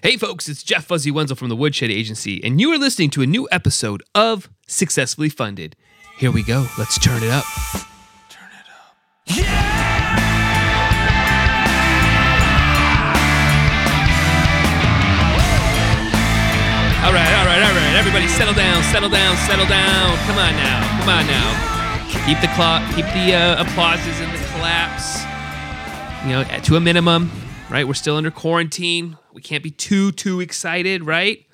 Hey, 0.00 0.16
folks, 0.16 0.48
it's 0.48 0.62
Jeff 0.62 0.84
Fuzzy 0.84 1.10
Wenzel 1.10 1.36
from 1.36 1.48
the 1.48 1.56
Woodshed 1.56 1.90
Agency, 1.90 2.40
and 2.44 2.60
you 2.60 2.70
are 2.70 2.78
listening 2.78 3.10
to 3.10 3.22
a 3.22 3.26
new 3.26 3.48
episode 3.50 4.00
of 4.14 4.48
Successfully 4.68 5.28
Funded. 5.28 5.74
Here 6.18 6.30
we 6.30 6.44
go. 6.44 6.68
Let's 6.78 7.00
turn 7.00 7.20
it 7.20 7.30
up. 7.30 7.44
Turn 8.30 8.46
it 8.46 8.68
up. 8.70 8.96
Yeah! 9.26 9.74
All 17.04 17.12
right, 17.12 17.34
all 17.34 17.46
right, 17.46 17.60
all 17.60 17.74
right. 17.74 17.96
Everybody, 17.98 18.28
settle 18.28 18.54
down, 18.54 18.84
settle 18.84 19.10
down, 19.10 19.36
settle 19.48 19.66
down. 19.66 20.16
Come 20.28 20.38
on 20.38 20.54
now, 20.54 21.00
come 21.00 21.08
on 21.08 21.26
now. 21.26 22.06
Keep 22.24 22.40
the 22.40 22.54
clock, 22.54 22.86
keep 22.94 23.06
the 23.06 23.34
uh, 23.34 23.62
applauses 23.64 24.20
and 24.20 24.32
the 24.32 24.44
claps, 24.52 25.24
you 26.24 26.30
know, 26.30 26.44
to 26.44 26.76
a 26.76 26.80
minimum. 26.80 27.32
Right? 27.68 27.86
We're 27.86 27.94
still 27.94 28.14
under 28.14 28.30
quarantine. 28.30 29.17
We 29.38 29.42
can't 29.42 29.62
be 29.62 29.70
too 29.70 30.10
too 30.10 30.40
excited, 30.40 31.06
right? 31.06 31.46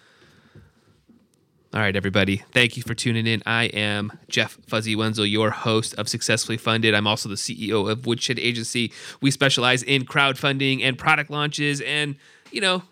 All 1.74 1.80
right, 1.80 1.94
everybody. 1.94 2.38
Thank 2.52 2.78
you 2.78 2.82
for 2.82 2.94
tuning 2.94 3.26
in. 3.26 3.42
I 3.44 3.64
am 3.64 4.10
Jeff 4.26 4.56
Fuzzy 4.66 4.96
Wenzel, 4.96 5.26
your 5.26 5.50
host 5.50 5.92
of 5.96 6.08
Successfully 6.08 6.56
Funded. 6.56 6.94
I'm 6.94 7.06
also 7.06 7.28
the 7.28 7.34
CEO 7.34 7.90
of 7.90 8.06
Woodshed 8.06 8.38
Agency. 8.38 8.90
We 9.20 9.30
specialize 9.30 9.82
in 9.82 10.06
crowdfunding 10.06 10.82
and 10.82 10.96
product 10.96 11.28
launches 11.28 11.82
and, 11.82 12.16
you 12.50 12.62
know, 12.62 12.84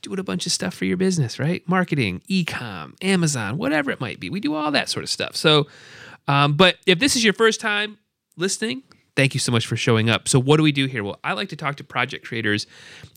doing 0.00 0.20
a 0.20 0.22
bunch 0.22 0.46
of 0.46 0.52
stuff 0.52 0.74
for 0.74 0.84
your 0.84 0.96
business, 0.96 1.40
right? 1.40 1.68
Marketing, 1.68 2.22
e-com, 2.28 2.94
Amazon, 3.02 3.58
whatever 3.58 3.90
it 3.90 3.98
might 3.98 4.20
be. 4.20 4.30
We 4.30 4.38
do 4.38 4.54
all 4.54 4.70
that 4.70 4.88
sort 4.88 5.02
of 5.02 5.10
stuff. 5.10 5.34
So, 5.34 5.66
um, 6.28 6.52
but 6.52 6.76
if 6.86 7.00
this 7.00 7.16
is 7.16 7.24
your 7.24 7.34
first 7.34 7.60
time 7.60 7.98
listening, 8.36 8.84
thank 9.16 9.34
you 9.34 9.40
so 9.40 9.52
much 9.52 9.66
for 9.66 9.76
showing 9.76 10.10
up. 10.10 10.28
So, 10.28 10.40
what 10.40 10.56
do 10.56 10.62
we 10.62 10.72
do 10.72 10.86
here? 10.86 11.04
Well, 11.04 11.18
I 11.24 11.32
like 11.32 11.48
to 11.50 11.56
talk 11.56 11.76
to 11.76 11.84
project 11.84 12.26
creators 12.26 12.66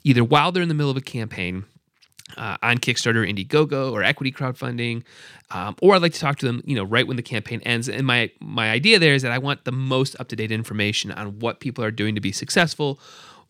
either 0.03 0.23
while 0.23 0.51
they're 0.51 0.63
in 0.63 0.69
the 0.69 0.75
middle 0.75 0.91
of 0.91 0.97
a 0.97 1.01
campaign 1.01 1.65
uh, 2.37 2.57
on 2.61 2.77
Kickstarter, 2.77 3.27
Indiegogo, 3.27 3.91
or 3.91 4.03
equity 4.03 4.31
crowdfunding, 4.31 5.03
um, 5.51 5.75
or 5.81 5.95
I'd 5.95 6.01
like 6.01 6.13
to 6.13 6.19
talk 6.19 6.37
to 6.39 6.45
them, 6.45 6.61
you 6.65 6.75
know, 6.75 6.83
right 6.83 7.07
when 7.07 7.17
the 7.17 7.23
campaign 7.23 7.61
ends. 7.61 7.89
And 7.89 8.05
my 8.05 8.31
my 8.39 8.71
idea 8.71 8.99
there 8.99 9.13
is 9.13 9.21
that 9.21 9.31
I 9.31 9.37
want 9.37 9.65
the 9.65 9.71
most 9.71 10.15
up 10.19 10.27
to 10.29 10.35
date 10.35 10.51
information 10.51 11.11
on 11.11 11.39
what 11.39 11.59
people 11.59 11.83
are 11.83 11.91
doing 11.91 12.15
to 12.15 12.21
be 12.21 12.31
successful, 12.31 12.99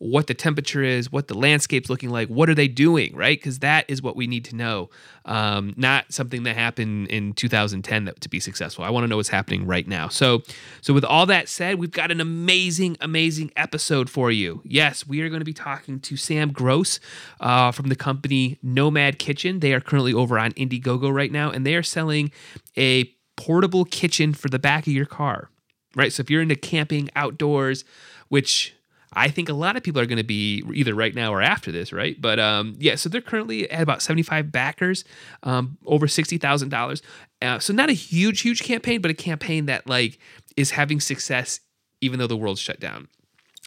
what 0.04 0.28
the 0.28 0.34
temperature 0.34 0.84
is, 0.84 1.12
what 1.12 1.30
the 1.30 1.34
landscape's 1.34 1.90
looking 1.90 2.10
like, 2.10 2.28
what 2.28 2.50
are 2.50 2.56
they 2.56 2.68
doing, 2.68 3.16
right? 3.16 3.40
Because 3.40 3.60
that 3.60 3.86
is 3.88 4.02
what 4.02 4.18
we 4.18 4.28
need 4.28 4.44
to 4.44 4.56
know, 4.56 4.90
um, 5.24 5.74
not 5.78 6.12
something 6.12 6.44
that 6.44 6.58
happened 6.58 7.08
in 7.08 7.32
2010 7.34 8.06
that, 8.06 8.20
to 8.20 8.28
be 8.28 8.40
successful. 8.42 8.84
I 8.84 8.90
want 8.90 9.06
to 9.06 9.08
know 9.08 9.16
what's 9.16 9.30
happening 9.30 9.66
right 9.66 9.88
now. 9.88 10.10
So, 10.10 10.42
so 10.82 10.94
with 10.94 11.06
all 11.06 11.26
that 11.28 11.48
said, 11.48 11.80
we've 11.80 11.92
got 11.92 12.12
an 12.12 12.20
amazing, 12.20 12.98
amazing 13.00 13.52
episode 13.56 14.10
for 14.10 14.30
you. 14.30 14.62
Yes, 14.66 15.08
we 15.08 15.22
are 15.22 15.30
going 15.30 15.40
to 15.40 15.46
be 15.46 15.54
talking 15.54 16.02
to 16.02 16.18
Sam 16.18 16.52
Gross 16.52 17.00
uh, 17.40 17.72
from 17.72 17.88
the 17.88 17.96
company 17.96 18.60
Nomad 18.62 19.20
Kitchen. 19.20 19.62
They 19.62 19.74
are 19.74 19.80
currently 19.80 20.14
over 20.14 20.38
on 20.38 20.52
Indiegogo 20.52 21.14
right 21.14 21.32
now, 21.32 21.50
and 21.50 21.66
they 21.66 21.76
are 21.76 21.84
selling 21.84 22.30
a 22.76 23.06
portable 23.38 23.86
kitchen 23.86 24.34
for 24.34 24.50
the 24.50 24.60
back 24.60 24.86
of 24.86 24.94
your 24.94 25.06
car, 25.06 25.50
right? 25.96 26.12
So 26.12 26.22
if 26.22 26.30
you're 26.30 26.42
into 26.42 26.58
camping 26.58 27.10
outdoors, 27.16 27.86
which 28.28 28.76
I 29.16 29.30
think 29.30 29.50
a 29.50 29.54
lot 29.54 29.76
of 29.76 29.84
people 29.84 30.02
are 30.02 30.06
going 30.06 30.18
to 30.18 30.24
be 30.24 30.64
either 30.74 30.94
right 30.94 31.14
now 31.14 31.34
or 31.34 31.42
after 31.42 31.72
this, 31.72 31.94
right? 31.94 32.20
But 32.20 32.40
um, 32.40 32.76
yeah, 32.80 32.96
so 32.96 33.10
they're 33.10 33.22
currently 33.22 33.70
at 33.70 33.82
about 33.82 34.02
75 34.02 34.52
backers, 34.52 35.04
um, 35.44 35.78
over 35.86 36.08
$60,000. 36.08 37.02
Uh, 37.42 37.60
so 37.60 37.74
not 37.74 37.90
a 37.90 37.94
huge, 37.94 38.42
huge 38.42 38.64
campaign, 38.64 39.02
but 39.02 39.12
a 39.12 39.14
campaign 39.14 39.66
that 39.68 39.88
like 39.88 40.20
is 40.58 40.72
having 40.72 41.00
success 41.00 41.60
even 42.02 42.20
though 42.20 42.28
the 42.28 42.38
world's 42.38 42.60
shut 42.60 42.80
down. 42.80 43.08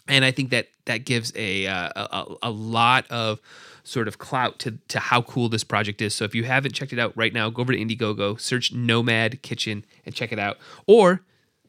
And 0.07 0.23
I 0.23 0.31
think 0.31 0.51
that 0.51 0.67
that 0.85 1.05
gives 1.05 1.33
a, 1.35 1.67
uh, 1.67 1.89
a, 1.95 2.35
a 2.43 2.51
lot 2.51 3.05
of 3.09 3.41
sort 3.83 4.07
of 4.07 4.17
clout 4.17 4.59
to, 4.59 4.77
to 4.89 4.99
how 4.99 5.21
cool 5.21 5.49
this 5.49 5.63
project 5.63 6.01
is. 6.01 6.13
So 6.13 6.23
if 6.25 6.35
you 6.35 6.43
haven't 6.43 6.73
checked 6.73 6.93
it 6.93 6.99
out 6.99 7.15
right 7.15 7.33
now, 7.33 7.49
go 7.49 7.61
over 7.61 7.73
to 7.73 7.79
Indiegogo, 7.79 8.39
search 8.39 8.73
Nomad 8.73 9.41
Kitchen, 9.41 9.85
and 10.05 10.13
check 10.13 10.31
it 10.31 10.39
out. 10.39 10.57
Or 10.85 11.21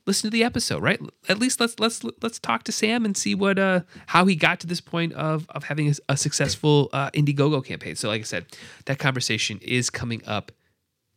listen 0.08 0.28
to 0.28 0.34
the 0.34 0.42
episode, 0.42 0.82
right? 0.82 0.98
At 1.28 1.38
least 1.38 1.60
let's 1.60 1.78
let's 1.78 2.02
let's 2.22 2.40
talk 2.40 2.64
to 2.64 2.72
Sam 2.72 3.04
and 3.04 3.16
see 3.16 3.36
what 3.36 3.58
uh 3.58 3.82
how 4.06 4.24
he 4.24 4.34
got 4.34 4.58
to 4.60 4.66
this 4.66 4.80
point 4.80 5.12
of 5.12 5.46
of 5.50 5.64
having 5.64 5.88
a, 5.88 5.94
a 6.08 6.16
successful 6.16 6.88
uh, 6.92 7.10
Indiegogo 7.10 7.64
campaign. 7.64 7.94
So, 7.94 8.08
like 8.08 8.22
I 8.22 8.24
said, 8.24 8.46
that 8.86 8.98
conversation 8.98 9.60
is 9.62 9.90
coming 9.90 10.22
up 10.26 10.50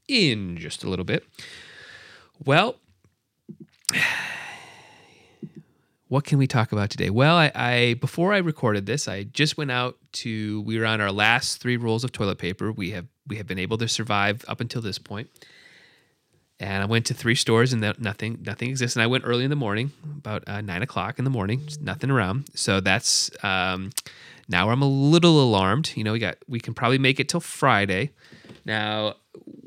in 0.07 0.57
just 0.57 0.83
a 0.83 0.89
little 0.89 1.05
bit. 1.05 1.25
Well. 2.45 2.75
What 6.07 6.25
can 6.25 6.37
we 6.37 6.45
talk 6.45 6.73
about 6.73 6.89
today? 6.89 7.09
Well, 7.09 7.37
I, 7.37 7.53
I 7.55 7.93
before 8.01 8.33
I 8.33 8.39
recorded 8.39 8.85
this, 8.85 9.07
I 9.07 9.23
just 9.23 9.55
went 9.55 9.71
out 9.71 9.95
to. 10.11 10.59
We 10.63 10.77
were 10.77 10.85
on 10.85 10.99
our 10.99 11.09
last 11.09 11.61
three 11.61 11.77
rolls 11.77 12.03
of 12.03 12.11
toilet 12.11 12.37
paper. 12.37 12.69
We 12.69 12.91
have 12.91 13.07
we 13.27 13.37
have 13.37 13.47
been 13.47 13.57
able 13.57 13.77
to 13.77 13.87
survive 13.87 14.43
up 14.49 14.59
until 14.59 14.81
this 14.81 14.99
point 14.99 15.29
and 16.61 16.83
I 16.83 16.85
went 16.85 17.07
to 17.07 17.15
three 17.15 17.33
stores 17.33 17.73
and 17.73 17.81
nothing 17.97 18.37
nothing 18.45 18.69
exists. 18.69 18.95
And 18.95 19.01
I 19.01 19.07
went 19.07 19.23
early 19.25 19.43
in 19.43 19.49
the 19.49 19.55
morning, 19.55 19.91
about 20.17 20.43
uh, 20.47 20.61
nine 20.61 20.83
o'clock 20.83 21.17
in 21.17 21.25
the 21.25 21.31
morning, 21.31 21.67
nothing 21.81 22.11
around. 22.11 22.45
So 22.53 22.79
that's 22.79 23.31
um, 23.43 23.89
now 24.47 24.69
I'm 24.69 24.83
a 24.83 24.87
little 24.87 25.41
alarmed. 25.41 25.91
You 25.95 26.03
know, 26.03 26.13
we 26.13 26.19
got 26.19 26.37
we 26.47 26.59
can 26.59 26.75
probably 26.75 26.99
make 26.99 27.19
it 27.19 27.27
till 27.27 27.39
Friday. 27.39 28.11
Now, 28.63 29.15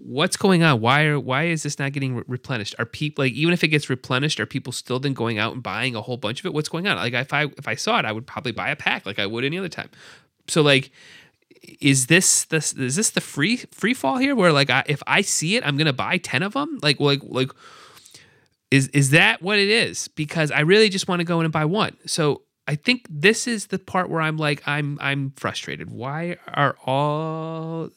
what's 0.04 0.36
going 0.36 0.62
on? 0.62 0.80
Why 0.80 1.02
are 1.06 1.18
why 1.18 1.46
is 1.46 1.64
this 1.64 1.80
not 1.80 1.92
getting 1.92 2.14
re- 2.14 2.24
replenished? 2.28 2.76
Are 2.78 2.86
people 2.86 3.24
like 3.24 3.32
even 3.32 3.52
if 3.52 3.64
it 3.64 3.68
gets 3.68 3.90
replenished, 3.90 4.38
are 4.38 4.46
people 4.46 4.72
still 4.72 5.00
then 5.00 5.14
going 5.14 5.36
out 5.36 5.52
and 5.52 5.64
buying 5.64 5.96
a 5.96 6.00
whole 6.00 6.16
bunch 6.16 6.38
of 6.40 6.46
it? 6.46 6.54
What's 6.54 6.68
going 6.68 6.86
on? 6.86 6.96
Like 6.96 7.12
if 7.12 7.32
I 7.32 7.46
if 7.58 7.66
I 7.66 7.74
saw 7.74 7.98
it, 7.98 8.04
I 8.04 8.12
would 8.12 8.24
probably 8.24 8.52
buy 8.52 8.70
a 8.70 8.76
pack 8.76 9.04
like 9.04 9.18
I 9.18 9.26
would 9.26 9.44
any 9.44 9.58
other 9.58 9.68
time. 9.68 9.90
So 10.46 10.62
like 10.62 10.92
is 11.80 12.06
this 12.06 12.44
this 12.46 12.72
is 12.72 12.96
this 12.96 13.10
the 13.10 13.20
free 13.20 13.56
free 13.56 13.94
fall 13.94 14.18
here 14.18 14.34
where 14.36 14.52
like 14.52 14.70
I, 14.70 14.82
if 14.86 15.02
I 15.06 15.22
see 15.22 15.56
it 15.56 15.66
I'm 15.66 15.76
gonna 15.76 15.92
buy 15.92 16.18
ten 16.18 16.42
of 16.42 16.52
them 16.52 16.78
like 16.82 17.00
like 17.00 17.20
like 17.22 17.50
is 18.74 18.88
is 18.88 19.10
that 19.10 19.40
what 19.40 19.58
it 19.58 19.68
is? 19.68 20.08
Because 20.08 20.50
I 20.50 20.60
really 20.60 20.88
just 20.88 21.06
want 21.06 21.20
to 21.20 21.24
go 21.24 21.38
in 21.38 21.46
and 21.46 21.52
buy 21.52 21.64
one. 21.64 21.96
So 22.06 22.42
I 22.66 22.74
think 22.74 23.06
this 23.08 23.46
is 23.46 23.68
the 23.68 23.78
part 23.78 24.10
where 24.10 24.20
I'm 24.20 24.36
like 24.36 24.66
I'm 24.66 24.98
I'm 25.00 25.32
frustrated. 25.36 25.92
Why 25.92 26.38
are 26.48 26.76
all 26.84 27.90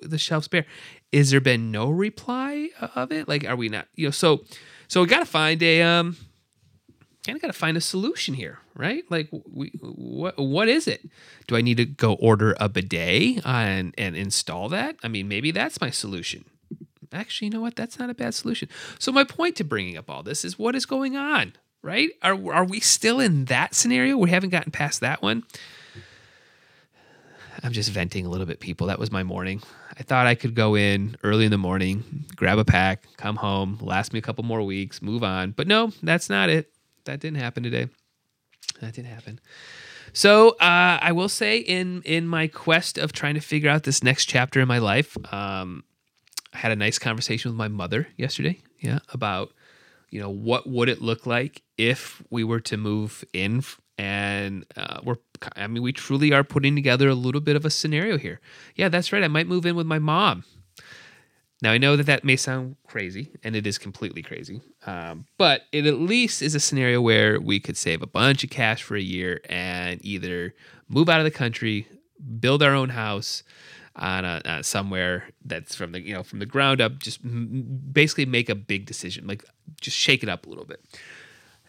the 0.00 0.16
shelves 0.16 0.48
bare? 0.48 0.64
Is 1.10 1.30
there 1.30 1.40
been 1.40 1.70
no 1.70 1.90
reply 1.90 2.70
of 2.94 3.12
it? 3.12 3.28
Like 3.28 3.44
are 3.46 3.56
we 3.56 3.68
not 3.68 3.88
you 3.94 4.06
know 4.06 4.10
so 4.10 4.44
so 4.88 5.02
we 5.02 5.06
got 5.06 5.18
to 5.18 5.26
find 5.26 5.62
a 5.62 5.82
um 5.82 6.16
kind 7.24 7.36
of 7.36 7.42
got 7.42 7.48
to 7.48 7.52
find 7.52 7.76
a 7.76 7.80
solution 7.80 8.34
here, 8.34 8.58
right? 8.74 9.04
Like, 9.08 9.28
we, 9.30 9.70
what 9.80 10.38
what 10.38 10.68
is 10.68 10.88
it? 10.88 11.08
Do 11.46 11.56
I 11.56 11.60
need 11.60 11.76
to 11.76 11.84
go 11.84 12.14
order 12.14 12.56
a 12.58 12.68
bidet 12.68 13.44
uh, 13.44 13.48
and 13.48 13.94
and 13.96 14.16
install 14.16 14.68
that? 14.70 14.96
I 15.02 15.08
mean, 15.08 15.28
maybe 15.28 15.50
that's 15.50 15.80
my 15.80 15.90
solution. 15.90 16.44
Actually, 17.12 17.48
you 17.48 17.52
know 17.52 17.60
what? 17.60 17.76
That's 17.76 17.98
not 17.98 18.10
a 18.10 18.14
bad 18.14 18.34
solution. 18.34 18.68
So 18.98 19.12
my 19.12 19.24
point 19.24 19.56
to 19.56 19.64
bringing 19.64 19.96
up 19.96 20.08
all 20.08 20.22
this 20.22 20.44
is 20.44 20.58
what 20.58 20.74
is 20.74 20.86
going 20.86 21.16
on, 21.16 21.54
right? 21.82 22.10
Are 22.22 22.52
are 22.52 22.64
we 22.64 22.80
still 22.80 23.20
in 23.20 23.46
that 23.46 23.74
scenario? 23.74 24.16
We 24.16 24.30
haven't 24.30 24.50
gotten 24.50 24.72
past 24.72 25.00
that 25.00 25.22
one. 25.22 25.44
I'm 27.62 27.72
just 27.72 27.90
venting 27.90 28.26
a 28.26 28.28
little 28.28 28.46
bit, 28.46 28.58
people. 28.58 28.88
That 28.88 28.98
was 28.98 29.12
my 29.12 29.22
morning. 29.22 29.62
I 29.96 30.02
thought 30.02 30.26
I 30.26 30.34
could 30.34 30.56
go 30.56 30.74
in 30.74 31.16
early 31.22 31.44
in 31.44 31.52
the 31.52 31.58
morning, 31.58 32.24
grab 32.34 32.58
a 32.58 32.64
pack, 32.64 33.04
come 33.18 33.36
home, 33.36 33.78
last 33.80 34.12
me 34.12 34.18
a 34.18 34.22
couple 34.22 34.42
more 34.42 34.62
weeks, 34.62 35.02
move 35.02 35.22
on. 35.22 35.52
But 35.52 35.68
no, 35.68 35.92
that's 36.02 36.30
not 36.30 36.48
it 36.48 36.72
that 37.04 37.20
didn't 37.20 37.38
happen 37.38 37.62
today. 37.62 37.88
That 38.80 38.94
didn't 38.94 39.10
happen. 39.10 39.40
So 40.12 40.50
uh, 40.50 40.98
I 41.00 41.12
will 41.12 41.28
say, 41.28 41.58
in 41.58 42.02
in 42.04 42.26
my 42.26 42.46
quest 42.48 42.98
of 42.98 43.12
trying 43.12 43.34
to 43.34 43.40
figure 43.40 43.70
out 43.70 43.84
this 43.84 44.02
next 44.02 44.26
chapter 44.26 44.60
in 44.60 44.68
my 44.68 44.78
life, 44.78 45.16
um, 45.32 45.84
I 46.52 46.58
had 46.58 46.72
a 46.72 46.76
nice 46.76 46.98
conversation 46.98 47.50
with 47.50 47.56
my 47.56 47.68
mother 47.68 48.08
yesterday. 48.16 48.60
Yeah, 48.80 48.98
about 49.12 49.52
you 50.10 50.20
know 50.20 50.30
what 50.30 50.68
would 50.68 50.88
it 50.88 51.00
look 51.00 51.26
like 51.26 51.62
if 51.78 52.22
we 52.30 52.44
were 52.44 52.60
to 52.60 52.76
move 52.76 53.24
in, 53.32 53.62
and 53.96 54.66
uh, 54.76 55.00
we're 55.02 55.16
I 55.56 55.66
mean 55.66 55.82
we 55.82 55.92
truly 55.92 56.32
are 56.32 56.44
putting 56.44 56.74
together 56.74 57.08
a 57.08 57.14
little 57.14 57.40
bit 57.40 57.56
of 57.56 57.64
a 57.64 57.70
scenario 57.70 58.18
here. 58.18 58.40
Yeah, 58.74 58.88
that's 58.88 59.12
right. 59.12 59.24
I 59.24 59.28
might 59.28 59.46
move 59.46 59.64
in 59.64 59.76
with 59.76 59.86
my 59.86 59.98
mom. 59.98 60.44
Now, 61.62 61.70
I 61.70 61.78
know 61.78 61.94
that 61.94 62.06
that 62.06 62.24
may 62.24 62.34
sound 62.34 62.74
crazy, 62.88 63.30
and 63.44 63.54
it 63.54 63.68
is 63.68 63.78
completely 63.78 64.20
crazy, 64.20 64.60
um, 64.84 65.26
but 65.38 65.62
it 65.70 65.86
at 65.86 65.94
least 65.94 66.42
is 66.42 66.56
a 66.56 66.60
scenario 66.60 67.00
where 67.00 67.40
we 67.40 67.60
could 67.60 67.76
save 67.76 68.02
a 68.02 68.06
bunch 68.06 68.42
of 68.42 68.50
cash 68.50 68.82
for 68.82 68.96
a 68.96 69.00
year 69.00 69.40
and 69.48 70.04
either 70.04 70.54
move 70.88 71.08
out 71.08 71.20
of 71.20 71.24
the 71.24 71.30
country, 71.30 71.86
build 72.40 72.64
our 72.64 72.74
own 72.74 72.88
house 72.88 73.44
on 73.94 74.24
a, 74.24 74.42
uh, 74.44 74.62
somewhere 74.62 75.28
that's 75.44 75.76
from 75.76 75.92
the 75.92 76.00
you 76.00 76.12
know 76.12 76.24
from 76.24 76.40
the 76.40 76.46
ground 76.46 76.80
up, 76.80 76.98
just 76.98 77.20
basically 77.92 78.26
make 78.26 78.48
a 78.48 78.56
big 78.56 78.84
decision, 78.84 79.28
like 79.28 79.44
just 79.80 79.96
shake 79.96 80.24
it 80.24 80.28
up 80.28 80.46
a 80.46 80.48
little 80.48 80.64
bit. 80.64 80.80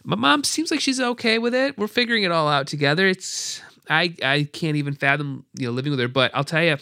My 0.03 0.15
mom 0.15 0.43
seems 0.43 0.71
like 0.71 0.79
she's 0.79 0.99
okay 0.99 1.37
with 1.37 1.53
it. 1.53 1.77
We're 1.77 1.87
figuring 1.87 2.23
it 2.23 2.31
all 2.31 2.47
out 2.47 2.65
together. 2.65 3.05
It's 3.07 3.61
I 3.91 4.15
I 4.23 4.49
can't 4.51 4.75
even 4.75 4.95
fathom 4.95 5.45
you 5.55 5.67
know 5.67 5.71
living 5.71 5.91
with 5.91 5.99
her, 5.99 6.07
but 6.07 6.31
I'll 6.33 6.43
tell 6.43 6.63
you 6.63 6.77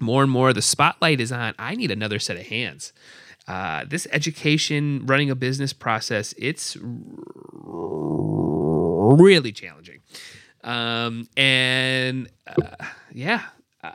more 0.00 0.22
and 0.22 0.30
more 0.30 0.52
the 0.52 0.62
spotlight 0.62 1.20
is 1.20 1.32
on 1.32 1.54
i 1.58 1.74
need 1.74 1.90
another 1.90 2.18
set 2.18 2.36
of 2.36 2.46
hands 2.46 2.92
uh, 3.48 3.84
this 3.88 4.08
education 4.10 5.06
running 5.06 5.30
a 5.30 5.34
business 5.36 5.72
process 5.72 6.34
it's 6.36 6.76
really 9.20 9.52
challenging 9.52 10.00
um, 10.64 11.28
and 11.36 12.28
uh, 12.46 12.84
yeah 13.12 13.42
uh, 13.84 13.90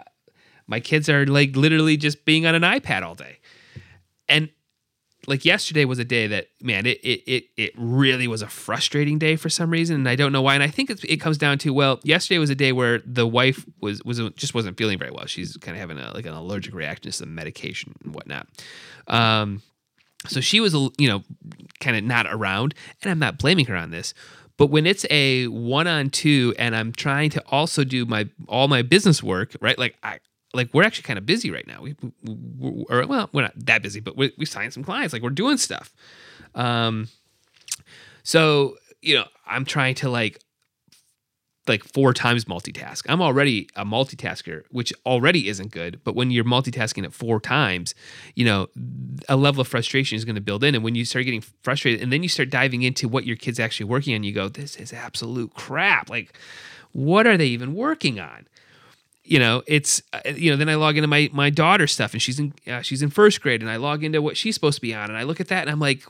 My 0.68 0.80
kids 0.80 1.10
are 1.10 1.26
like 1.26 1.58
literally 1.58 1.98
just 1.98 2.24
being 2.24 2.46
on 2.46 2.56
an 2.56 2.62
iPad 2.62 3.04
all 3.04 3.16
day. 3.16 3.40
And 4.30 4.50
like 5.28 5.46
yesterday 5.46 5.86
was 5.86 6.00
a 6.00 6.06
day 6.06 6.28
that 6.28 6.48
man 6.62 6.86
it 6.86 7.00
it 7.04 7.22
it, 7.28 7.44
it 7.58 7.74
really 7.78 8.28
was 8.28 8.42
a 8.42 8.48
frustrating 8.48 9.20
day 9.20 9.36
for 9.36 9.50
some 9.50 9.70
reason 9.70 9.98
and 9.98 10.10
i 10.10 10.16
don't 10.16 10.32
know 10.32 10.42
why 10.42 10.54
and 10.54 10.64
i 10.64 10.68
think 10.68 10.90
it's, 10.90 11.04
it 11.04 11.18
comes 11.18 11.38
down 11.38 11.58
to 11.58 11.72
well 11.74 12.00
yesterday 12.04 12.40
was 12.40 12.50
a 12.50 12.56
day 12.56 12.72
where 12.72 13.00
the 13.06 13.28
wife 13.28 13.66
was 13.82 14.04
was 14.04 14.20
just 14.36 14.54
wasn't 14.54 14.78
feeling 14.78 14.98
very 14.98 15.12
well. 15.12 15.26
She's 15.26 15.58
kind 15.58 15.76
of 15.76 15.80
having 15.80 15.98
a 15.98 16.14
like 16.14 16.26
an 16.26 16.34
allergic 16.34 16.74
reaction 16.74 17.04
to 17.04 17.12
some 17.12 17.34
medication 17.34 17.96
and 18.04 18.14
whatnot. 18.14 18.48
Um 19.08 19.62
so 20.28 20.40
she 20.40 20.60
was 20.60 20.74
you 20.98 21.08
know 21.08 21.24
kind 21.80 21.98
of 21.98 22.04
not 22.04 22.28
around 22.30 22.76
and 23.02 23.10
i'm 23.10 23.18
not 23.18 23.40
blaming 23.40 23.66
her 23.66 23.76
on 23.76 23.90
this 23.90 24.14
but 24.56 24.68
when 24.68 24.86
it's 24.86 25.04
a 25.10 25.48
one 25.48 25.88
on 25.88 26.12
two 26.12 26.54
and 26.60 26.76
i'm 26.76 26.92
trying 26.92 27.32
to 27.32 27.44
also 27.48 27.84
do 27.84 28.06
my 28.06 28.30
all 28.48 28.68
my 28.68 28.84
business 28.84 29.24
work 29.24 29.56
right 29.62 29.80
like 29.80 29.96
i 30.04 30.20
like 30.54 30.70
we're 30.74 30.84
actually 30.84 31.04
kind 31.04 31.18
of 31.18 31.26
busy 31.26 31.52
right 31.52 31.68
now. 31.68 31.82
We, 31.82 31.96
we 32.24 32.86
well, 32.90 33.30
we're 33.32 33.44
not 33.44 33.54
that 33.66 33.82
busy, 33.82 34.00
but 34.00 34.18
we, 34.18 34.34
we 34.38 34.46
signed 34.46 34.74
some 34.74 34.84
clients. 34.84 35.14
Like 35.14 35.22
we're 35.22 35.30
doing 35.30 35.58
stuff. 35.58 35.94
Um, 36.56 37.08
so 38.24 38.78
you 39.02 39.16
know, 39.16 39.26
I'm 39.46 39.66
trying 39.66 39.96
to 39.96 40.10
like 40.10 40.40
like 41.68 41.84
four 41.84 42.14
times 42.14 42.46
multitask. 42.46 43.06
I'm 43.08 43.22
already 43.22 43.70
a 43.76 43.86
multitasker, 43.86 44.64
which 44.72 44.92
already 45.06 45.48
isn't 45.48 45.72
good. 45.72 46.02
But 46.04 46.16
when 46.16 46.32
you're 46.32 46.44
multitasking 46.44 47.06
it 47.06 47.14
four 47.14 47.40
times, 47.40 47.94
you 48.36 48.46
know, 48.46 48.68
a 49.30 49.36
level 49.36 49.62
of 49.62 49.68
frustration 49.68 50.16
is 50.16 50.26
going 50.26 50.36
to 50.36 50.42
build 50.42 50.64
in. 50.64 50.74
And 50.76 50.84
when 50.84 50.96
you 50.96 51.06
start 51.06 51.26
getting 51.26 51.44
frustrated 51.62 52.02
and 52.02 52.12
then 52.12 52.24
you 52.24 52.30
start 52.30 52.50
diving 52.50 52.82
into 52.82 53.08
what 53.08 53.26
your 53.26 53.36
kid's 53.36 53.60
actually 53.60 53.86
working 53.86 54.16
on, 54.16 54.24
you 54.24 54.34
go, 54.34 54.50
this 54.50 54.76
is 54.76 54.92
absolute 54.92 55.54
crap. 55.54 56.10
Like, 56.10 56.34
what 56.94 57.28
are 57.28 57.38
they 57.38 57.48
even 57.48 57.74
working 57.76 58.20
on? 58.20 58.48
You 59.24 59.40
know 59.40 59.62
it's 59.68 60.02
uh, 60.14 60.22
you 60.36 60.50
know 60.50 60.58
then 60.58 60.70
i 60.70 60.76
log 60.76 60.98
into 60.98 61.08
my 61.08 61.30
my 61.32 61.50
daughter's 61.50 61.92
stuff 61.92 62.14
and 62.14 62.22
she's 62.22 62.40
in 62.40 62.54
uh, 62.68 62.82
she's 62.82 63.02
in 63.02 63.10
first 63.10 63.42
grade 63.42 63.62
and 63.62 63.70
i 63.70 63.76
log 63.76 64.04
into 64.04 64.22
what 64.22 64.38
she's 64.38 64.56
supposed 64.56 64.76
to 64.76 64.82
be 64.82 64.94
on 64.94 65.10
and 65.10 65.18
i 65.18 65.24
look 65.24 65.40
at 65.40 65.48
that 65.48 65.62
and 65.62 65.70
i'm 65.70 65.80
like 65.80 66.04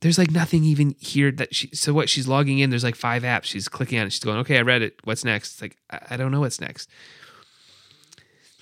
there's 0.00 0.18
like 0.18 0.30
nothing 0.30 0.64
even 0.64 0.94
here 0.98 1.30
that 1.30 1.54
she 1.54 1.68
so 1.72 1.92
what 1.94 2.08
she's 2.08 2.28
logging 2.28 2.58
in 2.58 2.70
there's 2.70 2.84
like 2.84 2.94
five 2.96 3.22
apps 3.22 3.44
she's 3.44 3.68
clicking 3.68 3.98
on 3.98 4.06
it 4.06 4.10
she's 4.12 4.22
going 4.22 4.38
okay 4.38 4.58
i 4.58 4.62
read 4.62 4.82
it 4.82 4.94
what's 5.04 5.24
next? 5.24 5.52
It's 5.52 5.62
like 5.62 5.76
i, 5.90 6.00
I 6.10 6.16
don't 6.16 6.30
know 6.30 6.40
what's 6.40 6.60
next 6.60 6.88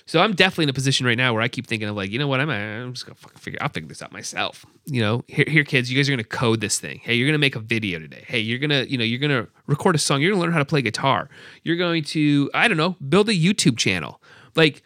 so 0.05 0.21
I'm 0.21 0.33
definitely 0.33 0.63
in 0.63 0.69
a 0.69 0.73
position 0.73 1.05
right 1.05 1.17
now 1.17 1.33
where 1.33 1.41
I 1.41 1.47
keep 1.47 1.67
thinking 1.67 1.87
of 1.87 1.95
like, 1.95 2.11
you 2.11 2.19
know 2.19 2.27
what, 2.27 2.39
I'm, 2.39 2.49
I'm 2.49 2.93
just 2.93 3.05
gonna 3.05 3.15
fucking 3.15 3.39
figure, 3.39 3.59
I'll 3.61 3.69
figure 3.69 3.87
this 3.87 4.01
out 4.01 4.11
myself. 4.11 4.65
You 4.85 5.01
know, 5.01 5.23
here, 5.27 5.45
here, 5.47 5.63
kids, 5.63 5.91
you 5.91 5.97
guys 5.97 6.09
are 6.09 6.11
gonna 6.11 6.23
code 6.23 6.61
this 6.61 6.79
thing. 6.79 6.99
Hey, 7.03 7.15
you're 7.15 7.27
gonna 7.27 7.37
make 7.37 7.55
a 7.55 7.59
video 7.59 7.99
today. 7.99 8.23
Hey, 8.27 8.39
you're 8.39 8.59
gonna, 8.59 8.83
you 8.83 8.97
know, 8.97 9.03
you're 9.03 9.19
gonna 9.19 9.47
record 9.67 9.95
a 9.95 9.99
song. 9.99 10.21
You're 10.21 10.31
gonna 10.31 10.41
learn 10.41 10.51
how 10.51 10.59
to 10.59 10.65
play 10.65 10.81
guitar. 10.81 11.29
You're 11.63 11.77
going 11.77 12.03
to, 12.05 12.49
I 12.53 12.67
don't 12.67 12.77
know, 12.77 12.97
build 13.07 13.29
a 13.29 13.33
YouTube 13.33 13.77
channel. 13.77 14.21
Like, 14.55 14.83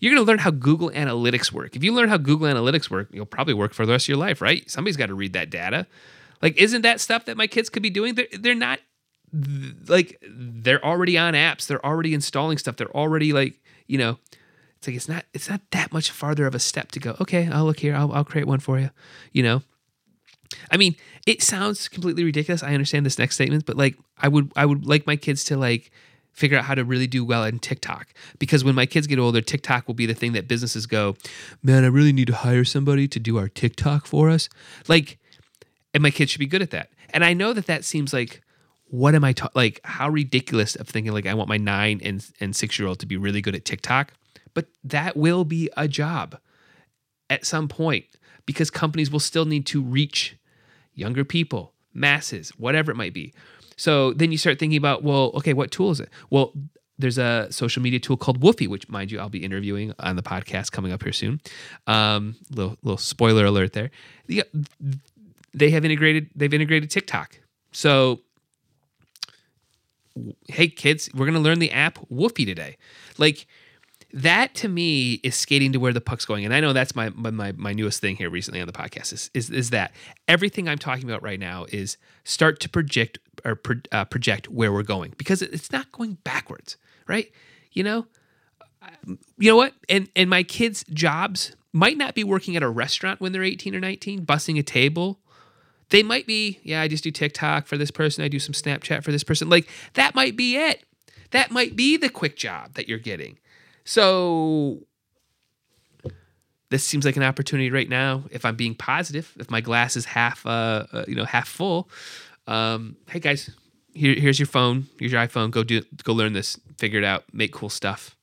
you're 0.00 0.14
gonna 0.14 0.26
learn 0.26 0.38
how 0.38 0.50
Google 0.50 0.90
Analytics 0.90 1.50
work. 1.52 1.74
If 1.74 1.82
you 1.82 1.92
learn 1.92 2.08
how 2.08 2.18
Google 2.18 2.46
Analytics 2.46 2.90
work, 2.90 3.08
you'll 3.12 3.26
probably 3.26 3.54
work 3.54 3.72
for 3.72 3.86
the 3.86 3.92
rest 3.92 4.04
of 4.04 4.08
your 4.08 4.18
life, 4.18 4.40
right? 4.40 4.70
Somebody's 4.70 4.96
got 4.96 5.06
to 5.06 5.14
read 5.14 5.32
that 5.32 5.50
data. 5.50 5.86
Like, 6.42 6.56
isn't 6.56 6.82
that 6.82 7.00
stuff 7.00 7.24
that 7.24 7.36
my 7.36 7.46
kids 7.46 7.68
could 7.68 7.82
be 7.82 7.90
doing? 7.90 8.14
They're, 8.14 8.28
they're 8.38 8.54
not 8.54 8.80
like 9.88 10.22
they're 10.22 10.84
already 10.84 11.18
on 11.18 11.34
apps. 11.34 11.66
They're 11.66 11.84
already 11.84 12.14
installing 12.14 12.58
stuff. 12.58 12.76
They're 12.76 12.94
already 12.96 13.32
like, 13.32 13.60
you 13.86 13.98
know, 13.98 14.18
it's 14.78 14.86
like 14.86 14.96
it's 14.96 15.08
not 15.08 15.24
it's 15.34 15.50
not 15.50 15.60
that 15.72 15.92
much 15.92 16.10
farther 16.10 16.46
of 16.46 16.54
a 16.54 16.58
step 16.58 16.90
to 16.92 17.00
go. 17.00 17.16
Okay, 17.20 17.48
I'll 17.48 17.64
look 17.64 17.80
here. 17.80 17.94
I'll 17.94 18.12
I'll 18.12 18.24
create 18.24 18.46
one 18.46 18.60
for 18.60 18.78
you. 18.78 18.90
You 19.32 19.42
know. 19.42 19.62
I 20.70 20.78
mean, 20.78 20.96
it 21.26 21.42
sounds 21.42 21.88
completely 21.88 22.24
ridiculous. 22.24 22.62
I 22.62 22.72
understand 22.72 23.04
this 23.04 23.18
next 23.18 23.34
statement, 23.34 23.66
but 23.66 23.76
like 23.76 23.96
I 24.16 24.28
would 24.28 24.52
I 24.56 24.64
would 24.64 24.86
like 24.86 25.06
my 25.06 25.16
kids 25.16 25.44
to 25.44 25.56
like 25.56 25.90
figure 26.32 26.56
out 26.56 26.64
how 26.64 26.74
to 26.74 26.84
really 26.84 27.08
do 27.08 27.24
well 27.24 27.44
in 27.44 27.58
TikTok 27.58 28.14
because 28.38 28.62
when 28.62 28.74
my 28.74 28.86
kids 28.86 29.06
get 29.06 29.18
older, 29.18 29.40
TikTok 29.40 29.88
will 29.88 29.94
be 29.94 30.06
the 30.06 30.14
thing 30.14 30.32
that 30.32 30.48
businesses 30.48 30.86
go, 30.86 31.16
"Man, 31.62 31.84
I 31.84 31.88
really 31.88 32.12
need 32.12 32.28
to 32.28 32.34
hire 32.34 32.64
somebody 32.64 33.08
to 33.08 33.18
do 33.18 33.36
our 33.36 33.48
TikTok 33.48 34.06
for 34.06 34.30
us." 34.30 34.48
Like 34.86 35.18
and 35.92 36.02
my 36.02 36.10
kids 36.10 36.30
should 36.30 36.38
be 36.38 36.46
good 36.46 36.62
at 36.62 36.70
that. 36.70 36.90
And 37.10 37.24
I 37.24 37.32
know 37.32 37.52
that 37.52 37.66
that 37.66 37.84
seems 37.84 38.12
like 38.12 38.42
what 38.86 39.14
am 39.14 39.24
I 39.24 39.32
ta- 39.32 39.50
like 39.54 39.80
how 39.84 40.08
ridiculous 40.08 40.76
of 40.76 40.88
thinking 40.88 41.12
like 41.12 41.26
I 41.26 41.34
want 41.34 41.48
my 41.48 41.56
9 41.56 42.00
and 42.02 42.26
and 42.40 42.56
6 42.56 42.78
year 42.78 42.88
old 42.88 43.00
to 43.00 43.06
be 43.06 43.16
really 43.16 43.40
good 43.40 43.54
at 43.54 43.64
TikTok 43.64 44.12
but 44.54 44.66
that 44.84 45.16
will 45.16 45.44
be 45.44 45.70
a 45.76 45.88
job 45.88 46.38
at 47.30 47.44
some 47.44 47.68
point 47.68 48.04
because 48.46 48.70
companies 48.70 49.10
will 49.10 49.20
still 49.20 49.44
need 49.44 49.66
to 49.66 49.82
reach 49.82 50.36
younger 50.94 51.24
people, 51.24 51.72
masses, 51.92 52.50
whatever 52.50 52.90
it 52.90 52.96
might 52.96 53.12
be. 53.14 53.32
So 53.76 54.12
then 54.12 54.32
you 54.32 54.38
start 54.38 54.58
thinking 54.58 54.78
about, 54.78 55.04
well, 55.04 55.30
okay, 55.34 55.52
what 55.52 55.70
tool 55.70 55.90
is 55.90 56.00
it? 56.00 56.08
Well, 56.30 56.52
there's 56.98 57.18
a 57.18 57.46
social 57.50 57.80
media 57.80 58.00
tool 58.00 58.16
called 58.16 58.40
Woofy, 58.40 58.66
which, 58.66 58.88
mind 58.88 59.12
you, 59.12 59.20
I'll 59.20 59.28
be 59.28 59.44
interviewing 59.44 59.94
on 60.00 60.16
the 60.16 60.22
podcast 60.22 60.72
coming 60.72 60.90
up 60.90 61.02
here 61.04 61.12
soon. 61.12 61.40
Um, 61.86 62.34
little 62.50 62.76
little 62.82 62.98
spoiler 62.98 63.44
alert 63.44 63.72
there. 63.72 63.90
They 64.26 65.70
have 65.70 65.84
integrated. 65.84 66.30
They've 66.34 66.52
integrated 66.52 66.90
TikTok. 66.90 67.38
So, 67.70 68.20
hey 70.48 70.66
kids, 70.68 71.08
we're 71.14 71.26
gonna 71.26 71.38
learn 71.38 71.60
the 71.60 71.70
app 71.70 71.98
Woofy 72.10 72.44
today. 72.44 72.76
Like 73.16 73.46
that 74.12 74.54
to 74.54 74.68
me 74.68 75.14
is 75.22 75.34
skating 75.34 75.72
to 75.72 75.78
where 75.78 75.92
the 75.92 76.00
puck's 76.00 76.24
going. 76.24 76.44
And 76.44 76.54
i 76.54 76.60
know 76.60 76.72
that's 76.72 76.94
my 76.94 77.10
my, 77.10 77.52
my 77.52 77.72
newest 77.72 78.00
thing 78.00 78.16
here 78.16 78.30
recently 78.30 78.60
on 78.60 78.66
the 78.66 78.72
podcast 78.72 79.12
is, 79.12 79.30
is, 79.34 79.50
is 79.50 79.70
that 79.70 79.92
everything 80.26 80.68
i'm 80.68 80.78
talking 80.78 81.04
about 81.04 81.22
right 81.22 81.38
now 81.40 81.66
is 81.70 81.98
start 82.24 82.60
to 82.60 82.68
project 82.68 83.18
or 83.44 83.54
pro, 83.54 83.76
uh, 83.92 84.04
project 84.04 84.48
where 84.48 84.72
we're 84.72 84.82
going 84.82 85.14
because 85.18 85.42
it's 85.42 85.70
not 85.72 85.90
going 85.92 86.14
backwards 86.24 86.76
right? 87.08 87.32
You 87.72 87.82
know 87.82 88.06
you 89.06 89.50
know 89.50 89.56
what? 89.56 89.74
And 89.88 90.08
and 90.14 90.30
my 90.30 90.42
kids 90.42 90.84
jobs 90.92 91.56
might 91.72 91.96
not 91.96 92.14
be 92.14 92.24
working 92.24 92.56
at 92.56 92.62
a 92.62 92.68
restaurant 92.68 93.20
when 93.20 93.32
they're 93.32 93.42
18 93.42 93.74
or 93.74 93.80
19 93.80 94.24
bussing 94.24 94.58
a 94.58 94.62
table. 94.62 95.20
They 95.90 96.02
might 96.02 96.26
be 96.26 96.60
yeah 96.62 96.82
i 96.82 96.88
just 96.88 97.04
do 97.04 97.10
tiktok 97.10 97.66
for 97.66 97.76
this 97.76 97.90
person. 97.90 98.24
I 98.24 98.28
do 98.28 98.38
some 98.38 98.52
snapchat 98.52 99.02
for 99.02 99.10
this 99.10 99.24
person. 99.24 99.48
Like 99.48 99.68
that 99.94 100.14
might 100.14 100.36
be 100.36 100.56
it. 100.56 100.84
That 101.30 101.50
might 101.50 101.76
be 101.76 101.96
the 101.96 102.08
quick 102.08 102.36
job 102.36 102.74
that 102.74 102.88
you're 102.88 102.98
getting 102.98 103.38
so 103.88 104.80
this 106.68 106.84
seems 106.84 107.06
like 107.06 107.16
an 107.16 107.22
opportunity 107.22 107.70
right 107.70 107.88
now. 107.88 108.24
If 108.30 108.44
I'm 108.44 108.54
being 108.54 108.74
positive, 108.74 109.32
if 109.40 109.50
my 109.50 109.62
glass 109.62 109.96
is 109.96 110.04
half, 110.04 110.44
uh, 110.44 110.84
uh 110.92 111.04
you 111.08 111.14
know, 111.14 111.24
half 111.24 111.48
full. 111.48 111.88
Um, 112.46 112.96
hey 113.08 113.18
guys, 113.18 113.48
here, 113.94 114.14
here's 114.14 114.38
your 114.38 114.46
phone. 114.46 114.88
Here's 114.98 115.12
your 115.12 115.26
iPhone. 115.26 115.50
Go 115.50 115.64
do, 115.64 115.82
go 116.04 116.12
learn 116.12 116.34
this. 116.34 116.60
Figure 116.76 116.98
it 116.98 117.04
out. 117.04 117.24
Make 117.32 117.54
cool 117.54 117.70
stuff. 117.70 118.14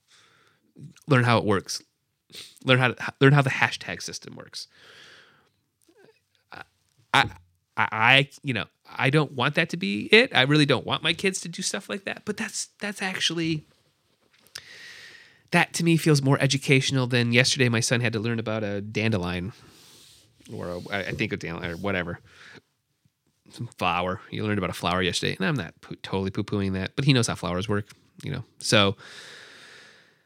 Learn 1.08 1.24
how 1.24 1.40
it 1.40 1.46
works. 1.46 1.82
Learn 2.64 2.78
how 2.78 2.90
to 2.90 3.14
learn 3.20 3.34
how 3.34 3.42
the 3.42 3.50
hashtag 3.50 4.04
system 4.04 4.36
works. 4.36 4.68
I, 6.52 6.62
I, 7.76 7.88
I, 7.92 8.30
you 8.44 8.54
know, 8.54 8.66
I 8.86 9.10
don't 9.10 9.32
want 9.32 9.56
that 9.56 9.70
to 9.70 9.78
be 9.78 10.10
it. 10.12 10.36
I 10.36 10.44
really 10.44 10.68
don't 10.68 10.86
want 10.86 11.02
my 11.02 11.14
kids 11.14 11.42
to 11.42 11.50
do 11.50 11.64
stuff 11.64 11.90
like 11.90 12.04
that. 12.04 12.22
But 12.24 12.38
that's 12.38 12.70
that's 12.80 13.02
actually 13.02 13.66
that 15.56 15.72
to 15.72 15.86
me 15.86 15.96
feels 15.96 16.22
more 16.22 16.38
educational 16.42 17.08
than 17.08 17.32
yesterday. 17.32 17.70
My 17.70 17.80
son 17.80 18.02
had 18.02 18.12
to 18.14 18.20
learn 18.20 18.40
about 18.40 18.62
a 18.64 18.82
dandelion, 18.82 19.54
or 20.54 20.68
a, 20.68 20.80
I 20.92 21.12
think 21.12 21.32
a 21.32 21.38
dandelion 21.38 21.72
or 21.72 21.78
whatever, 21.78 22.20
some 23.52 23.68
flower. 23.78 24.20
You 24.30 24.44
learned 24.44 24.58
about 24.58 24.70
a 24.70 24.74
flower 24.74 25.02
yesterday, 25.02 25.38
and 25.38 25.48
I'm 25.48 25.56
not 25.56 25.80
po- 25.80 25.96
totally 26.04 26.30
poo 26.30 26.44
pooing 26.44 26.74
that, 26.74 26.98
but 26.98 27.06
he 27.06 27.14
knows 27.14 27.28
how 27.28 27.36
flowers 27.36 27.70
work, 27.70 27.88
you 28.22 28.32
know. 28.32 28.44
So, 28.60 28.98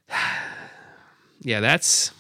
yeah, 1.41 1.59
that's 1.59 2.11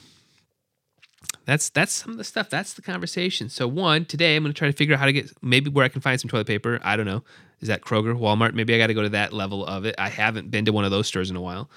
that's 1.45 1.69
that's 1.69 1.91
some 1.91 2.11
of 2.11 2.17
the 2.19 2.23
stuff. 2.23 2.47
That's 2.51 2.75
the 2.75 2.83
conversation. 2.83 3.49
So 3.49 3.67
one 3.67 4.05
today, 4.05 4.35
I'm 4.35 4.43
going 4.43 4.53
to 4.53 4.57
try 4.57 4.69
to 4.69 4.77
figure 4.77 4.93
out 4.93 4.99
how 4.99 5.07
to 5.07 5.13
get 5.13 5.31
maybe 5.41 5.71
where 5.71 5.83
I 5.83 5.89
can 5.89 6.01
find 6.01 6.21
some 6.21 6.29
toilet 6.29 6.45
paper. 6.45 6.79
I 6.83 6.95
don't 6.95 7.07
know. 7.07 7.23
Is 7.59 7.69
that 7.69 7.81
Kroger, 7.81 8.15
Walmart? 8.15 8.53
Maybe 8.53 8.75
I 8.75 8.77
got 8.77 8.87
to 8.87 8.93
go 8.93 9.01
to 9.01 9.09
that 9.09 9.33
level 9.33 9.65
of 9.65 9.85
it. 9.85 9.95
I 9.97 10.09
haven't 10.09 10.51
been 10.51 10.65
to 10.65 10.71
one 10.71 10.85
of 10.85 10.91
those 10.91 11.07
stores 11.07 11.31
in 11.31 11.35
a 11.35 11.41
while. 11.41 11.71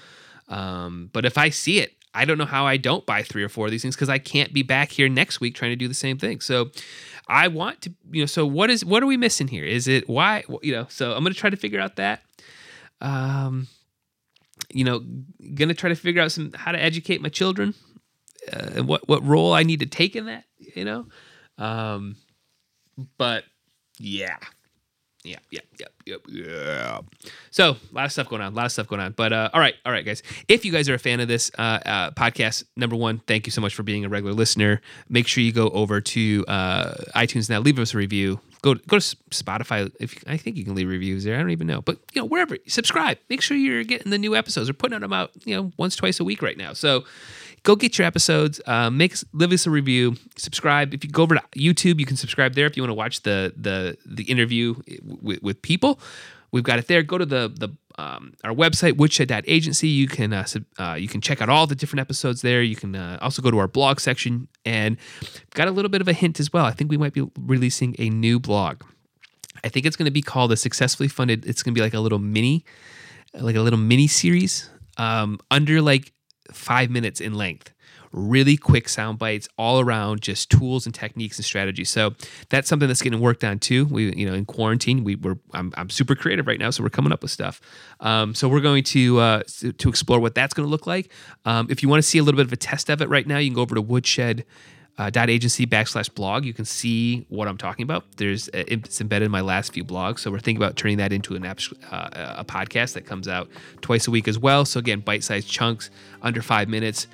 Um, 0.53 1.09
but 1.13 1.25
if 1.25 1.39
I 1.39 1.49
see 1.49 1.79
it, 1.79 1.95
I 2.15 2.27
don't 2.27 2.37
know 2.37 2.45
how 2.45 2.67
I 2.67 2.77
don't 2.77 3.07
buy 3.07 3.23
three 3.23 3.43
or 3.43 3.49
four 3.49 3.65
of 3.65 3.71
these 3.71 3.81
things 3.81 3.97
because 3.97 4.11
I 4.11 4.19
can't 4.19 4.53
be 4.53 4.63
back 4.63 4.91
here 4.91 5.09
next 5.09 5.41
week 5.41 5.55
trying 5.55 5.71
to 5.71 5.77
do 5.77 5.89
the 5.89 5.95
same 5.95 6.19
thing. 6.19 6.41
So 6.41 6.71
I 7.27 7.49
want 7.49 7.81
to, 7.83 7.95
you 8.11 8.21
know, 8.21 8.27
so 8.27 8.45
what 8.45 8.69
is 8.69 8.85
what 8.85 9.03
are 9.03 9.07
we 9.07 9.17
missing 9.17 9.49
here? 9.49 9.65
Is 9.65 9.89
it 9.89 10.09
why, 10.09 10.45
you 10.63 10.73
know? 10.73 10.87
So 10.91 11.13
I'm 11.13 11.25
to 11.25 11.33
try 11.33 11.49
to 11.49 11.57
figure 11.57 11.81
out 11.81 11.97
that. 11.97 12.23
Um, 13.01 13.69
you 14.71 14.85
know, 14.85 15.03
to 15.69 15.75
try 15.75 15.89
to 15.89 15.97
figure 15.97 16.23
out 16.23 16.33
some 16.33 16.53
how 16.53 16.73
to 16.73 16.81
educate 16.81 17.23
my 17.23 17.29
children 17.31 17.75
uh, 18.53 18.71
and 18.77 18.89
what 18.89 19.09
what 19.09 19.25
role 19.25 19.55
I 19.55 19.63
need 19.63 19.81
to 19.81 19.87
take 19.87 20.15
in 20.15 20.27
that. 20.27 20.45
You 20.77 20.85
know, 20.85 21.07
um, 21.59 22.17
but 23.17 23.45
yeah, 23.99 24.37
yeah, 25.25 25.37
yeah, 25.51 25.61
yeah, 25.79 25.87
yeah, 26.07 26.17
yeah. 26.29 27.01
So 27.51 27.71
a 27.71 27.95
lot 27.95 28.07
of 28.07 28.13
stuff 28.13 28.29
going 28.29 28.43
on, 28.43 28.53
a 28.53 28.57
lot 28.57 28.67
of 28.67 28.73
stuff 28.73 28.89
going 28.89 29.01
on. 29.01 29.13
But 29.13 29.33
uh, 29.33 29.51
all 29.53 29.61
right, 29.61 29.75
all 29.87 29.93
right, 29.93 30.05
guys. 30.05 30.23
If 30.49 30.65
you 30.65 30.73
guys 30.73 30.89
are 30.89 30.95
a 30.95 30.99
fan 30.99 31.21
of 31.21 31.29
this 31.29 31.51
uh, 31.59 31.79
uh, 31.85 32.11
podcast, 32.13 32.65
number 32.77 32.97
one, 32.97 33.21
thank 33.27 33.47
you 33.47 33.53
so 33.53 33.61
much 33.61 33.75
for 33.75 33.83
being 33.83 34.05
a 34.05 34.09
regular 34.09 34.35
listener. 34.35 34.81
Make 35.09 35.29
sure 35.29 35.45
you 35.45 35.53
go 35.53 35.69
over 35.71 36.01
to 36.01 36.45
uh, 36.49 36.95
iTunes 37.15 37.49
now, 37.49 37.61
leave 37.61 37.79
us 37.79 37.95
a 37.95 37.99
review, 37.99 38.41
go 38.63 38.75
go 38.75 38.99
to 38.99 39.17
Spotify. 39.31 39.93
If 40.01 40.25
I 40.27 40.37
think 40.37 40.57
you 40.57 40.65
can 40.65 40.75
leave 40.75 40.89
reviews 40.89 41.25
there, 41.25 41.37
I 41.37 41.39
don't 41.39 41.51
even 41.51 41.67
know, 41.67 41.83
but 41.83 41.99
you 42.15 42.23
know 42.23 42.27
wherever 42.27 42.57
subscribe. 42.67 43.19
Make 43.29 43.43
sure 43.43 43.57
you're 43.57 43.85
getting 43.85 44.11
the 44.11 44.19
new 44.19 44.35
episodes. 44.35 44.69
We're 44.69 44.75
putting 44.75 45.01
them 45.01 45.13
out 45.13 45.31
you 45.45 45.55
know 45.55 45.73
once 45.77 45.95
twice 45.95 46.19
a 46.19 46.25
week 46.25 46.43
right 46.43 46.57
now. 46.57 46.73
So 46.73 47.05
go 47.63 47.77
get 47.77 47.99
your 47.99 48.07
episodes. 48.07 48.61
Uh, 48.67 48.91
make 48.91 49.15
leave 49.33 49.53
us 49.53 49.67
a 49.67 49.71
review. 49.71 50.17
Subscribe. 50.37 50.95
If 50.95 51.05
you 51.05 51.11
go 51.11 51.23
over 51.23 51.37
to 51.37 51.43
YouTube, 51.57 52.01
you 52.01 52.07
can 52.07 52.17
subscribe 52.17 52.55
there 52.55 52.67
if 52.67 52.77
you 52.77 52.83
want 52.83 52.91
to 52.91 52.95
watch 52.95 53.23
the 53.23 53.53
the 53.57 53.97
the 54.05 54.25
interview 54.25 54.75
with, 55.03 55.43
with 55.43 55.63
people. 55.63 56.01
We've 56.51 56.65
got 56.65 56.79
it 56.79 56.87
there. 56.87 57.03
Go 57.03 57.19
to 57.19 57.27
the 57.27 57.53
the 57.55 57.71
um, 57.99 58.35
our 58.43 58.53
website, 58.53 58.97
woodshed.agency. 58.97 59.89
You 59.89 60.07
can 60.07 60.33
uh, 60.33 60.47
uh, 60.79 60.95
you 60.95 61.09
can 61.09 61.21
check 61.21 61.41
out 61.41 61.49
all 61.49 61.67
the 61.67 61.75
different 61.75 62.01
episodes 62.01 62.43
there. 62.43 62.63
You 62.63 62.77
can 62.77 62.95
uh, 62.95 63.19
also 63.21 63.43
go 63.43 63.51
to 63.51 63.59
our 63.59 63.69
blog 63.69 64.01
section 64.01 64.49
and 64.65 64.97
got 65.55 65.69
a 65.69 65.71
little 65.71 65.91
bit 65.91 66.01
of 66.01 66.09
a 66.09 66.13
hint 66.13 66.41
as 66.41 66.53
well. 66.53 66.65
I 66.65 66.73
think 66.73 66.91
we 66.91 66.97
might 66.97 67.13
be 67.13 67.29
releasing 67.39 67.95
a 67.99 68.11
new 68.11 68.39
blog. 68.39 68.83
I 69.65 69.69
think 69.69 69.87
it's 69.87 69.97
going 69.97 70.07
to 70.07 70.13
be 70.13 70.23
called 70.23 70.51
a 70.53 70.57
successfully 70.57 71.09
funded. 71.09 71.47
It's 71.47 71.63
going 71.63 71.75
to 71.75 71.79
be 71.79 71.83
like 71.83 71.95
a 71.95 72.01
little 72.01 72.19
mini, 72.19 72.65
like 73.35 73.55
a 73.55 73.61
little 73.61 73.79
mini 73.79 74.09
series, 74.09 74.69
um, 74.97 75.39
under 75.51 75.81
like 75.81 76.13
five 76.53 76.91
minutes 76.91 77.21
in 77.21 77.35
length 77.35 77.73
really 78.13 78.57
quick 78.57 78.89
sound 78.89 79.19
bites 79.19 79.49
all 79.57 79.81
around 79.81 80.21
just 80.21 80.51
tools 80.51 80.87
and 80.87 80.95
techniques 80.95 81.39
and 81.39 81.45
strategies. 81.45 81.91
So 81.91 82.15
that's 82.51 82.69
something 82.69 82.89
that's 82.89 83.03
getting 83.03 83.21
worked 83.21 83.43
on 83.43 83.59
too. 83.59 83.87
We, 83.87 84.15
you 84.15 84.27
know, 84.29 84.35
in 84.35 84.45
quarantine, 84.45 85.05
we 85.05 85.17
were 85.17 85.39
I'm, 85.53 85.73
I'm 85.77 85.91
super 85.91 86.15
creative 86.15 86.47
right 86.47 86.59
now, 86.59 86.71
so 86.71 86.83
we're 86.83 86.91
coming 86.91 87.13
up 87.13 87.23
with 87.23 87.31
stuff. 87.31 87.61
Um, 88.01 88.35
so 88.35 88.49
we're 88.49 88.61
going 88.61 88.85
to 88.85 89.19
uh, 89.19 89.43
to 89.79 89.89
explore 89.89 90.21
what 90.21 90.35
that's 90.35 90.55
going 90.55 90.67
to 90.67 90.71
look 90.71 90.87
like. 90.87 91.11
Um, 91.45 91.67
if 91.71 91.83
you 91.83 91.89
want 91.89 92.03
to 92.03 92.09
see 92.09 92.19
a 92.19 92.23
little 92.23 92.37
bit 92.37 92.47
of 92.47 92.53
a 92.53 92.57
test 92.57 92.91
of 92.91 93.01
it 93.01 93.09
right 93.09 93.27
now, 93.27 93.39
you 93.39 93.49
can 93.49 93.55
go 93.55 93.63
over 93.63 93.75
to 93.75 93.83
Woodshed. 93.83 94.45
Uh, 94.99 95.11
agency 95.29 95.67
backslash 95.67 96.15
blog 96.15 96.45
you 96.45 96.53
can 96.53 96.67
see 96.67 97.25
what 97.31 97.49
i'm 97.49 97.57
talking 97.57 97.83
about 97.83 98.05
there's 98.19 98.49
uh, 98.51 98.63
it's 98.69 99.01
embedded 99.01 99.27
in 99.27 99.33
my 99.33 99.41
last 99.41 99.73
few 99.73 99.83
blogs 99.83 100.19
so 100.19 100.31
we're 100.31 100.39
thinking 100.39 100.63
about 100.63 100.77
turning 100.77 100.99
that 100.99 101.13
into 101.13 101.35
an 101.35 101.47
app, 101.47 101.61
uh, 101.91 102.11
a 102.37 102.45
podcast 102.45 102.93
that 102.93 103.07
comes 103.07 103.27
out 103.27 103.49
twice 103.81 104.07
a 104.07 104.11
week 104.11 104.29
as 104.29 104.39
well 104.39 104.67
so 104.67 104.79
again 104.79 105.01
bite-sized 105.01 105.49
chunks 105.49 105.91
under 106.23 106.43
five 106.43 106.69
minutes 106.69 107.07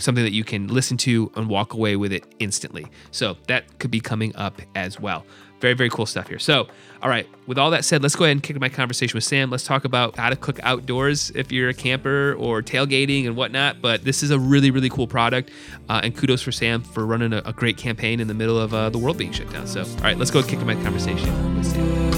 something 0.00 0.24
that 0.24 0.32
you 0.32 0.44
can 0.44 0.68
listen 0.68 0.96
to 0.98 1.30
and 1.36 1.48
walk 1.48 1.72
away 1.72 1.96
with 1.96 2.12
it 2.12 2.24
instantly. 2.38 2.86
So 3.10 3.36
that 3.46 3.78
could 3.78 3.90
be 3.90 4.00
coming 4.00 4.34
up 4.36 4.60
as 4.74 4.98
well. 4.98 5.24
Very, 5.64 5.72
very 5.72 5.88
cool 5.88 6.04
stuff 6.04 6.28
here. 6.28 6.38
So, 6.38 6.68
all 7.02 7.08
right, 7.08 7.26
with 7.46 7.56
all 7.56 7.70
that 7.70 7.86
said, 7.86 8.02
let's 8.02 8.14
go 8.14 8.24
ahead 8.24 8.32
and 8.32 8.42
kick 8.42 8.60
my 8.60 8.68
conversation 8.68 9.16
with 9.16 9.24
Sam. 9.24 9.48
Let's 9.48 9.64
talk 9.64 9.86
about 9.86 10.14
how 10.14 10.28
to 10.28 10.36
cook 10.36 10.60
outdoors 10.62 11.30
if 11.30 11.50
you're 11.50 11.70
a 11.70 11.74
camper 11.74 12.36
or 12.38 12.60
tailgating 12.60 13.24
and 13.24 13.34
whatnot. 13.34 13.80
But 13.80 14.04
this 14.04 14.22
is 14.22 14.30
a 14.30 14.38
really, 14.38 14.70
really 14.70 14.90
cool 14.90 15.06
product. 15.06 15.50
Uh, 15.88 16.02
and 16.04 16.14
kudos 16.14 16.42
for 16.42 16.52
Sam 16.52 16.82
for 16.82 17.06
running 17.06 17.32
a, 17.32 17.38
a 17.46 17.54
great 17.54 17.78
campaign 17.78 18.20
in 18.20 18.28
the 18.28 18.34
middle 18.34 18.60
of 18.60 18.74
uh, 18.74 18.90
the 18.90 18.98
world 18.98 19.16
being 19.16 19.32
shut 19.32 19.50
down. 19.50 19.66
So, 19.66 19.84
all 19.84 20.02
right, 20.02 20.18
let's 20.18 20.30
go 20.30 20.42
kick 20.42 20.60
my 20.60 20.74
conversation 20.74 21.56
with 21.56 21.64
Sam. 21.64 22.14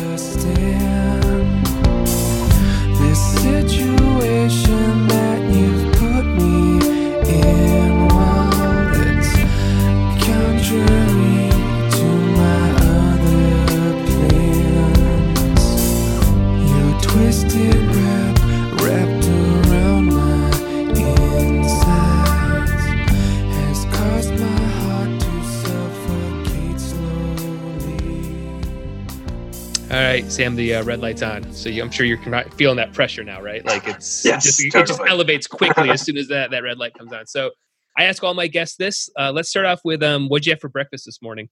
Right, 30.23 30.33
Sam, 30.33 30.57
the 30.57 30.77
uh, 30.77 30.85
red 30.85 31.01
light's 31.01 31.23
on. 31.23 31.53
So 31.53 31.69
you, 31.69 31.83
I'm 31.83 31.91
sure 31.91 32.07
you're 32.07 32.21
feeling 32.53 32.77
that 32.77 32.93
pressure 32.93 33.23
now, 33.23 33.43
right? 33.43 33.65
Like 33.65 33.87
it's 33.87 34.25
yes, 34.25 34.45
just, 34.45 34.61
totally. 34.61 34.83
it 34.83 34.87
just 34.87 35.01
elevates 35.07 35.47
quickly 35.47 35.91
as 35.91 36.03
soon 36.07 36.17
as 36.17 36.29
that, 36.29 36.51
that 36.53 36.63
red 36.63 36.79
light 36.79 36.95
comes 36.95 37.13
on. 37.13 37.27
So 37.27 37.51
I 37.99 38.05
ask 38.05 38.23
all 38.25 38.35
my 38.35 38.47
guests 38.47 38.77
this. 38.77 39.11
Uh, 39.19 39.33
let's 39.33 39.51
start 39.51 39.67
off 39.67 39.81
with 39.85 40.03
um, 40.03 40.29
what'd 40.29 40.47
you 40.47 40.53
have 40.53 40.61
for 40.61 40.69
breakfast 40.69 41.05
this 41.05 41.21
morning? 41.21 41.49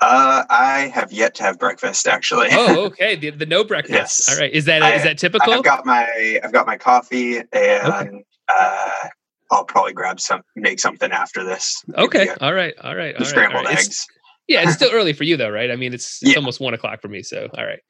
Uh, 0.00 0.44
I 0.50 0.90
have 0.92 1.12
yet 1.12 1.34
to 1.36 1.44
have 1.44 1.58
breakfast 1.58 2.06
actually. 2.06 2.48
oh, 2.50 2.84
okay. 2.86 3.16
The, 3.16 3.30
the 3.30 3.46
no 3.46 3.64
breakfast. 3.64 3.94
yes. 3.94 4.28
All 4.28 4.38
right. 4.38 4.52
Is 4.52 4.64
that 4.66 4.82
is 4.94 5.04
that 5.04 5.16
typical? 5.16 5.54
I've 5.54 5.64
got 5.64 5.86
my 5.86 6.40
I've 6.44 6.52
got 6.52 6.66
my 6.66 6.76
coffee 6.76 7.38
and 7.38 7.48
okay. 7.52 8.24
uh, 8.48 9.08
I'll 9.50 9.64
probably 9.64 9.94
grab 9.94 10.20
some 10.20 10.42
make 10.54 10.80
something 10.80 11.12
after 11.12 11.44
this. 11.44 11.82
Okay. 11.96 12.28
All 12.40 12.52
right. 12.52 12.74
All 12.82 12.94
right. 12.94 13.14
All 13.14 13.20
right. 13.20 13.26
Scrambled 13.26 13.58
all 13.58 13.64
right. 13.64 13.78
eggs. 13.78 13.86
It's, 13.86 14.06
yeah, 14.48 14.62
it's 14.62 14.72
still 14.76 14.90
early 14.92 15.12
for 15.12 15.24
you 15.24 15.36
though, 15.36 15.50
right? 15.50 15.70
I 15.70 15.76
mean, 15.76 15.92
it's 15.92 16.22
it's 16.22 16.32
yeah. 16.32 16.38
almost 16.38 16.60
one 16.60 16.74
o'clock 16.74 17.00
for 17.00 17.08
me. 17.08 17.22
So, 17.22 17.48
all 17.56 17.64
right, 17.64 17.80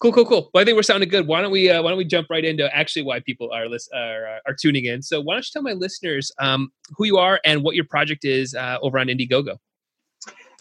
cool, 0.00 0.12
cool, 0.12 0.24
cool. 0.24 0.50
Well, 0.52 0.62
I 0.62 0.64
think 0.64 0.76
we're 0.76 0.82
sounding 0.82 1.08
good. 1.08 1.26
Why 1.26 1.42
don't 1.42 1.52
we 1.52 1.70
uh, 1.70 1.82
Why 1.82 1.90
don't 1.90 1.98
we 1.98 2.04
jump 2.04 2.28
right 2.30 2.44
into 2.44 2.74
actually 2.74 3.02
why 3.02 3.20
people 3.20 3.50
are 3.52 3.68
list, 3.68 3.90
are 3.94 4.36
uh, 4.36 4.38
are 4.46 4.56
tuning 4.60 4.84
in? 4.84 5.02
So, 5.02 5.20
why 5.20 5.34
don't 5.34 5.44
you 5.44 5.50
tell 5.52 5.62
my 5.62 5.72
listeners 5.72 6.32
um, 6.38 6.70
who 6.96 7.04
you 7.04 7.18
are 7.18 7.40
and 7.44 7.62
what 7.62 7.74
your 7.74 7.84
project 7.84 8.24
is 8.24 8.54
uh, 8.54 8.78
over 8.82 8.98
on 8.98 9.06
Indiegogo? 9.08 9.58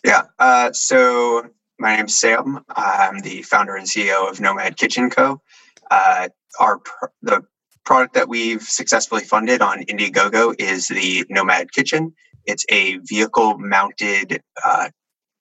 Yeah. 0.03 0.23
Uh, 0.39 0.71
so, 0.71 1.47
my 1.79 1.95
name's 1.95 2.15
Sam. 2.15 2.63
I'm 2.69 3.19
the 3.19 3.41
founder 3.41 3.75
and 3.75 3.87
CEO 3.87 4.29
of 4.29 4.39
Nomad 4.39 4.77
Kitchen 4.77 5.09
Co. 5.09 5.41
Uh, 5.89 6.29
our 6.59 6.79
pr- 6.79 7.05
the 7.21 7.43
product 7.85 8.15
that 8.15 8.27
we've 8.27 8.63
successfully 8.63 9.23
funded 9.23 9.61
on 9.61 9.83
Indiegogo 9.83 10.55
is 10.59 10.87
the 10.87 11.23
Nomad 11.29 11.71
Kitchen. 11.71 12.13
It's 12.45 12.65
a 12.69 12.97
vehicle 12.97 13.57
mounted 13.57 14.41
uh, 14.63 14.89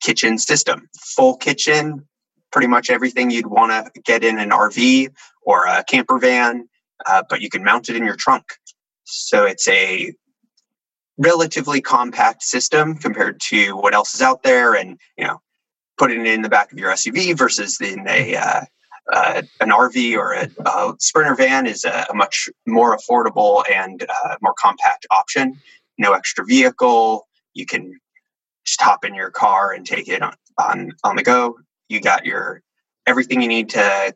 kitchen 0.04 0.38
system, 0.38 0.88
full 1.00 1.36
kitchen, 1.36 2.06
pretty 2.52 2.68
much 2.68 2.90
everything 2.90 3.30
you'd 3.30 3.46
want 3.46 3.72
to 3.72 4.00
get 4.02 4.22
in 4.22 4.38
an 4.38 4.50
RV 4.50 5.08
or 5.42 5.64
a 5.66 5.82
camper 5.82 6.18
van, 6.18 6.68
uh, 7.06 7.22
but 7.28 7.40
you 7.40 7.48
can 7.48 7.64
mount 7.64 7.88
it 7.88 7.96
in 7.96 8.04
your 8.04 8.14
trunk. 8.14 8.44
So 9.04 9.44
it's 9.44 9.66
a 9.66 10.12
relatively 11.16 11.80
compact 11.80 12.42
system 12.42 12.96
compared 12.96 13.40
to 13.48 13.72
what 13.76 13.94
else 13.94 14.14
is 14.14 14.22
out 14.22 14.42
there, 14.42 14.74
and 14.74 14.98
you 15.16 15.26
know, 15.26 15.40
putting 15.98 16.20
it 16.20 16.26
in 16.26 16.42
the 16.42 16.48
back 16.48 16.70
of 16.70 16.78
your 16.78 16.90
SUV 16.92 17.36
versus 17.36 17.80
in 17.80 18.06
a 18.06 18.36
uh, 18.36 18.60
uh, 19.12 19.42
an 19.60 19.70
RV 19.70 20.16
or 20.16 20.32
a, 20.32 20.48
a, 20.64 20.94
sprinter 20.98 21.34
van 21.34 21.66
is 21.66 21.84
a, 21.84 22.06
a 22.10 22.14
much 22.14 22.48
more 22.66 22.96
affordable 22.96 23.62
and 23.70 24.02
uh, 24.02 24.36
more 24.40 24.54
compact 24.58 25.06
option. 25.10 25.60
No 25.98 26.12
extra 26.12 26.44
vehicle. 26.44 27.26
You 27.52 27.66
can 27.66 28.00
just 28.64 28.80
hop 28.80 29.04
in 29.04 29.14
your 29.14 29.30
car 29.30 29.72
and 29.72 29.86
take 29.86 30.08
it 30.08 30.22
on, 30.22 30.34
on, 30.58 30.92
on 31.02 31.16
the 31.16 31.22
go. 31.22 31.58
You 31.88 32.00
got 32.00 32.24
your 32.24 32.62
everything 33.06 33.42
you 33.42 33.48
need 33.48 33.70
to 33.70 34.14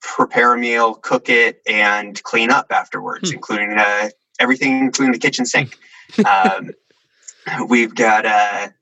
prepare 0.00 0.54
a 0.54 0.58
meal, 0.58 0.94
cook 0.94 1.28
it, 1.28 1.60
and 1.66 2.20
clean 2.22 2.50
up 2.50 2.66
afterwards, 2.70 3.30
hmm. 3.30 3.36
including 3.36 3.78
uh, 3.78 4.08
everything, 4.38 4.78
including 4.78 5.12
the 5.12 5.18
kitchen 5.18 5.46
sink. 5.46 5.76
um, 6.26 6.70
we've 7.68 7.94
got 7.94 8.26
a, 8.26 8.72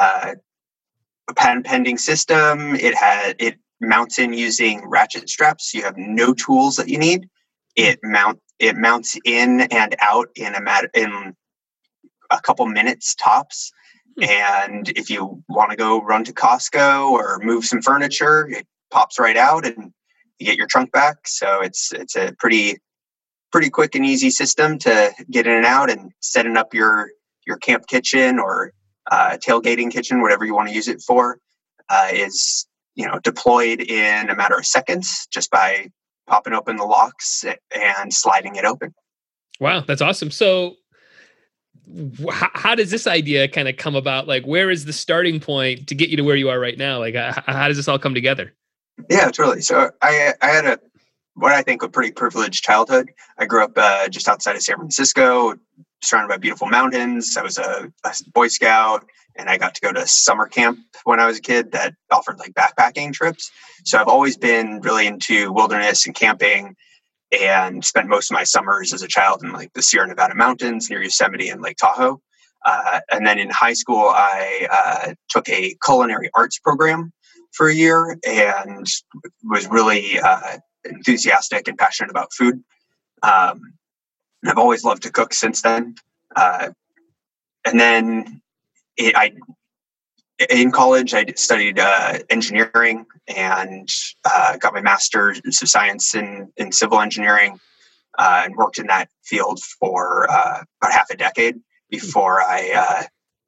a, 0.00 0.36
a 1.28 1.34
patent 1.34 1.66
pending 1.66 1.98
system. 1.98 2.74
It 2.74 2.94
has 2.94 3.34
it 3.38 3.56
mounts 3.80 4.18
in 4.18 4.32
using 4.32 4.88
ratchet 4.88 5.28
straps. 5.28 5.74
You 5.74 5.82
have 5.82 5.96
no 5.96 6.32
tools 6.32 6.76
that 6.76 6.88
you 6.88 6.98
need. 6.98 7.28
It 7.74 8.00
mount 8.02 8.40
it 8.58 8.76
mounts 8.76 9.18
in 9.24 9.60
and 9.60 9.94
out 10.00 10.28
in 10.34 10.54
a 10.54 10.62
mat 10.62 10.90
in 10.94 11.34
a 12.30 12.40
couple 12.40 12.66
minutes 12.66 13.14
tops. 13.14 13.70
And 14.20 14.88
if 14.90 15.10
you 15.10 15.42
want 15.48 15.70
to 15.70 15.76
go 15.76 16.00
run 16.00 16.24
to 16.24 16.32
Costco 16.32 17.10
or 17.10 17.38
move 17.42 17.64
some 17.64 17.82
furniture, 17.82 18.48
it 18.48 18.66
pops 18.90 19.18
right 19.18 19.36
out 19.36 19.66
and 19.66 19.92
you 20.38 20.46
get 20.46 20.56
your 20.56 20.66
trunk 20.66 20.92
back. 20.92 21.26
So 21.26 21.60
it's 21.60 21.92
it's 21.92 22.16
a 22.16 22.32
pretty 22.38 22.78
pretty 23.52 23.70
quick 23.70 23.94
and 23.94 24.04
easy 24.04 24.30
system 24.30 24.78
to 24.78 25.12
get 25.30 25.46
in 25.46 25.52
and 25.52 25.66
out 25.66 25.90
and 25.90 26.12
setting 26.20 26.56
up 26.56 26.72
your 26.72 27.10
your 27.46 27.56
camp 27.58 27.86
kitchen 27.86 28.38
or 28.38 28.72
uh, 29.10 29.36
tailgating 29.36 29.90
kitchen, 29.90 30.20
whatever 30.20 30.44
you 30.44 30.54
want 30.54 30.68
to 30.68 30.74
use 30.74 30.88
it 30.88 31.00
for, 31.00 31.38
uh, 31.88 32.08
is 32.12 32.66
you 32.94 33.06
know 33.06 33.18
deployed 33.20 33.80
in 33.80 34.30
a 34.30 34.34
matter 34.34 34.56
of 34.56 34.66
seconds 34.66 35.26
just 35.30 35.50
by 35.50 35.88
popping 36.26 36.54
open 36.54 36.76
the 36.76 36.84
locks 36.84 37.44
and 37.72 38.12
sliding 38.12 38.56
it 38.56 38.64
open. 38.64 38.94
Wow, 39.60 39.80
that's 39.80 40.02
awesome. 40.02 40.30
So 40.30 40.76
how, 42.30 42.50
how, 42.54 42.74
does 42.74 42.90
this 42.90 43.06
idea 43.06 43.48
kind 43.48 43.68
of 43.68 43.76
come 43.76 43.94
about? 43.94 44.26
Like, 44.26 44.44
where 44.44 44.70
is 44.70 44.84
the 44.84 44.92
starting 44.92 45.38
point 45.40 45.86
to 45.88 45.94
get 45.94 46.08
you 46.08 46.16
to 46.16 46.22
where 46.22 46.36
you 46.36 46.48
are 46.48 46.58
right 46.58 46.76
now? 46.76 46.98
Like, 46.98 47.14
how, 47.14 47.42
how 47.46 47.68
does 47.68 47.76
this 47.76 47.88
all 47.88 47.98
come 47.98 48.14
together? 48.14 48.52
Yeah, 49.10 49.30
totally. 49.30 49.60
So 49.60 49.90
I 50.02 50.34
I 50.40 50.48
had 50.48 50.66
a 50.66 50.78
what 51.34 51.52
I 51.52 51.62
think 51.62 51.82
a 51.82 51.88
pretty 51.88 52.12
privileged 52.12 52.64
childhood. 52.64 53.10
I 53.38 53.44
grew 53.44 53.62
up 53.62 53.72
uh, 53.76 54.08
just 54.08 54.26
outside 54.26 54.56
of 54.56 54.62
San 54.62 54.76
Francisco, 54.76 55.54
surrounded 56.02 56.28
by 56.28 56.38
beautiful 56.38 56.66
mountains. 56.66 57.36
I 57.36 57.42
was 57.42 57.58
a, 57.58 57.92
a, 58.04 58.14
Boy 58.32 58.48
Scout, 58.48 59.06
and 59.36 59.48
I 59.50 59.58
got 59.58 59.74
to 59.74 59.80
go 59.80 59.92
to 59.92 60.06
summer 60.06 60.46
camp 60.46 60.78
when 61.04 61.20
I 61.20 61.26
was 61.26 61.38
a 61.38 61.42
kid 61.42 61.72
that 61.72 61.94
offered 62.10 62.38
like 62.38 62.54
backpacking 62.54 63.12
trips. 63.12 63.50
So 63.84 63.98
I've 63.98 64.08
always 64.08 64.36
been 64.36 64.80
really 64.80 65.06
into 65.06 65.52
wilderness 65.52 66.06
and 66.06 66.14
camping 66.14 66.74
and 67.32 67.84
spent 67.84 68.08
most 68.08 68.30
of 68.30 68.34
my 68.34 68.44
summers 68.44 68.92
as 68.92 69.02
a 69.02 69.08
child 69.08 69.42
in 69.42 69.52
like 69.52 69.72
the 69.72 69.82
Sierra 69.82 70.06
Nevada 70.06 70.34
mountains 70.34 70.88
near 70.88 71.02
Yosemite 71.02 71.48
and 71.48 71.60
Lake 71.60 71.76
Tahoe. 71.76 72.20
Uh, 72.64 73.00
and 73.10 73.26
then 73.26 73.38
in 73.38 73.50
high 73.50 73.72
school, 73.72 74.08
I 74.08 74.66
uh, 74.70 75.14
took 75.28 75.48
a 75.48 75.76
culinary 75.84 76.30
arts 76.34 76.58
program 76.58 77.12
for 77.52 77.68
a 77.68 77.74
year 77.74 78.18
and 78.26 78.86
was 79.44 79.68
really 79.68 80.18
uh, 80.18 80.58
enthusiastic 80.84 81.68
and 81.68 81.78
passionate 81.78 82.10
about 82.10 82.32
food. 82.32 82.62
Um, 83.22 83.60
I've 84.44 84.58
always 84.58 84.84
loved 84.84 85.02
to 85.04 85.12
cook 85.12 85.32
since 85.32 85.62
then. 85.62 85.94
Uh, 86.34 86.70
and 87.64 87.80
then 87.80 88.42
it, 88.96 89.14
I, 89.16 89.32
in 90.50 90.70
college, 90.70 91.14
I 91.14 91.24
studied 91.36 91.78
uh, 91.78 92.18
engineering 92.28 93.06
and 93.28 93.88
uh, 94.24 94.56
got 94.58 94.74
my 94.74 94.80
master's 94.80 95.38
of 95.38 95.68
science 95.68 96.14
in, 96.14 96.52
in 96.56 96.72
civil 96.72 97.00
engineering 97.00 97.58
uh, 98.18 98.42
and 98.44 98.56
worked 98.56 98.78
in 98.78 98.86
that 98.88 99.08
field 99.22 99.60
for 99.60 100.30
uh, 100.30 100.62
about 100.80 100.92
half 100.92 101.10
a 101.10 101.16
decade 101.16 101.56
before 101.90 102.42
I, 102.42 102.72
uh, 102.76 103.02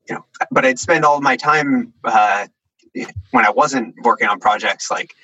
you 0.08 0.14
know, 0.14 0.24
but 0.50 0.64
I'd 0.64 0.78
spend 0.78 1.04
all 1.04 1.20
my 1.20 1.36
time 1.36 1.92
when 2.02 3.44
I 3.44 3.50
wasn't 3.50 3.94
working 4.02 4.28
on 4.28 4.40
projects 4.40 4.90
like 4.90 5.14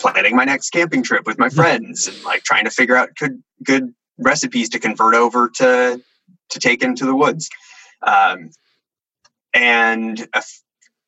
planning 0.00 0.34
my 0.34 0.44
next 0.44 0.70
camping 0.70 1.02
trip 1.02 1.26
with 1.26 1.38
my 1.38 1.48
mm-hmm. 1.48 1.56
friends 1.56 2.08
and 2.08 2.24
like 2.24 2.42
trying 2.44 2.64
to 2.64 2.70
figure 2.70 2.96
out 2.96 3.10
good 3.16 3.42
good 3.62 3.94
recipes 4.18 4.68
to 4.70 4.78
convert 4.78 5.14
over 5.14 5.48
to 5.56 6.02
to 6.50 6.58
take 6.58 6.82
into 6.82 7.04
the 7.04 7.14
woods. 7.14 7.48
Um, 8.02 8.50
and 9.54 10.20
a 10.34 10.38
f- 10.38 10.63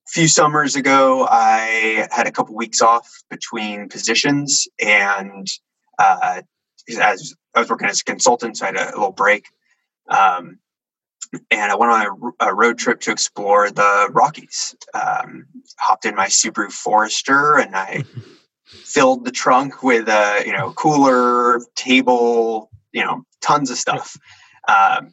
few 0.06 0.28
summers 0.28 0.76
ago, 0.76 1.26
I 1.28 2.06
had 2.10 2.26
a 2.26 2.32
couple 2.32 2.54
weeks 2.54 2.80
off 2.80 3.10
between 3.30 3.88
positions, 3.88 4.68
and 4.80 5.46
uh, 5.98 6.42
as 6.88 7.34
I 7.54 7.60
was 7.60 7.70
working 7.70 7.88
as 7.88 8.00
a 8.00 8.04
consultant, 8.04 8.56
so 8.56 8.64
I 8.64 8.68
had 8.68 8.76
a, 8.76 8.90
a 8.90 8.96
little 8.96 9.12
break. 9.12 9.46
Um, 10.08 10.58
and 11.50 11.72
I 11.72 11.75
went 11.75 11.92
on 11.92 12.34
a, 12.40 12.50
a, 12.50 12.54
road 12.54 12.78
trip 12.78 13.00
to 13.00 13.10
explore 13.10 13.70
the 13.70 14.08
Rockies. 14.12 14.76
Um, 14.94 15.46
hopped 15.78 16.04
in 16.04 16.14
my 16.14 16.26
Subaru 16.26 16.70
Forester, 16.70 17.56
and 17.56 17.75
I 17.75 18.04
filled 18.64 19.25
the 19.25 19.32
trunk 19.32 19.82
with 19.82 20.08
a 20.08 20.44
you 20.46 20.52
know 20.52 20.72
cooler, 20.72 21.60
table, 21.75 22.70
you 22.92 23.04
know, 23.04 23.25
tons 23.40 23.70
of 23.70 23.76
stuff. 23.76 24.16
Um, 24.68 25.12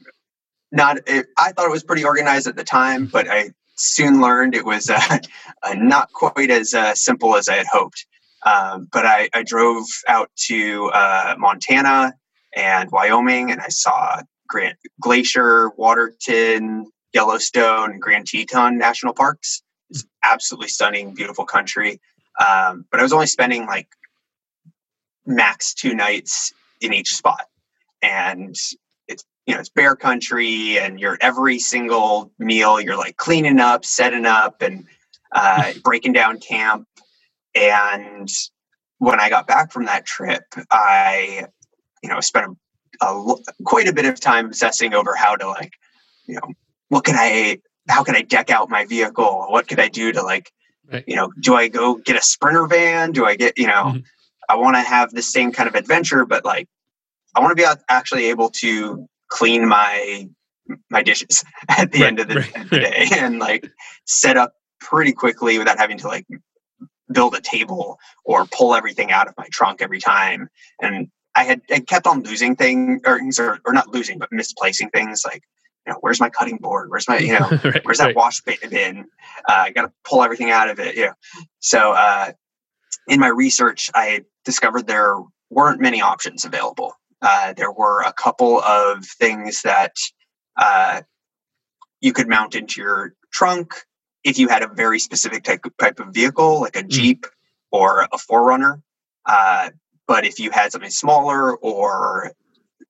not, 0.71 0.97
it, 1.07 1.27
I 1.37 1.51
thought 1.51 1.65
it 1.65 1.71
was 1.71 1.83
pretty 1.83 2.03
organized 2.03 2.47
at 2.47 2.55
the 2.55 2.63
time, 2.63 3.05
but 3.05 3.27
I 3.29 3.51
soon 3.75 4.21
learned 4.21 4.55
it 4.55 4.65
was 4.65 4.89
uh, 4.89 4.99
uh, 5.63 5.73
not 5.75 6.11
quite 6.13 6.49
as 6.49 6.73
uh, 6.73 6.95
simple 6.95 7.35
as 7.35 7.49
I 7.49 7.55
had 7.55 7.67
hoped. 7.71 8.05
Um, 8.45 8.89
but 8.91 9.05
I, 9.05 9.29
I, 9.33 9.43
drove 9.43 9.85
out 10.09 10.29
to 10.47 10.91
uh, 10.93 11.35
Montana 11.37 12.13
and 12.53 12.91
Wyoming, 12.91 13.51
and 13.51 13.61
I 13.61 13.69
saw 13.69 14.21
Grant 14.49 14.77
Glacier, 14.99 15.69
Waterton, 15.77 16.91
Yellowstone, 17.13 17.99
Grand 17.99 18.27
Teton 18.27 18.77
national 18.77 19.13
parks. 19.13 19.63
It's 19.89 20.05
absolutely 20.25 20.67
stunning, 20.67 21.13
beautiful 21.13 21.45
country. 21.45 22.01
Um, 22.37 22.85
but 22.91 22.99
I 22.99 23.03
was 23.03 23.13
only 23.13 23.27
spending 23.27 23.65
like 23.65 23.87
max 25.25 25.73
two 25.73 25.95
nights 25.95 26.51
in 26.81 26.91
each 26.91 27.15
spot, 27.15 27.45
and 28.01 28.55
you 29.45 29.53
know 29.53 29.59
it's 29.59 29.69
bear 29.69 29.95
country, 29.95 30.79
and 30.79 30.99
you're 30.99 31.17
every 31.21 31.59
single 31.59 32.31
meal 32.39 32.79
you're 32.79 32.97
like 32.97 33.17
cleaning 33.17 33.59
up, 33.59 33.85
setting 33.85 34.25
up, 34.25 34.61
and 34.61 34.85
uh, 35.31 35.73
breaking 35.83 36.13
down 36.13 36.39
camp. 36.39 36.87
And 37.55 38.29
when 38.97 39.19
I 39.19 39.29
got 39.29 39.47
back 39.47 39.71
from 39.71 39.85
that 39.85 40.05
trip, 40.05 40.43
I 40.71 41.47
you 42.01 42.09
know 42.09 42.19
spent 42.19 42.57
a, 43.01 43.05
a, 43.05 43.35
quite 43.63 43.87
a 43.87 43.93
bit 43.93 44.05
of 44.05 44.19
time 44.19 44.47
obsessing 44.47 44.93
over 44.93 45.15
how 45.15 45.35
to 45.35 45.47
like 45.47 45.73
you 46.25 46.35
know 46.35 46.53
what 46.89 47.03
can 47.03 47.15
I 47.15 47.59
how 47.89 48.03
can 48.03 48.15
I 48.15 48.21
deck 48.21 48.49
out 48.49 48.69
my 48.69 48.85
vehicle? 48.85 49.45
What 49.49 49.67
could 49.67 49.79
I 49.79 49.89
do 49.89 50.11
to 50.13 50.21
like 50.21 50.51
Right. 50.91 51.03
You 51.07 51.15
know, 51.15 51.31
do 51.39 51.55
I 51.55 51.69
go 51.69 51.95
get 51.95 52.15
a 52.15 52.21
sprinter 52.21 52.67
van? 52.67 53.11
Do 53.11 53.25
I 53.25 53.35
get, 53.35 53.57
you 53.57 53.67
know, 53.67 53.85
mm-hmm. 53.85 53.99
I 54.49 54.57
want 54.57 54.75
to 54.75 54.81
have 54.81 55.11
the 55.11 55.21
same 55.21 55.51
kind 55.51 55.69
of 55.69 55.75
adventure, 55.75 56.25
but 56.25 56.43
like 56.43 56.67
I 57.35 57.39
want 57.39 57.57
to 57.57 57.61
be 57.61 57.67
actually 57.89 58.25
able 58.25 58.49
to 58.61 59.07
clean 59.33 59.67
my 59.67 60.29
my 60.89 61.01
dishes 61.01 61.43
at 61.69 61.91
the 61.91 62.01
right, 62.01 62.07
end 62.07 62.19
of 62.19 62.27
the, 62.27 62.35
right, 62.35 62.69
the 62.69 62.79
day 62.79 63.07
and 63.17 63.39
like 63.39 63.69
set 64.05 64.37
up 64.37 64.53
pretty 64.79 65.11
quickly 65.11 65.57
without 65.57 65.79
having 65.79 65.97
to 65.97 66.07
like 66.07 66.25
build 67.11 67.33
a 67.35 67.41
table 67.41 67.97
or 68.23 68.45
pull 68.45 68.75
everything 68.75 69.11
out 69.11 69.27
of 69.27 69.33
my 69.37 69.47
trunk 69.51 69.81
every 69.81 69.99
time. 69.99 70.47
And 70.81 71.09
I 71.35 71.43
had 71.43 71.61
I 71.71 71.79
kept 71.79 72.05
on 72.05 72.21
losing 72.23 72.55
things 72.55 73.39
or, 73.39 73.59
or 73.65 73.73
not 73.73 73.89
losing, 73.89 74.19
but 74.19 74.29
misplacing 74.31 74.89
things 74.91 75.23
like 75.25 75.41
you 75.85 75.91
know, 75.91 75.99
where's 76.01 76.19
my 76.19 76.29
cutting 76.29 76.57
board? 76.57 76.89
Where's 76.89 77.07
my, 77.09 77.17
you 77.29 77.37
know, 77.37 77.47
where's 77.83 77.97
that 77.97 78.15
wash 78.15 78.41
bin? 78.41 79.05
Uh, 79.49 79.51
I 79.51 79.71
got 79.71 79.81
to 79.81 79.91
pull 80.05 80.23
everything 80.23 80.51
out 80.51 80.69
of 80.69 80.79
it. 80.79 80.95
You 80.95 81.07
know, 81.07 81.13
so 81.59 81.93
uh, 81.93 82.31
in 83.07 83.19
my 83.19 83.27
research, 83.27 83.89
I 83.93 84.23
discovered 84.45 84.87
there 84.87 85.15
weren't 85.49 85.81
many 85.81 86.01
options 86.01 86.45
available. 86.45 86.93
Uh, 87.23 87.53
there 87.53 87.71
were 87.71 88.01
a 88.01 88.11
couple 88.11 88.59
of 88.59 89.05
things 89.05 89.61
that 89.61 89.95
uh, 90.57 91.01
you 92.01 92.11
could 92.11 92.27
mount 92.27 92.53
into 92.53 92.81
your 92.81 93.15
trunk 93.31 93.73
if 94.23 94.37
you 94.37 94.49
had 94.49 94.61
a 94.61 94.67
very 94.67 94.99
specific 94.99 95.43
type 95.43 95.65
type 95.79 95.99
of 95.99 96.13
vehicle, 96.13 96.61
like 96.61 96.75
a 96.75 96.83
mm. 96.83 96.89
Jeep 96.89 97.25
or 97.71 98.01
a 98.01 98.17
4Runner. 98.17 98.81
Uh, 99.25 99.69
but 100.05 100.25
if 100.25 100.39
you 100.39 100.51
had 100.51 100.71
something 100.71 100.89
smaller 100.89 101.55
or 101.55 102.33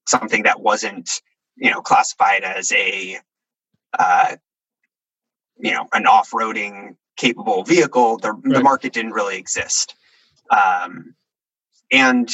something 0.07 0.43
that 0.43 0.59
wasn't 0.59 1.21
you 1.55 1.69
know 1.69 1.81
classified 1.81 2.43
as 2.43 2.71
a 2.71 3.19
uh, 3.97 4.35
you 5.59 5.71
know 5.71 5.87
an 5.93 6.07
off-roading 6.07 6.95
capable 7.15 7.63
vehicle 7.63 8.17
the, 8.17 8.31
right. 8.31 8.53
the 8.55 8.63
market 8.63 8.91
didn't 8.91 9.11
really 9.11 9.37
exist 9.37 9.95
um, 10.49 11.15
and 11.91 12.29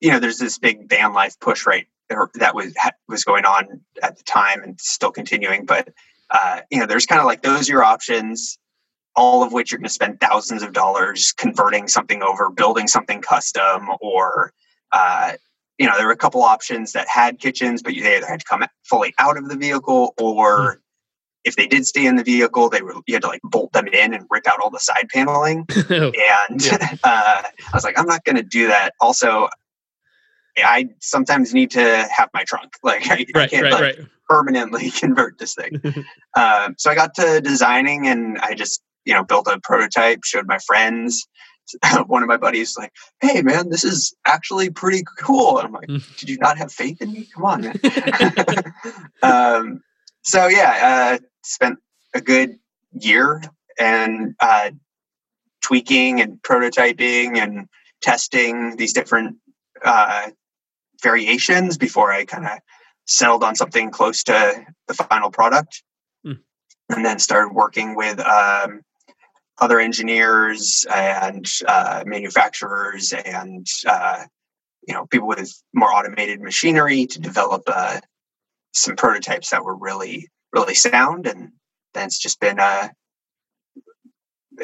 you 0.00 0.10
know 0.10 0.18
there's 0.18 0.38
this 0.38 0.58
big 0.58 0.88
van 0.88 1.12
life 1.12 1.38
push 1.40 1.66
right 1.66 1.86
that 2.34 2.54
was 2.54 2.74
was 3.08 3.24
going 3.24 3.44
on 3.44 3.80
at 4.02 4.16
the 4.16 4.24
time 4.24 4.62
and 4.62 4.80
still 4.80 5.10
continuing 5.10 5.66
but 5.66 5.88
uh, 6.30 6.60
you 6.70 6.78
know 6.78 6.86
there's 6.86 7.06
kind 7.06 7.20
of 7.20 7.26
like 7.26 7.42
those 7.42 7.68
are 7.68 7.72
your 7.72 7.84
options 7.84 8.58
all 9.16 9.42
of 9.42 9.52
which 9.52 9.72
you're 9.72 9.78
going 9.78 9.84
to 9.84 9.92
spend 9.92 10.20
thousands 10.20 10.62
of 10.62 10.72
dollars 10.72 11.32
converting 11.32 11.88
something 11.88 12.22
over 12.22 12.50
building 12.50 12.86
something 12.86 13.20
custom 13.20 13.88
or 14.00 14.52
uh, 14.92 15.32
you 15.78 15.86
know, 15.86 15.96
there 15.96 16.06
were 16.06 16.12
a 16.12 16.16
couple 16.16 16.42
options 16.42 16.92
that 16.92 17.08
had 17.08 17.38
kitchens, 17.38 17.82
but 17.82 17.94
they 17.94 18.16
either 18.16 18.26
had 18.26 18.40
to 18.40 18.46
come 18.46 18.64
fully 18.84 19.14
out 19.18 19.38
of 19.38 19.48
the 19.48 19.56
vehicle 19.56 20.12
or 20.18 20.74
mm. 20.74 20.76
if 21.44 21.54
they 21.54 21.68
did 21.68 21.86
stay 21.86 22.04
in 22.04 22.16
the 22.16 22.24
vehicle, 22.24 22.68
they 22.68 22.82
were 22.82 22.94
you 23.06 23.14
had 23.14 23.22
to 23.22 23.28
like 23.28 23.40
bolt 23.44 23.72
them 23.72 23.86
in 23.86 24.12
and 24.12 24.26
rip 24.28 24.46
out 24.48 24.60
all 24.60 24.70
the 24.70 24.80
side 24.80 25.08
paneling. 25.08 25.64
and 25.88 26.68
uh, 27.04 27.42
I 27.44 27.70
was 27.72 27.84
like, 27.84 27.98
I'm 27.98 28.06
not 28.06 28.24
going 28.24 28.36
to 28.36 28.42
do 28.42 28.66
that. 28.66 28.92
Also, 29.00 29.48
I 30.64 30.88
sometimes 31.00 31.54
need 31.54 31.70
to 31.72 32.08
have 32.10 32.30
my 32.34 32.44
trunk. 32.44 32.72
Like 32.82 33.06
I, 33.10 33.26
right, 33.34 33.36
I 33.36 33.48
can't 33.48 33.62
right, 33.64 33.72
like, 33.72 33.82
right. 33.82 33.98
permanently 34.28 34.90
convert 34.98 35.38
this 35.38 35.54
thing. 35.54 35.80
um, 36.36 36.74
so 36.78 36.90
I 36.90 36.94
got 36.94 37.14
to 37.16 37.40
designing 37.40 38.06
and 38.06 38.38
I 38.38 38.54
just 38.54 38.82
you 39.04 39.14
know 39.14 39.24
built 39.24 39.46
a 39.48 39.60
prototype, 39.60 40.24
showed 40.24 40.46
my 40.46 40.58
friends. 40.58 41.26
one 42.06 42.22
of 42.22 42.28
my 42.28 42.38
buddies 42.38 42.78
like, 42.78 42.92
"Hey, 43.20 43.42
man, 43.42 43.68
this 43.68 43.84
is 43.84 44.14
actually 44.24 44.70
pretty 44.70 45.04
cool." 45.18 45.58
And 45.58 45.66
I'm 45.66 45.72
like, 45.72 45.88
mm. 45.88 46.16
"Did 46.16 46.30
you 46.30 46.38
not 46.38 46.56
have 46.56 46.72
faith 46.72 47.02
in 47.02 47.12
me? 47.12 47.28
Come 47.34 47.44
on, 47.44 47.60
man." 47.60 48.74
um, 49.22 49.82
so 50.22 50.46
yeah, 50.46 51.18
uh, 51.20 51.24
spent 51.42 51.78
a 52.14 52.22
good 52.22 52.58
year 52.92 53.42
and 53.78 54.34
uh, 54.40 54.70
tweaking 55.62 56.20
and 56.20 56.40
prototyping 56.42 57.36
and 57.36 57.68
testing 58.00 58.76
these 58.76 58.92
different 58.92 59.36
uh, 59.84 60.30
variations 61.02 61.78
before 61.78 62.12
I 62.12 62.24
kind 62.24 62.46
of 62.46 62.58
settled 63.06 63.44
on 63.44 63.56
something 63.56 63.90
close 63.90 64.22
to 64.24 64.64
the 64.86 64.94
final 64.94 65.30
product. 65.30 65.82
Mm. 66.26 66.38
And 66.90 67.04
then 67.04 67.18
started 67.18 67.54
working 67.54 67.96
with 67.96 68.20
um, 68.20 68.82
other 69.58 69.80
engineers 69.80 70.86
and 70.92 71.46
uh, 71.66 72.04
manufacturers 72.06 73.12
and 73.12 73.66
uh, 73.86 74.24
you 74.86 74.94
know 74.94 75.06
people 75.06 75.28
with 75.28 75.52
more 75.74 75.92
automated 75.92 76.40
machinery 76.40 77.06
to 77.06 77.20
develop 77.20 77.62
uh, 77.66 78.00
some 78.72 78.96
prototypes 78.96 79.50
that 79.50 79.64
were 79.64 79.76
really 79.76 80.28
really 80.52 80.74
sound 80.74 81.26
and 81.26 81.52
then 81.94 82.06
it's 82.06 82.18
just 82.18 82.40
been 82.40 82.58
a 82.58 82.62
uh, 82.62 82.88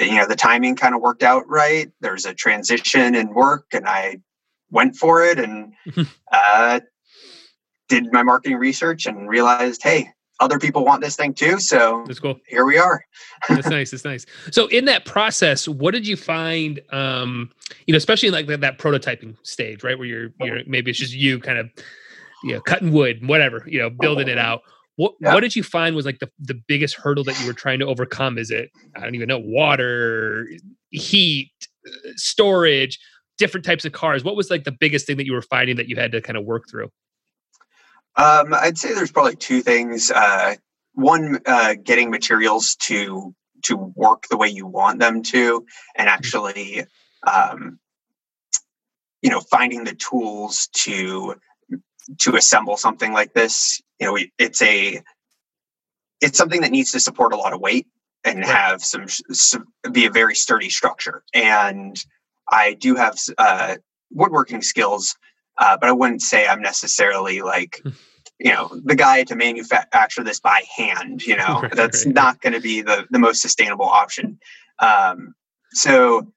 you 0.00 0.16
know 0.16 0.26
the 0.26 0.36
timing 0.36 0.76
kind 0.76 0.94
of 0.94 1.00
worked 1.00 1.22
out 1.22 1.48
right 1.48 1.90
there's 2.00 2.24
a 2.24 2.34
transition 2.34 3.14
in 3.14 3.34
work 3.34 3.66
and 3.72 3.86
i 3.86 4.16
went 4.70 4.96
for 4.96 5.24
it 5.24 5.38
and 5.38 5.72
uh, 6.32 6.80
did 7.88 8.12
my 8.12 8.22
marketing 8.22 8.56
research 8.58 9.06
and 9.06 9.28
realized 9.28 9.82
hey 9.82 10.08
other 10.40 10.58
people 10.58 10.84
want 10.84 11.00
this 11.00 11.16
thing 11.16 11.32
too. 11.32 11.58
So 11.60 12.04
that's 12.06 12.18
cool. 12.18 12.38
Here 12.46 12.64
we 12.64 12.76
are. 12.76 13.04
that's 13.48 13.68
nice. 13.68 13.90
That's 13.92 14.04
nice. 14.04 14.26
So 14.50 14.66
in 14.66 14.84
that 14.86 15.04
process, 15.04 15.68
what 15.68 15.94
did 15.94 16.06
you 16.06 16.16
find? 16.16 16.80
Um, 16.90 17.50
you 17.86 17.92
know, 17.92 17.98
especially 17.98 18.30
like 18.30 18.46
that, 18.48 18.60
that 18.60 18.78
prototyping 18.78 19.36
stage, 19.42 19.84
right, 19.84 19.98
where 19.98 20.06
you're 20.06 20.30
you're 20.40 20.60
maybe 20.66 20.90
it's 20.90 20.98
just 20.98 21.14
you 21.14 21.38
kind 21.38 21.58
of 21.58 21.70
you 22.42 22.54
know 22.54 22.60
cutting 22.60 22.92
wood, 22.92 23.26
whatever, 23.26 23.64
you 23.66 23.78
know, 23.78 23.90
building 23.90 24.28
it 24.28 24.38
out. 24.50 24.62
What 24.96 25.14
yeah. 25.20 25.34
what 25.34 25.40
did 25.40 25.56
you 25.56 25.62
find 25.62 25.94
was 25.94 26.04
like 26.04 26.18
the, 26.18 26.30
the 26.38 26.54
biggest 26.54 26.96
hurdle 26.96 27.24
that 27.24 27.40
you 27.40 27.46
were 27.46 27.52
trying 27.52 27.78
to 27.78 27.86
overcome? 27.86 28.38
Is 28.38 28.50
it 28.50 28.70
I 28.96 29.00
don't 29.00 29.14
even 29.14 29.28
know 29.28 29.38
water, 29.38 30.48
heat, 30.90 31.52
storage, 32.16 32.98
different 33.38 33.64
types 33.64 33.84
of 33.84 33.92
cars? 33.92 34.24
What 34.24 34.36
was 34.36 34.50
like 34.50 34.64
the 34.64 34.72
biggest 34.72 35.06
thing 35.06 35.16
that 35.16 35.26
you 35.26 35.32
were 35.32 35.42
finding 35.42 35.76
that 35.76 35.88
you 35.88 35.96
had 35.96 36.12
to 36.12 36.20
kind 36.20 36.36
of 36.36 36.44
work 36.44 36.68
through? 36.68 36.90
Um, 38.16 38.54
I'd 38.54 38.78
say 38.78 38.94
there's 38.94 39.12
probably 39.12 39.36
two 39.36 39.60
things. 39.60 40.10
Uh, 40.10 40.54
one, 40.92 41.40
uh, 41.46 41.74
getting 41.82 42.10
materials 42.10 42.76
to 42.76 43.34
to 43.64 43.76
work 43.76 44.24
the 44.30 44.36
way 44.36 44.48
you 44.48 44.66
want 44.66 45.00
them 45.00 45.22
to, 45.22 45.66
and 45.96 46.08
mm-hmm. 46.08 46.14
actually, 46.14 46.84
um, 47.26 47.78
you 49.22 49.30
know, 49.30 49.40
finding 49.40 49.84
the 49.84 49.94
tools 49.94 50.68
to 50.74 51.34
to 52.20 52.36
assemble 52.36 52.76
something 52.76 53.12
like 53.12 53.32
this. 53.32 53.80
You 53.98 54.06
know, 54.06 54.18
it's 54.38 54.62
a 54.62 55.02
it's 56.20 56.38
something 56.38 56.60
that 56.60 56.70
needs 56.70 56.92
to 56.92 57.00
support 57.00 57.32
a 57.32 57.36
lot 57.36 57.52
of 57.52 57.60
weight 57.60 57.86
and 58.24 58.44
have 58.44 58.82
some, 58.82 59.06
some, 59.08 59.66
be 59.92 60.06
a 60.06 60.10
very 60.10 60.34
sturdy 60.34 60.70
structure. 60.70 61.22
And 61.34 62.02
I 62.50 62.74
do 62.74 62.94
have 62.94 63.18
uh, 63.38 63.76
woodworking 64.10 64.62
skills, 64.62 65.16
uh, 65.58 65.76
but 65.76 65.88
I 65.88 65.92
wouldn't 65.92 66.22
say 66.22 66.46
I'm 66.46 66.60
necessarily 66.60 67.42
like 67.42 67.82
you 68.38 68.52
know 68.52 68.70
the 68.84 68.94
guy 68.96 69.24
to 69.24 69.36
manufacture 69.36 70.24
this 70.24 70.40
by 70.40 70.62
hand. 70.76 71.22
You 71.22 71.36
know, 71.36 71.60
right, 71.62 71.72
that's 71.72 72.06
right. 72.06 72.14
not 72.14 72.40
going 72.40 72.54
to 72.54 72.60
be 72.60 72.82
the 72.82 73.06
the 73.10 73.18
most 73.18 73.40
sustainable 73.40 73.86
option. 73.86 74.38
Um, 74.78 75.34
so 75.72 76.32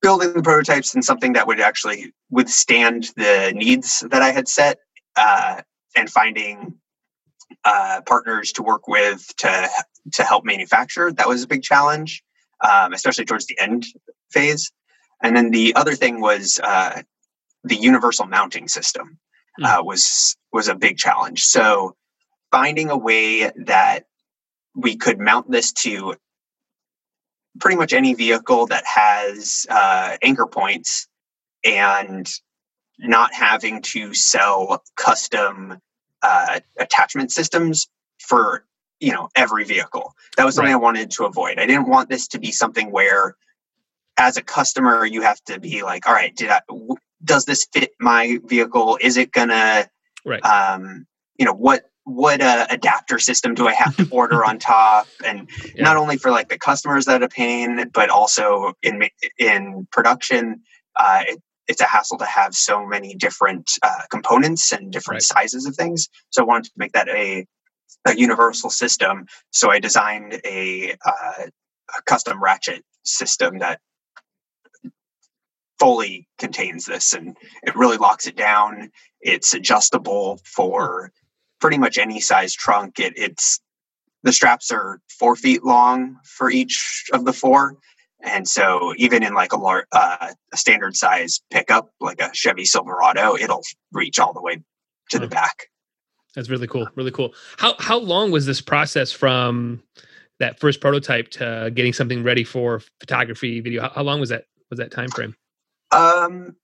building 0.00 0.32
the 0.32 0.42
prototypes 0.42 0.94
and 0.94 1.04
something 1.04 1.32
that 1.32 1.46
would 1.46 1.60
actually 1.60 2.12
withstand 2.30 3.10
the 3.16 3.52
needs 3.54 4.04
that 4.10 4.22
I 4.22 4.30
had 4.30 4.48
set 4.48 4.78
uh, 5.16 5.62
and 5.96 6.08
finding 6.08 6.74
uh, 7.64 8.00
partners 8.06 8.52
to 8.52 8.62
work 8.62 8.88
with 8.88 9.26
to 9.38 9.68
to 10.12 10.24
help 10.24 10.44
manufacture 10.44 11.12
that 11.12 11.28
was 11.28 11.44
a 11.44 11.46
big 11.46 11.62
challenge, 11.62 12.24
um, 12.68 12.92
especially 12.92 13.24
towards 13.24 13.46
the 13.46 13.58
end 13.60 13.86
phase. 14.30 14.72
And 15.22 15.36
then 15.36 15.50
the 15.50 15.74
other 15.76 15.94
thing 15.94 16.20
was 16.20 16.60
uh, 16.62 17.02
the 17.64 17.76
universal 17.76 18.26
mounting 18.26 18.68
system 18.68 19.18
mm. 19.60 19.84
was 19.84 20.36
was 20.52 20.68
a 20.68 20.74
big 20.74 20.98
challenge. 20.98 21.42
So 21.44 21.96
finding 22.50 22.90
a 22.90 22.98
way 22.98 23.50
that 23.56 24.04
we 24.74 24.96
could 24.96 25.18
mount 25.18 25.50
this 25.50 25.72
to 25.72 26.14
pretty 27.60 27.76
much 27.76 27.92
any 27.92 28.14
vehicle 28.14 28.66
that 28.66 28.84
has 28.86 29.66
uh, 29.68 30.16
anchor 30.22 30.46
points 30.46 31.08
and 31.64 32.28
not 32.98 33.32
having 33.34 33.82
to 33.82 34.14
sell 34.14 34.82
custom 34.96 35.78
uh, 36.22 36.60
attachment 36.78 37.32
systems 37.32 37.88
for 38.20 38.64
you 39.00 39.12
know 39.12 39.28
every 39.34 39.64
vehicle 39.64 40.14
that 40.36 40.44
was 40.44 40.54
something 40.54 40.72
right. 40.72 40.78
i 40.78 40.82
wanted 40.82 41.10
to 41.10 41.24
avoid 41.24 41.58
i 41.58 41.66
didn't 41.66 41.88
want 41.88 42.08
this 42.08 42.28
to 42.28 42.38
be 42.38 42.52
something 42.52 42.92
where 42.92 43.34
as 44.16 44.36
a 44.36 44.42
customer 44.42 45.04
you 45.04 45.22
have 45.22 45.42
to 45.44 45.58
be 45.58 45.82
like 45.82 46.06
all 46.06 46.14
right 46.14 46.34
did 46.36 46.50
i 46.50 46.60
w- 46.68 46.96
does 47.24 47.44
this 47.44 47.66
fit 47.72 47.92
my 48.00 48.38
vehicle 48.44 48.98
is 49.00 49.16
it 49.16 49.32
gonna 49.32 49.86
right 50.24 50.44
um 50.44 51.06
you 51.38 51.44
know 51.44 51.54
what 51.54 51.84
what 52.04 52.40
uh, 52.40 52.66
adapter 52.70 53.18
system 53.18 53.54
do 53.54 53.68
I 53.68 53.74
have 53.74 53.96
to 53.96 54.08
order 54.10 54.44
on 54.44 54.58
top? 54.58 55.06
And 55.24 55.48
yeah. 55.74 55.84
not 55.84 55.96
only 55.96 56.16
for 56.16 56.30
like 56.30 56.48
the 56.48 56.58
customers 56.58 57.04
that 57.04 57.22
are 57.22 57.28
paying, 57.28 57.84
but 57.92 58.10
also 58.10 58.72
in 58.82 59.08
in 59.38 59.86
production, 59.92 60.62
uh, 60.96 61.22
it, 61.28 61.42
it's 61.68 61.80
a 61.80 61.84
hassle 61.84 62.18
to 62.18 62.24
have 62.24 62.54
so 62.54 62.84
many 62.84 63.14
different 63.14 63.70
uh, 63.82 64.02
components 64.10 64.72
and 64.72 64.92
different 64.92 65.16
right. 65.16 65.22
sizes 65.22 65.64
of 65.64 65.76
things. 65.76 66.08
So 66.30 66.42
I 66.42 66.44
wanted 66.44 66.64
to 66.64 66.72
make 66.76 66.92
that 66.92 67.08
a 67.08 67.46
a 68.04 68.16
universal 68.16 68.70
system. 68.70 69.26
So 69.50 69.70
I 69.70 69.78
designed 69.78 70.40
a, 70.44 70.96
uh, 71.04 71.44
a 71.96 72.02
custom 72.04 72.42
ratchet 72.42 72.84
system 73.04 73.58
that 73.58 73.80
fully 75.82 76.28
contains 76.38 76.86
this 76.86 77.12
and 77.12 77.36
it 77.64 77.74
really 77.74 77.96
locks 77.96 78.28
it 78.28 78.36
down. 78.36 78.88
It's 79.20 79.52
adjustable 79.52 80.40
for 80.44 81.10
pretty 81.60 81.76
much 81.76 81.98
any 81.98 82.20
size 82.20 82.54
trunk. 82.54 83.00
It, 83.00 83.14
it's 83.16 83.60
the 84.22 84.32
straps 84.32 84.70
are 84.70 85.00
four 85.18 85.34
feet 85.34 85.64
long 85.64 86.18
for 86.24 86.52
each 86.52 87.06
of 87.12 87.24
the 87.24 87.32
four. 87.32 87.78
And 88.22 88.46
so 88.46 88.94
even 88.96 89.24
in 89.24 89.34
like 89.34 89.52
a 89.52 89.56
large, 89.56 89.86
uh, 89.90 90.28
a 90.52 90.56
standard 90.56 90.94
size 90.94 91.40
pickup, 91.50 91.90
like 92.00 92.20
a 92.20 92.30
Chevy 92.32 92.64
Silverado, 92.64 93.34
it'll 93.34 93.64
reach 93.90 94.20
all 94.20 94.32
the 94.32 94.40
way 94.40 94.62
to 95.10 95.18
the 95.18 95.26
back. 95.26 95.66
That's 96.36 96.48
really 96.48 96.68
cool. 96.68 96.86
Really 96.94 97.10
cool. 97.10 97.34
How, 97.56 97.74
how 97.80 97.98
long 97.98 98.30
was 98.30 98.46
this 98.46 98.60
process 98.60 99.10
from 99.10 99.82
that 100.38 100.60
first 100.60 100.80
prototype 100.80 101.28
to 101.32 101.72
getting 101.74 101.92
something 101.92 102.22
ready 102.22 102.44
for 102.44 102.82
photography 103.00 103.58
video? 103.58 103.82
How, 103.82 103.88
how 103.96 104.02
long 104.04 104.20
was 104.20 104.28
that, 104.28 104.44
was 104.70 104.78
that 104.78 104.92
time 104.92 105.08
frame? 105.08 105.34
Um, 105.92 106.56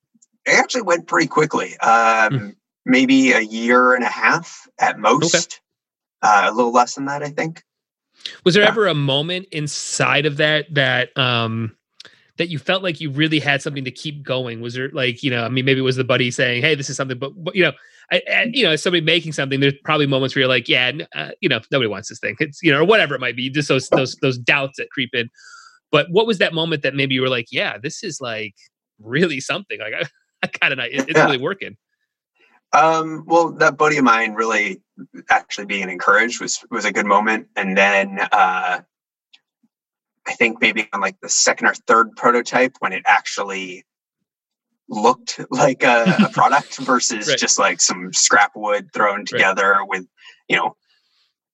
it 0.46 0.58
actually 0.58 0.82
went 0.82 1.06
pretty 1.06 1.28
quickly. 1.28 1.78
Um, 1.78 2.32
mm 2.32 2.54
maybe 2.88 3.32
a 3.32 3.40
year 3.40 3.94
and 3.94 4.02
a 4.02 4.08
half 4.08 4.66
at 4.80 4.98
most. 4.98 5.34
Okay. 5.34 5.44
Uh, 6.22 6.50
a 6.50 6.52
little 6.52 6.72
less 6.72 6.96
than 6.96 7.04
that, 7.04 7.22
I 7.22 7.28
think. 7.28 7.62
Was 8.44 8.54
there 8.54 8.64
yeah. 8.64 8.70
ever 8.70 8.88
a 8.88 8.94
moment 8.94 9.46
inside 9.52 10.26
of 10.26 10.38
that 10.38 10.74
that 10.74 11.16
um 11.16 11.76
that 12.38 12.48
you 12.48 12.58
felt 12.58 12.82
like 12.82 13.00
you 13.00 13.10
really 13.10 13.38
had 13.38 13.62
something 13.62 13.84
to 13.84 13.92
keep 13.92 14.24
going? 14.24 14.60
Was 14.60 14.74
there 14.74 14.88
like 14.90 15.22
you 15.22 15.30
know, 15.30 15.44
I 15.44 15.48
mean, 15.48 15.64
maybe 15.64 15.78
it 15.78 15.84
was 15.84 15.96
the 15.96 16.02
buddy 16.02 16.32
saying, 16.32 16.62
"Hey, 16.62 16.74
this 16.74 16.90
is 16.90 16.96
something," 16.96 17.18
but, 17.18 17.32
but 17.36 17.54
you 17.54 17.62
know, 17.62 17.72
I, 18.10 18.22
I, 18.34 18.50
you 18.52 18.64
know, 18.64 18.74
somebody 18.74 19.04
making 19.04 19.32
something, 19.32 19.60
there's 19.60 19.74
probably 19.84 20.06
moments 20.06 20.34
where 20.34 20.40
you're 20.40 20.48
like, 20.48 20.68
"Yeah, 20.68 20.90
uh, 21.14 21.30
you 21.40 21.48
know, 21.48 21.60
nobody 21.70 21.88
wants 21.88 22.08
this 22.08 22.18
thing," 22.18 22.34
it's 22.40 22.60
you 22.62 22.72
know, 22.72 22.80
or 22.80 22.84
whatever 22.84 23.14
it 23.14 23.20
might 23.20 23.36
be, 23.36 23.48
just 23.50 23.68
those 23.68 23.88
those 23.90 24.16
those 24.16 24.38
doubts 24.38 24.78
that 24.78 24.90
creep 24.90 25.10
in. 25.12 25.28
But 25.92 26.08
what 26.10 26.26
was 26.26 26.38
that 26.38 26.52
moment 26.52 26.82
that 26.82 26.94
maybe 26.94 27.14
you 27.14 27.22
were 27.22 27.28
like, 27.28 27.46
"Yeah, 27.52 27.78
this 27.78 28.02
is 28.02 28.20
like 28.20 28.54
really 29.00 29.40
something." 29.40 29.78
Like 29.78 29.94
I, 30.00 30.06
I 30.42 30.46
kind 30.46 30.72
of, 30.72 30.78
it's 30.80 31.06
yeah. 31.08 31.24
really 31.24 31.38
working. 31.38 31.76
Um, 32.72 33.24
well, 33.26 33.52
that 33.52 33.78
buddy 33.78 33.96
of 33.96 34.04
mine 34.04 34.34
really 34.34 34.82
actually 35.30 35.66
being 35.66 35.88
encouraged 35.88 36.40
was 36.40 36.64
was 36.70 36.84
a 36.84 36.92
good 36.92 37.06
moment. 37.06 37.48
And 37.56 37.76
then 37.76 38.18
uh, 38.20 38.80
I 40.26 40.32
think 40.34 40.60
maybe 40.60 40.88
on 40.92 41.00
like 41.00 41.18
the 41.20 41.28
second 41.28 41.68
or 41.68 41.74
third 41.74 42.14
prototype 42.16 42.76
when 42.80 42.92
it 42.92 43.02
actually 43.06 43.86
looked 44.88 45.40
like 45.50 45.82
a, 45.82 46.16
a 46.24 46.28
product 46.32 46.78
versus 46.78 47.28
right. 47.28 47.38
just 47.38 47.58
like 47.58 47.80
some 47.80 48.12
scrap 48.12 48.52
wood 48.54 48.90
thrown 48.92 49.24
together 49.24 49.76
right. 49.78 49.88
with, 49.88 50.06
you 50.48 50.56
know, 50.56 50.76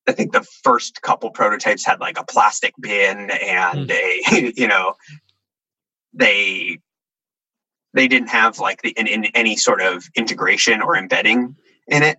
I 0.07 0.11
think 0.11 0.33
the 0.33 0.45
first 0.63 1.01
couple 1.01 1.31
prototypes 1.31 1.85
had 1.85 1.99
like 1.99 2.19
a 2.19 2.25
plastic 2.25 2.73
bin 2.79 3.29
and 3.31 3.89
mm. 3.89 3.91
a, 3.91 4.53
you 4.55 4.67
know, 4.67 4.93
they 6.13 6.79
they 7.95 8.07
didn't 8.07 8.27
have 8.27 8.59
like 8.59 8.81
the, 8.81 8.89
in, 8.89 9.07
in 9.07 9.25
any 9.33 9.55
sort 9.55 9.81
of 9.81 10.07
integration 10.15 10.81
or 10.81 10.97
embedding 10.97 11.55
in 11.87 12.03
it. 12.03 12.17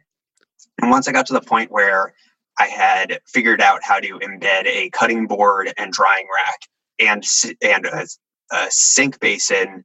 And 0.81 0.91
once 0.91 1.07
I 1.07 1.13
got 1.13 1.27
to 1.27 1.35
the 1.35 1.41
point 1.41 1.71
where 1.71 2.15
I 2.59 2.67
had 2.67 3.21
figured 3.27 3.61
out 3.61 3.81
how 3.83 4.01
to 4.01 4.19
embed 4.19 4.67
a 4.67 4.91
cutting 4.91 5.27
board 5.27 5.73
and 5.77 5.93
drying 5.93 6.27
rack 6.35 6.61
and 6.99 7.23
and 7.63 7.87
a, 7.87 8.07
a 8.53 8.67
sink 8.71 9.21
basin 9.21 9.85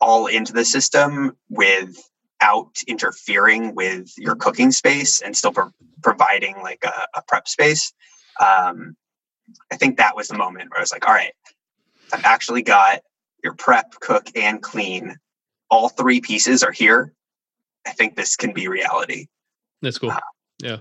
all 0.00 0.26
into 0.26 0.52
the 0.52 0.64
system 0.64 1.36
without 1.48 2.72
interfering 2.88 3.74
with 3.74 4.12
your 4.16 4.34
cooking 4.34 4.72
space 4.72 5.20
and 5.20 5.36
still 5.36 5.52
pro- 5.52 5.70
providing 6.02 6.56
like 6.62 6.84
a, 6.84 7.18
a 7.18 7.22
prep 7.28 7.46
space. 7.46 7.92
Um, 8.40 8.96
I 9.72 9.76
think 9.76 9.98
that 9.98 10.16
was 10.16 10.28
the 10.28 10.36
moment 10.36 10.70
where 10.70 10.78
I 10.78 10.82
was 10.82 10.92
like, 10.92 11.06
all 11.06 11.14
right, 11.14 11.32
I've 12.12 12.24
actually 12.24 12.62
got 12.62 13.00
your 13.42 13.54
prep, 13.54 13.92
cook, 14.00 14.28
and 14.36 14.62
clean 14.62 15.16
all 15.70 15.88
three 15.88 16.20
pieces 16.20 16.62
are 16.62 16.72
here, 16.72 17.12
I 17.86 17.92
think 17.92 18.16
this 18.16 18.36
can 18.36 18.52
be 18.52 18.68
reality. 18.68 19.26
That's 19.82 19.98
cool. 19.98 20.10
Uh, 20.10 20.20
yeah. 20.62 20.76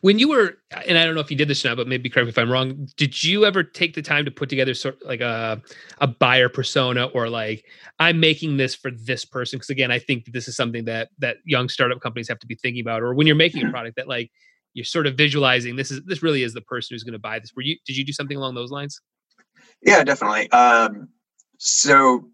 When 0.00 0.18
you 0.18 0.28
were, 0.28 0.56
and 0.86 0.96
I 0.96 1.04
don't 1.04 1.14
know 1.14 1.20
if 1.20 1.30
you 1.30 1.36
did 1.36 1.48
this 1.48 1.64
now, 1.64 1.74
but 1.74 1.86
maybe 1.86 2.08
correct 2.08 2.24
me 2.24 2.30
if 2.30 2.38
I'm 2.38 2.50
wrong. 2.50 2.88
Did 2.96 3.22
you 3.22 3.44
ever 3.44 3.62
take 3.62 3.94
the 3.94 4.00
time 4.00 4.24
to 4.24 4.30
put 4.30 4.48
together 4.48 4.72
sort 4.72 4.94
of 4.94 5.06
like 5.06 5.20
a 5.20 5.60
a 6.00 6.06
buyer 6.06 6.48
persona 6.48 7.06
or 7.06 7.28
like 7.28 7.66
I'm 7.98 8.18
making 8.20 8.56
this 8.56 8.74
for 8.74 8.90
this 8.90 9.26
person? 9.26 9.58
Because 9.58 9.68
again, 9.68 9.90
I 9.90 9.98
think 9.98 10.24
that 10.24 10.30
this 10.32 10.48
is 10.48 10.56
something 10.56 10.86
that 10.86 11.10
that 11.18 11.36
young 11.44 11.68
startup 11.68 12.00
companies 12.00 12.28
have 12.28 12.38
to 12.38 12.46
be 12.46 12.54
thinking 12.54 12.80
about. 12.80 13.02
Or 13.02 13.14
when 13.14 13.26
you're 13.26 13.36
making 13.36 13.60
a 13.60 13.64
mm-hmm. 13.64 13.72
product 13.72 13.96
that 13.96 14.08
like 14.08 14.30
you're 14.72 14.84
sort 14.84 15.06
of 15.06 15.14
visualizing 15.16 15.76
this 15.76 15.90
is 15.90 16.02
this 16.04 16.22
really 16.22 16.42
is 16.42 16.54
the 16.54 16.62
person 16.62 16.94
who's 16.94 17.04
going 17.04 17.12
to 17.12 17.18
buy 17.18 17.38
this. 17.38 17.52
Were 17.54 17.62
you 17.62 17.76
did 17.84 17.96
you 17.96 18.04
do 18.04 18.12
something 18.12 18.36
along 18.36 18.54
those 18.54 18.70
lines? 18.70 19.00
Yeah, 19.82 20.04
definitely. 20.04 20.50
Um, 20.52 21.08
so 21.58 22.30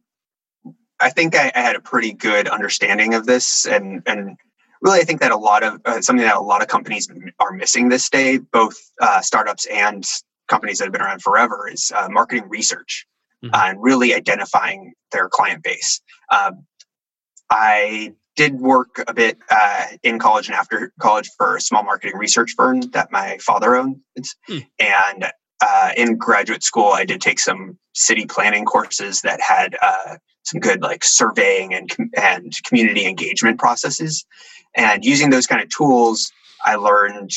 I 1.00 1.11
think 1.11 1.35
I, 1.35 1.52
I, 1.54 1.61
had 1.61 1.76
a 1.76 1.80
pretty 1.80 2.12
good 2.12 2.48
understanding 2.48 3.14
of 3.14 3.26
this, 3.26 3.66
and 3.66 4.02
and 4.06 4.37
really, 4.80 5.00
I 5.00 5.04
think 5.04 5.20
that 5.20 5.32
a 5.32 5.37
lot 5.37 5.62
of 5.62 5.80
uh, 5.85 6.00
something 6.00 6.24
that 6.24 6.37
a 6.37 6.40
lot 6.40 6.62
of 6.62 6.68
companies 6.68 7.09
are 7.40 7.52
missing 7.52 7.88
this 7.88 8.09
day, 8.09 8.38
both 8.38 8.76
uh, 9.00 9.20
startups 9.20 9.66
and 9.66 10.04
companies 10.48 10.78
that 10.78 10.85
have 10.85 10.92
been 10.92 11.02
around 11.02 11.22
forever, 11.22 11.68
is 11.70 11.92
uh, 11.94 12.09
marketing 12.11 12.48
research 12.48 13.06
mm-hmm. 13.44 13.54
and 13.54 13.82
really 13.82 14.14
identifying 14.14 14.94
their 15.12 15.28
client 15.28 15.62
base. 15.62 16.00
Um, 16.30 16.66
I 17.50 18.14
did 18.37 18.54
work 18.54 19.02
a 19.09 19.14
bit 19.14 19.38
uh, 19.50 19.87
in 20.02 20.18
college 20.18 20.48
and 20.48 20.56
after 20.56 20.92
college 21.00 21.30
for 21.37 21.56
a 21.56 21.61
small 21.61 21.82
marketing 21.82 22.18
research 22.18 22.52
firm 22.56 22.82
that 22.92 23.11
my 23.11 23.38
father 23.40 23.74
owns. 23.74 24.37
Hmm. 24.46 24.59
And 24.78 25.26
uh, 25.62 25.92
in 25.96 26.16
graduate 26.16 26.62
school, 26.62 26.92
I 26.92 27.04
did 27.04 27.20
take 27.20 27.40
some 27.40 27.78
city 27.94 28.26
planning 28.26 28.66
courses 28.66 29.22
that 29.22 29.40
had 29.40 29.76
uh, 29.80 30.16
some 30.46 30.61
good 30.61 30.80
like 30.80 31.04
surveying 31.04 31.74
and 31.74 31.90
and 32.16 32.52
community 32.64 33.06
engagement 33.06 33.59
processes. 33.59 34.24
And 34.74 35.04
using 35.04 35.30
those 35.30 35.46
kind 35.46 35.62
of 35.62 35.68
tools, 35.68 36.30
I 36.64 36.76
learned, 36.76 37.30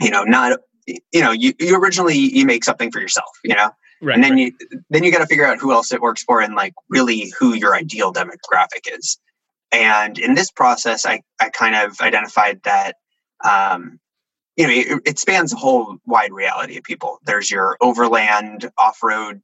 you 0.00 0.10
know, 0.10 0.24
not 0.24 0.60
you 0.86 1.20
know, 1.20 1.32
you, 1.32 1.52
you 1.58 1.76
originally 1.76 2.16
you 2.16 2.44
make 2.44 2.64
something 2.64 2.90
for 2.90 3.00
yourself, 3.00 3.30
you 3.44 3.54
know, 3.54 3.70
right, 4.00 4.14
and 4.14 4.24
then 4.24 4.32
right. 4.32 4.54
you 4.70 4.80
then 4.90 5.04
you 5.04 5.12
got 5.12 5.18
to 5.18 5.26
figure 5.26 5.46
out 5.46 5.58
who 5.58 5.72
else 5.72 5.92
it 5.92 6.00
works 6.00 6.22
for 6.22 6.40
and 6.40 6.54
like 6.54 6.74
really 6.88 7.32
who 7.38 7.54
your 7.54 7.74
ideal 7.74 8.12
demographic 8.12 8.86
is. 8.86 9.18
And 9.70 10.18
in 10.18 10.34
this 10.34 10.50
process, 10.50 11.06
I, 11.06 11.22
I 11.40 11.48
kind 11.48 11.74
of 11.74 11.98
identified 12.00 12.60
that, 12.64 12.96
um, 13.42 13.98
you 14.54 14.66
know, 14.66 14.72
it, 14.72 15.02
it 15.06 15.18
spans 15.18 15.54
a 15.54 15.56
whole 15.56 15.96
wide 16.04 16.32
reality 16.32 16.76
of 16.76 16.84
people. 16.84 17.20
There's 17.24 17.50
your 17.50 17.78
overland 17.80 18.70
off-road 18.76 19.40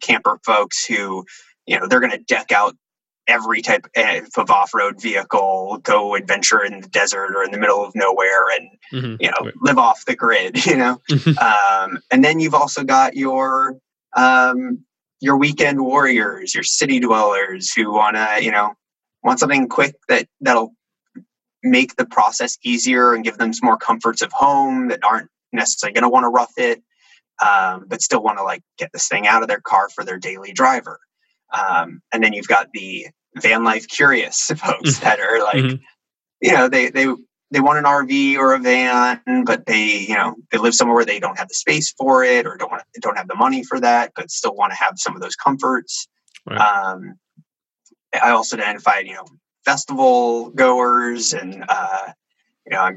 camper 0.00 0.38
folks 0.46 0.86
who, 0.86 1.24
you 1.68 1.78
know, 1.78 1.86
they're 1.86 2.00
going 2.00 2.12
to 2.12 2.18
deck 2.18 2.50
out 2.50 2.76
every 3.26 3.60
type 3.60 3.86
of 4.36 4.50
off-road 4.50 5.00
vehicle, 5.00 5.78
go 5.82 6.14
adventure 6.14 6.64
in 6.64 6.80
the 6.80 6.88
desert 6.88 7.36
or 7.36 7.44
in 7.44 7.50
the 7.50 7.58
middle 7.58 7.84
of 7.84 7.94
nowhere, 7.94 8.46
and 8.56 8.68
mm-hmm. 8.92 9.16
you 9.20 9.30
know, 9.30 9.52
live 9.60 9.78
off 9.78 10.04
the 10.06 10.16
grid. 10.16 10.64
You 10.66 10.76
know, 10.76 11.00
um, 11.40 11.98
and 12.10 12.24
then 12.24 12.40
you've 12.40 12.54
also 12.54 12.84
got 12.84 13.16
your 13.16 13.76
um, 14.16 14.84
your 15.20 15.36
weekend 15.36 15.80
warriors, 15.80 16.54
your 16.54 16.64
city 16.64 17.00
dwellers 17.00 17.72
who 17.72 17.92
want 17.92 18.16
to, 18.16 18.38
you 18.42 18.50
know, 18.50 18.74
want 19.22 19.40
something 19.40 19.68
quick 19.68 19.94
that 20.08 20.26
that'll 20.40 20.74
make 21.62 21.96
the 21.96 22.06
process 22.06 22.58
easier 22.62 23.14
and 23.14 23.24
give 23.24 23.38
them 23.38 23.52
some 23.52 23.66
more 23.66 23.76
comforts 23.76 24.22
of 24.22 24.32
home 24.32 24.88
that 24.88 25.04
aren't 25.04 25.28
necessarily 25.52 25.92
going 25.92 26.02
to 26.02 26.08
want 26.08 26.24
to 26.24 26.28
rough 26.28 26.52
it 26.56 26.82
um, 27.44 27.84
but 27.88 28.02
still 28.02 28.22
want 28.22 28.38
to 28.38 28.44
like 28.44 28.62
get 28.78 28.90
this 28.92 29.08
thing 29.08 29.26
out 29.26 29.42
of 29.42 29.48
their 29.48 29.60
car 29.60 29.88
for 29.88 30.04
their 30.04 30.18
daily 30.18 30.52
driver 30.52 31.00
um, 31.52 32.02
and 32.12 32.22
then 32.22 32.32
you've 32.32 32.48
got 32.48 32.68
the 32.72 33.06
van 33.36 33.64
life 33.64 33.86
curious 33.88 34.46
folks 34.56 34.60
mm-hmm. 34.60 35.04
that 35.04 35.20
are 35.20 35.42
like 35.42 35.56
mm-hmm. 35.56 35.82
you 36.40 36.52
know 36.52 36.68
they 36.68 36.90
they 36.90 37.06
they 37.50 37.60
want 37.60 37.78
an 37.78 37.84
rv 37.84 38.36
or 38.36 38.54
a 38.54 38.58
van 38.58 39.44
but 39.44 39.66
they 39.66 39.98
you 40.00 40.14
know 40.14 40.34
they 40.50 40.58
live 40.58 40.74
somewhere 40.74 40.96
where 40.96 41.04
they 41.04 41.20
don't 41.20 41.38
have 41.38 41.48
the 41.48 41.54
space 41.54 41.92
for 41.92 42.24
it 42.24 42.46
or 42.46 42.56
don't 42.56 42.70
want 42.70 42.82
don't 43.00 43.16
have 43.16 43.28
the 43.28 43.34
money 43.34 43.62
for 43.62 43.78
that 43.78 44.12
but 44.16 44.30
still 44.30 44.54
want 44.54 44.72
to 44.72 44.76
have 44.76 44.94
some 44.96 45.14
of 45.14 45.22
those 45.22 45.36
comforts 45.36 46.08
right. 46.46 46.58
um, 46.58 47.14
I 48.14 48.30
also 48.30 48.56
identified, 48.56 49.06
you 49.06 49.14
know, 49.14 49.26
festival 49.64 50.50
goers 50.50 51.32
and, 51.32 51.64
uh, 51.68 52.12
you 52.66 52.72
know, 52.72 52.80
I'm, 52.80 52.96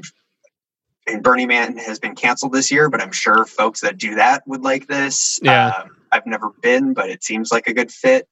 and 1.06 1.22
Burning 1.22 1.48
Man 1.48 1.76
has 1.78 1.98
been 1.98 2.14
canceled 2.14 2.52
this 2.52 2.70
year, 2.70 2.88
but 2.88 3.02
I'm 3.02 3.12
sure 3.12 3.44
folks 3.44 3.80
that 3.80 3.98
do 3.98 4.14
that 4.14 4.46
would 4.46 4.62
like 4.62 4.86
this. 4.86 5.38
Yeah. 5.42 5.68
Um, 5.68 5.96
I've 6.12 6.26
never 6.26 6.50
been, 6.60 6.94
but 6.94 7.10
it 7.10 7.24
seems 7.24 7.50
like 7.50 7.66
a 7.66 7.74
good 7.74 7.90
fit. 7.90 8.28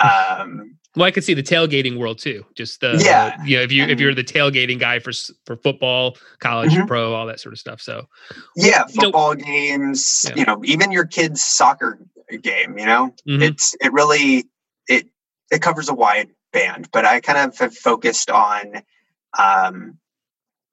Um, 0.00 0.76
well, 0.94 1.04
I 1.04 1.10
could 1.10 1.24
see 1.24 1.34
the 1.34 1.42
tailgating 1.42 1.98
world 1.98 2.18
too. 2.18 2.44
Just 2.54 2.80
the 2.80 2.98
yeah, 3.02 3.42
you 3.44 3.56
know, 3.56 3.62
if 3.62 3.72
you 3.72 3.84
if 3.84 4.00
you're 4.00 4.14
the 4.14 4.24
tailgating 4.24 4.78
guy 4.78 4.98
for 4.98 5.12
for 5.44 5.56
football, 5.56 6.16
college, 6.38 6.72
mm-hmm. 6.72 6.86
pro, 6.86 7.12
all 7.12 7.26
that 7.26 7.40
sort 7.40 7.52
of 7.52 7.58
stuff. 7.58 7.80
So 7.80 8.06
yeah, 8.56 8.84
football 8.86 9.36
you 9.36 9.40
know, 9.40 9.46
games. 9.46 10.24
Yeah. 10.28 10.36
You 10.36 10.44
know, 10.46 10.62
even 10.64 10.92
your 10.92 11.04
kids' 11.04 11.42
soccer 11.42 11.98
game. 12.40 12.78
You 12.78 12.86
know, 12.86 13.14
mm-hmm. 13.28 13.42
it's 13.42 13.74
it 13.80 13.92
really 13.92 14.44
it 14.88 15.08
it 15.50 15.60
covers 15.60 15.88
a 15.88 15.94
wide 15.94 16.30
band, 16.52 16.88
but 16.92 17.04
I 17.04 17.20
kind 17.20 17.38
of 17.38 17.58
have 17.58 17.74
focused 17.74 18.30
on 18.30 18.82
um, 19.38 19.98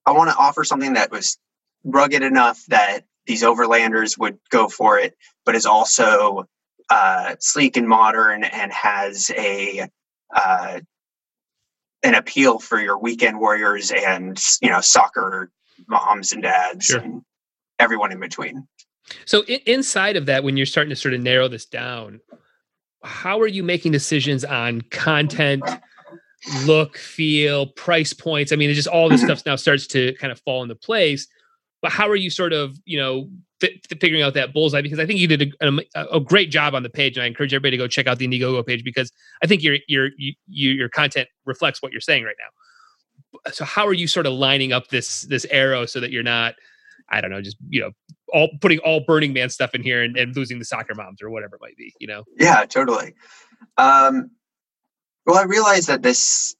I 0.05 0.11
want 0.11 0.29
to 0.29 0.37
offer 0.37 0.63
something 0.63 0.93
that 0.93 1.11
was 1.11 1.37
rugged 1.83 2.23
enough 2.23 2.63
that 2.67 3.01
these 3.25 3.43
overlanders 3.43 4.17
would 4.17 4.37
go 4.49 4.67
for 4.67 4.99
it, 4.99 5.15
but 5.45 5.55
is 5.55 5.65
also 5.65 6.45
uh, 6.89 7.35
sleek 7.39 7.77
and 7.77 7.87
modern 7.87 8.43
and 8.43 8.71
has 8.71 9.31
a 9.37 9.87
uh, 10.35 10.79
an 12.03 12.15
appeal 12.15 12.59
for 12.59 12.79
your 12.79 12.97
weekend 12.97 13.39
warriors 13.39 13.91
and 13.91 14.41
you 14.61 14.69
know 14.69 14.81
soccer 14.81 15.49
moms 15.87 16.31
and 16.31 16.43
dads 16.43 16.85
sure. 16.85 16.99
and 16.99 17.21
everyone 17.79 18.11
in 18.11 18.19
between. 18.19 18.67
So 19.25 19.43
in, 19.43 19.59
inside 19.65 20.15
of 20.15 20.25
that, 20.27 20.43
when 20.43 20.57
you're 20.57 20.65
starting 20.65 20.89
to 20.89 20.95
sort 20.95 21.13
of 21.13 21.21
narrow 21.21 21.47
this 21.47 21.65
down, 21.65 22.19
how 23.03 23.39
are 23.41 23.47
you 23.47 23.63
making 23.63 23.91
decisions 23.91 24.45
on 24.45 24.81
content, 24.81 25.63
look, 26.65 26.97
feel, 26.97 27.67
price 27.67 28.13
points? 28.13 28.51
I 28.51 28.55
mean, 28.55 28.69
it's 28.69 28.77
just 28.77 28.87
all 28.87 29.09
this 29.09 29.21
stuff 29.21 29.45
now 29.45 29.55
starts 29.55 29.87
to 29.87 30.13
kind 30.15 30.31
of 30.31 30.39
fall 30.41 30.63
into 30.63 30.75
place. 30.75 31.27
But 31.81 31.91
how 31.91 32.09
are 32.09 32.15
you 32.15 32.29
sort 32.29 32.53
of, 32.53 32.77
you 32.85 32.97
know, 32.97 33.29
figuring 33.59 34.21
out 34.21 34.33
that 34.33 34.53
bullseye? 34.53 34.81
Because 34.81 34.99
I 34.99 35.05
think 35.05 35.19
you 35.19 35.27
did 35.27 35.53
a, 35.61 35.79
a, 35.95 36.17
a, 36.17 36.19
great 36.19 36.51
job 36.51 36.75
on 36.75 36.83
the 36.83 36.89
page, 36.89 37.17
and 37.17 37.23
I 37.23 37.27
encourage 37.27 37.53
everybody 37.53 37.77
to 37.77 37.83
go 37.83 37.87
check 37.87 38.07
out 38.07 38.17
the 38.17 38.27
Indiegogo 38.27 38.65
page 38.65 38.83
because 38.83 39.11
I 39.41 39.47
think 39.47 39.63
your 39.63 39.77
your 39.87 40.09
you, 40.17 40.33
your 40.47 40.89
content 40.89 41.29
reflects 41.45 41.81
what 41.81 41.91
you're 41.91 42.01
saying 42.01 42.23
right 42.23 42.35
now. 42.39 43.51
So 43.51 43.65
how 43.65 43.87
are 43.87 43.93
you 43.93 44.07
sort 44.07 44.25
of 44.25 44.33
lining 44.33 44.73
up 44.73 44.89
this 44.89 45.21
this 45.23 45.45
arrow 45.49 45.85
so 45.85 45.99
that 45.99 46.11
you're 46.11 46.23
not 46.23 46.55
I 47.09 47.21
don't 47.21 47.31
know, 47.31 47.41
just 47.41 47.57
you 47.69 47.81
know, 47.81 47.91
all 48.33 48.49
putting 48.61 48.79
all 48.79 49.01
Burning 49.05 49.33
Man 49.33 49.49
stuff 49.49 49.75
in 49.75 49.83
here 49.83 50.03
and, 50.03 50.17
and 50.17 50.35
losing 50.35 50.59
the 50.59 50.65
soccer 50.65 50.95
moms 50.95 51.21
or 51.21 51.29
whatever 51.29 51.55
it 51.55 51.61
might 51.61 51.77
be, 51.77 51.93
you 51.99 52.07
know? 52.07 52.23
Yeah, 52.39 52.65
totally. 52.65 53.13
Um, 53.77 54.31
well, 55.25 55.37
I 55.37 55.43
realize 55.43 55.85
that 55.87 56.01
this, 56.01 56.55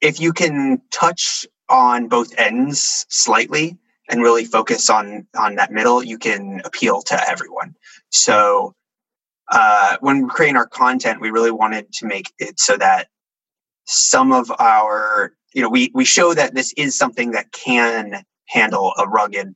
if 0.00 0.20
you 0.20 0.32
can 0.32 0.80
touch 0.90 1.46
on 1.68 2.08
both 2.08 2.32
ends 2.38 3.06
slightly 3.08 3.76
and 4.08 4.22
really 4.22 4.44
focus 4.44 4.88
on 4.90 5.26
on 5.36 5.56
that 5.56 5.72
middle, 5.72 6.02
you 6.02 6.18
can 6.18 6.60
appeal 6.64 7.02
to 7.02 7.28
everyone. 7.28 7.74
So 8.10 8.74
uh, 9.50 9.96
when 10.00 10.22
we're 10.22 10.28
creating 10.28 10.56
our 10.56 10.66
content, 10.66 11.20
we 11.20 11.30
really 11.30 11.50
wanted 11.50 11.92
to 11.94 12.06
make 12.06 12.32
it 12.38 12.58
so 12.60 12.76
that 12.76 13.08
some 13.86 14.32
of 14.32 14.50
our, 14.58 15.32
you 15.54 15.62
know, 15.62 15.68
we 15.68 15.90
we 15.94 16.04
show 16.04 16.34
that 16.34 16.54
this 16.54 16.72
is 16.76 16.96
something 16.96 17.32
that 17.32 17.52
can 17.52 18.22
handle 18.48 18.92
a 18.98 19.08
rugged 19.08 19.54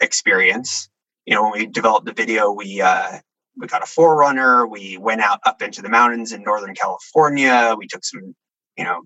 experience. 0.00 0.88
You 1.26 1.34
know, 1.34 1.44
when 1.44 1.52
we 1.52 1.66
developed 1.66 2.06
the 2.06 2.12
video, 2.12 2.52
we 2.52 2.80
uh, 2.80 3.18
we 3.56 3.66
got 3.66 3.82
a 3.82 3.86
4Runner. 3.86 4.68
We 4.68 4.96
went 4.98 5.20
out 5.20 5.40
up 5.44 5.62
into 5.62 5.82
the 5.82 5.88
mountains 5.88 6.32
in 6.32 6.42
Northern 6.42 6.74
California. 6.74 7.74
We 7.76 7.86
took 7.86 8.04
some, 8.04 8.34
you 8.76 8.84
know, 8.84 9.02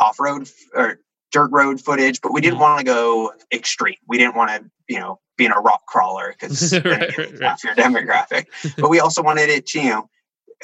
off 0.00 0.20
road 0.20 0.48
or 0.74 1.00
dirt 1.36 1.50
road 1.52 1.78
footage, 1.78 2.22
but 2.22 2.32
we 2.32 2.40
didn't 2.40 2.54
mm-hmm. 2.54 2.62
want 2.62 2.78
to 2.78 2.84
go 2.84 3.32
extreme. 3.52 3.96
We 4.08 4.16
didn't 4.16 4.36
want 4.36 4.50
to, 4.50 4.70
you 4.88 4.98
know, 4.98 5.20
be 5.36 5.44
in 5.44 5.52
a 5.52 5.60
rock 5.60 5.84
crawler 5.86 6.34
because 6.38 6.72
right, 6.84 6.84
right, 7.18 7.40
right. 7.40 7.64
your 7.64 7.74
demographic. 7.74 8.46
but 8.78 8.88
we 8.88 9.00
also 9.00 9.22
wanted 9.22 9.50
it 9.50 9.66
to, 9.66 9.80
you 9.80 9.90
know, 9.90 10.08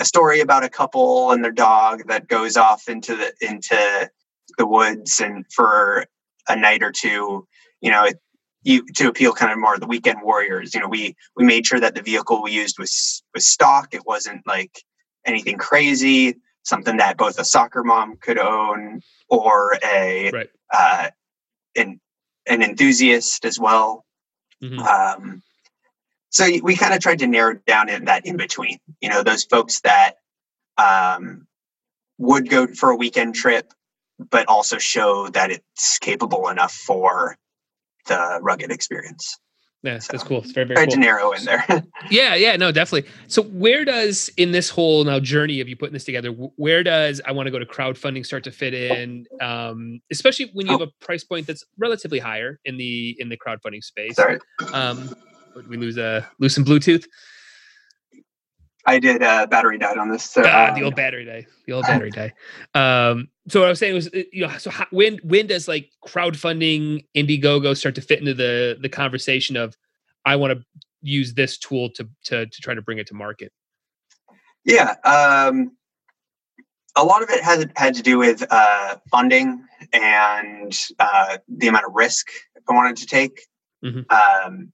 a 0.01 0.07
story 0.07 0.41
about 0.41 0.65
a 0.65 0.71
couple 0.71 1.31
and 1.33 1.45
their 1.45 1.53
dog 1.53 2.09
that 2.09 2.27
goes 2.27 2.57
off 2.57 2.89
into 2.89 3.15
the 3.15 3.33
into 3.43 4.11
the 4.57 4.67
woods 4.67 5.21
and 5.21 5.45
for 5.53 6.07
a 6.49 6.57
night 6.57 6.83
or 6.83 6.91
two. 6.91 7.47
You 7.83 7.91
know, 7.91 8.05
it, 8.05 8.19
you 8.63 8.87
to 8.95 9.09
appeal 9.09 9.35
kind 9.35 9.53
of 9.53 9.59
more 9.59 9.79
the 9.79 9.87
weekend 9.87 10.21
warriors. 10.23 10.73
You 10.73 10.81
know, 10.81 10.89
we 10.89 11.15
we 11.37 11.45
made 11.45 11.67
sure 11.67 11.81
that 11.81 11.95
the 11.95 12.01
vehicle 12.01 12.43
we 12.43 12.53
used 12.53 12.79
was 12.79 13.23
was 13.35 13.47
stock. 13.47 13.93
It 13.93 14.07
wasn't 14.07 14.47
like 14.47 14.83
anything 15.27 15.59
crazy. 15.59 16.37
Something 16.65 16.97
that 16.97 17.19
both 17.19 17.39
a 17.39 17.45
soccer 17.45 17.83
mom 17.85 18.17
could 18.17 18.39
own 18.39 19.03
or 19.29 19.77
a 19.85 20.31
right. 20.31 20.51
Uh, 20.73 21.11
an 21.77 22.01
an 22.47 22.63
enthusiast 22.63 23.45
as 23.45 23.59
well. 23.59 24.05
Mm-hmm. 24.63 24.79
Um, 24.81 25.43
so 26.31 26.49
we 26.63 26.77
kind 26.77 26.95
of 26.95 27.01
tried 27.01 27.21
to 27.21 27.27
narrow 27.27 27.59
down 27.67 27.89
in 27.89 28.07
that 28.07 28.27
in 28.27 28.37
between. 28.37 28.79
You 29.01 29.11
know, 29.11 29.23
those 29.23 29.45
folks 29.45 29.81
that 29.83 30.15
um, 30.79 31.47
would 32.19 32.49
go 32.49 32.67
for 32.67 32.91
a 32.91 32.97
weekend 32.97 33.35
trip, 33.35 33.73
but 34.31 34.49
also 34.49 34.79
show 34.79 35.29
that 35.29 35.51
it's 35.51 35.99
capable 35.99 36.49
enough 36.49 36.73
for 36.73 37.37
the 38.07 38.39
rugged 38.41 38.71
experience. 38.71 39.39
Yeah, 39.83 39.99
so, 39.99 40.13
that's 40.13 40.23
cool. 40.23 40.39
It's 40.39 40.53
very, 40.53 40.67
very 40.67 40.77
tried 40.77 40.91
cool. 40.91 40.99
narrow 40.99 41.33
in 41.33 41.45
there. 41.45 41.65
yeah, 42.11 42.37
yeah, 42.37 42.55
no, 42.55 42.71
definitely. 42.71 43.11
So, 43.27 43.43
where 43.43 43.85
does 43.85 44.31
in 44.37 44.53
this 44.53 44.71
whole 44.71 45.03
now 45.03 45.19
journey 45.19 45.61
of 45.61 45.69
you 45.69 45.77
putting 45.77 45.93
this 45.93 46.05
together, 46.05 46.29
where 46.31 46.85
does 46.85 47.21
I 47.27 47.33
want 47.33 47.49
to 47.49 47.51
go 47.51 47.59
to 47.59 47.67
crowdfunding 47.67 48.25
start 48.25 48.45
to 48.45 48.53
fit 48.53 48.75
in? 48.75 49.27
Um, 49.41 50.01
especially 50.13 50.51
when 50.53 50.67
you 50.67 50.73
have 50.73 50.83
a 50.83 51.05
price 51.05 51.25
point 51.25 51.49
that's 51.49 51.65
relatively 51.79 52.21
higher 52.21 52.61
in 52.65 52.77
the 52.77 53.17
in 53.19 53.29
the 53.29 53.37
crowdfunding 53.37 53.83
space. 53.83 54.15
Sorry. 54.15 54.39
Um, 54.73 55.15
we 55.69 55.77
lose 55.77 55.97
a 55.97 56.05
uh, 56.05 56.23
lose 56.39 56.55
some 56.55 56.65
Bluetooth. 56.65 57.05
I 58.87 58.99
did 58.99 59.23
uh, 59.23 59.47
battery 59.47 59.79
died 59.79 59.99
on 59.99 60.11
this. 60.11 60.25
So, 60.25 60.43
ah, 60.45 60.69
um, 60.69 60.75
the 60.75 60.85
old 60.85 60.97
battery 60.97 61.25
day. 61.25 61.47
The 61.67 61.73
old 61.73 61.85
battery 61.87 62.11
day. 62.11 62.33
Um, 62.75 63.29
so 63.49 63.61
what 63.61 63.67
I 63.67 63.71
was 63.71 63.79
saying 63.79 63.95
was, 63.95 64.09
uh, 64.09 64.23
you 64.33 64.47
know, 64.47 64.57
so 64.59 64.71
how, 64.71 64.87
when 64.91 65.19
when 65.25 65.47
does 65.47 65.67
like 65.67 65.91
crowdfunding 66.07 67.05
Indiegogo 67.17 67.77
start 67.77 67.95
to 67.97 68.01
fit 68.01 68.21
into 68.21 68.35
the 68.35 68.79
the 68.81 68.89
conversation 68.89 69.57
of 69.57 69.77
I 70.25 70.37
want 70.37 70.59
to 70.59 70.65
use 71.03 71.35
this 71.35 71.59
tool 71.59 71.91
to 71.91 72.09
to 72.25 72.47
to 72.47 72.61
try 72.61 72.75
to 72.75 72.83
bring 72.83 72.99
it 72.99 73.07
to 73.09 73.15
market? 73.15 73.53
Yeah. 74.65 74.95
Um, 75.05 75.73
a 76.95 77.05
lot 77.05 77.23
of 77.23 77.31
it 77.31 77.43
had 77.43 77.73
had 77.75 77.95
to 77.95 78.03
do 78.03 78.19
with 78.19 78.45
uh, 78.49 78.97
funding 79.11 79.65
and 79.93 80.79
uh, 80.99 81.39
the 81.49 81.69
amount 81.69 81.87
of 81.87 81.93
risk 81.95 82.29
I 82.69 82.75
wanted 82.75 82.97
to 82.99 83.07
take. 83.07 83.47
Mm-hmm. 83.85 84.03
Um, 84.11 84.73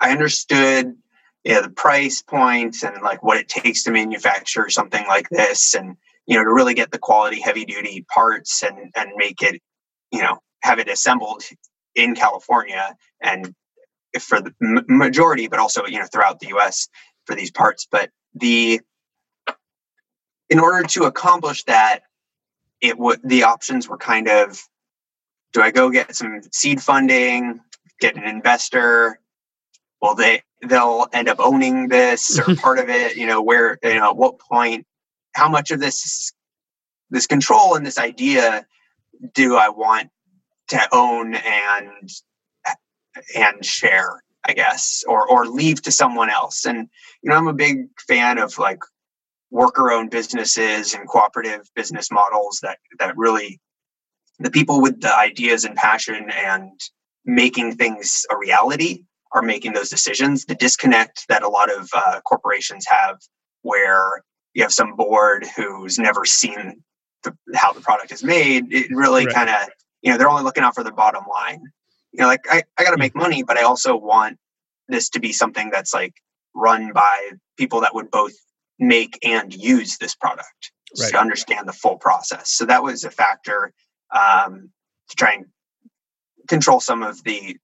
I 0.00 0.10
understood 0.10 0.96
you 1.44 1.54
know, 1.54 1.62
the 1.62 1.70
price 1.70 2.22
points 2.22 2.82
and 2.82 3.02
like 3.02 3.22
what 3.22 3.36
it 3.36 3.48
takes 3.48 3.84
to 3.84 3.92
manufacture 3.92 4.68
something 4.68 5.06
like 5.06 5.28
this, 5.28 5.74
and 5.74 5.96
you 6.28 6.36
know 6.36 6.44
to 6.44 6.52
really 6.52 6.74
get 6.74 6.92
the 6.92 6.98
quality 6.98 7.40
heavy 7.40 7.64
duty 7.64 8.06
parts 8.14 8.62
and 8.62 8.92
and 8.94 9.10
make 9.16 9.42
it 9.42 9.60
you 10.12 10.22
know 10.22 10.38
have 10.62 10.78
it 10.78 10.88
assembled 10.88 11.42
in 11.96 12.14
California 12.14 12.94
and 13.20 13.52
for 14.20 14.40
the 14.40 14.52
majority, 14.88 15.48
but 15.48 15.58
also 15.58 15.84
you 15.86 15.98
know 15.98 16.06
throughout 16.10 16.40
the 16.40 16.48
U.S. 16.48 16.88
for 17.26 17.34
these 17.34 17.50
parts. 17.50 17.86
But 17.90 18.10
the 18.34 18.80
in 20.50 20.58
order 20.58 20.86
to 20.88 21.04
accomplish 21.04 21.64
that, 21.64 22.00
it 22.80 22.98
would 22.98 23.20
the 23.24 23.44
options 23.44 23.88
were 23.88 23.98
kind 23.98 24.28
of: 24.28 24.62
do 25.52 25.60
I 25.60 25.70
go 25.70 25.90
get 25.90 26.14
some 26.14 26.40
seed 26.52 26.82
funding, 26.82 27.60
get 28.00 28.16
an 28.16 28.24
investor? 28.24 29.20
Well, 30.00 30.14
they 30.14 30.42
they'll 30.62 31.06
end 31.12 31.28
up 31.28 31.38
owning 31.40 31.88
this 31.88 32.38
or 32.38 32.54
part 32.56 32.78
of 32.78 32.88
it. 32.88 33.16
You 33.16 33.26
know, 33.26 33.42
where 33.42 33.78
you 33.82 33.94
know 33.94 34.10
at 34.10 34.16
what 34.16 34.38
point, 34.38 34.86
how 35.38 35.48
much 35.48 35.70
of 35.70 35.78
this 35.78 36.32
this 37.10 37.26
control 37.26 37.76
and 37.76 37.86
this 37.86 37.98
idea 37.98 38.66
do 39.34 39.56
I 39.56 39.68
want 39.68 40.10
to 40.68 40.80
own 40.92 41.34
and 41.34 42.10
and 43.36 43.64
share, 43.64 44.22
I 44.44 44.52
guess, 44.52 45.04
or 45.06 45.28
or 45.30 45.46
leave 45.46 45.80
to 45.82 45.92
someone 45.92 46.28
else. 46.28 46.66
And 46.66 46.88
you 47.22 47.30
know, 47.30 47.36
I'm 47.36 47.48
a 47.48 47.54
big 47.54 47.86
fan 48.06 48.38
of 48.38 48.58
like 48.58 48.80
worker 49.50 49.90
owned 49.92 50.10
businesses 50.10 50.92
and 50.92 51.08
cooperative 51.08 51.70
business 51.74 52.10
models 52.10 52.58
that 52.62 52.78
that 52.98 53.16
really 53.16 53.60
the 54.40 54.50
people 54.50 54.80
with 54.80 55.00
the 55.00 55.16
ideas 55.16 55.64
and 55.64 55.76
passion 55.76 56.30
and 56.30 56.80
making 57.24 57.76
things 57.76 58.26
a 58.30 58.36
reality 58.36 59.04
are 59.32 59.42
making 59.42 59.72
those 59.72 59.90
decisions. 59.90 60.44
The 60.46 60.54
disconnect 60.54 61.26
that 61.28 61.42
a 61.42 61.48
lot 61.48 61.70
of 61.72 61.88
uh, 61.94 62.20
corporations 62.22 62.86
have, 62.88 63.18
where 63.62 64.24
you 64.58 64.64
have 64.64 64.72
some 64.72 64.96
board 64.96 65.46
who's 65.56 66.00
never 66.00 66.24
seen 66.24 66.82
the, 67.22 67.32
how 67.54 67.72
the 67.72 67.80
product 67.80 68.10
is 68.10 68.24
made, 68.24 68.72
it 68.72 68.90
really 68.90 69.24
right. 69.24 69.34
kind 69.34 69.48
of 69.48 69.68
you 70.02 70.10
know 70.10 70.18
they're 70.18 70.28
only 70.28 70.42
looking 70.42 70.64
out 70.64 70.74
for 70.74 70.82
the 70.82 70.90
bottom 70.90 71.22
line 71.30 71.62
you 72.12 72.20
know 72.20 72.26
like 72.26 72.44
i, 72.50 72.62
I 72.76 72.84
got 72.84 72.90
to 72.90 72.96
make 72.96 73.12
mm-hmm. 73.12 73.22
money 73.22 73.42
but 73.42 73.56
i 73.56 73.62
also 73.62 73.96
want 73.96 74.38
this 74.88 75.10
to 75.10 75.20
be 75.20 75.32
something 75.32 75.70
that's 75.70 75.92
like 75.92 76.14
run 76.54 76.92
by 76.92 77.32
people 77.56 77.80
that 77.80 77.94
would 77.94 78.10
both 78.10 78.34
make 78.78 79.18
and 79.22 79.52
use 79.52 79.98
this 79.98 80.14
product 80.14 80.72
right. 81.00 81.10
to 81.10 81.18
understand 81.18 81.68
the 81.68 81.72
full 81.72 81.96
process 81.96 82.50
so 82.52 82.64
that 82.66 82.82
was 82.82 83.04
a 83.04 83.10
factor 83.10 83.72
um, 84.16 84.70
to 85.08 85.16
try 85.16 85.34
and 85.34 85.46
control 86.48 86.80
some 86.80 87.02
of 87.02 87.22
the 87.24 87.56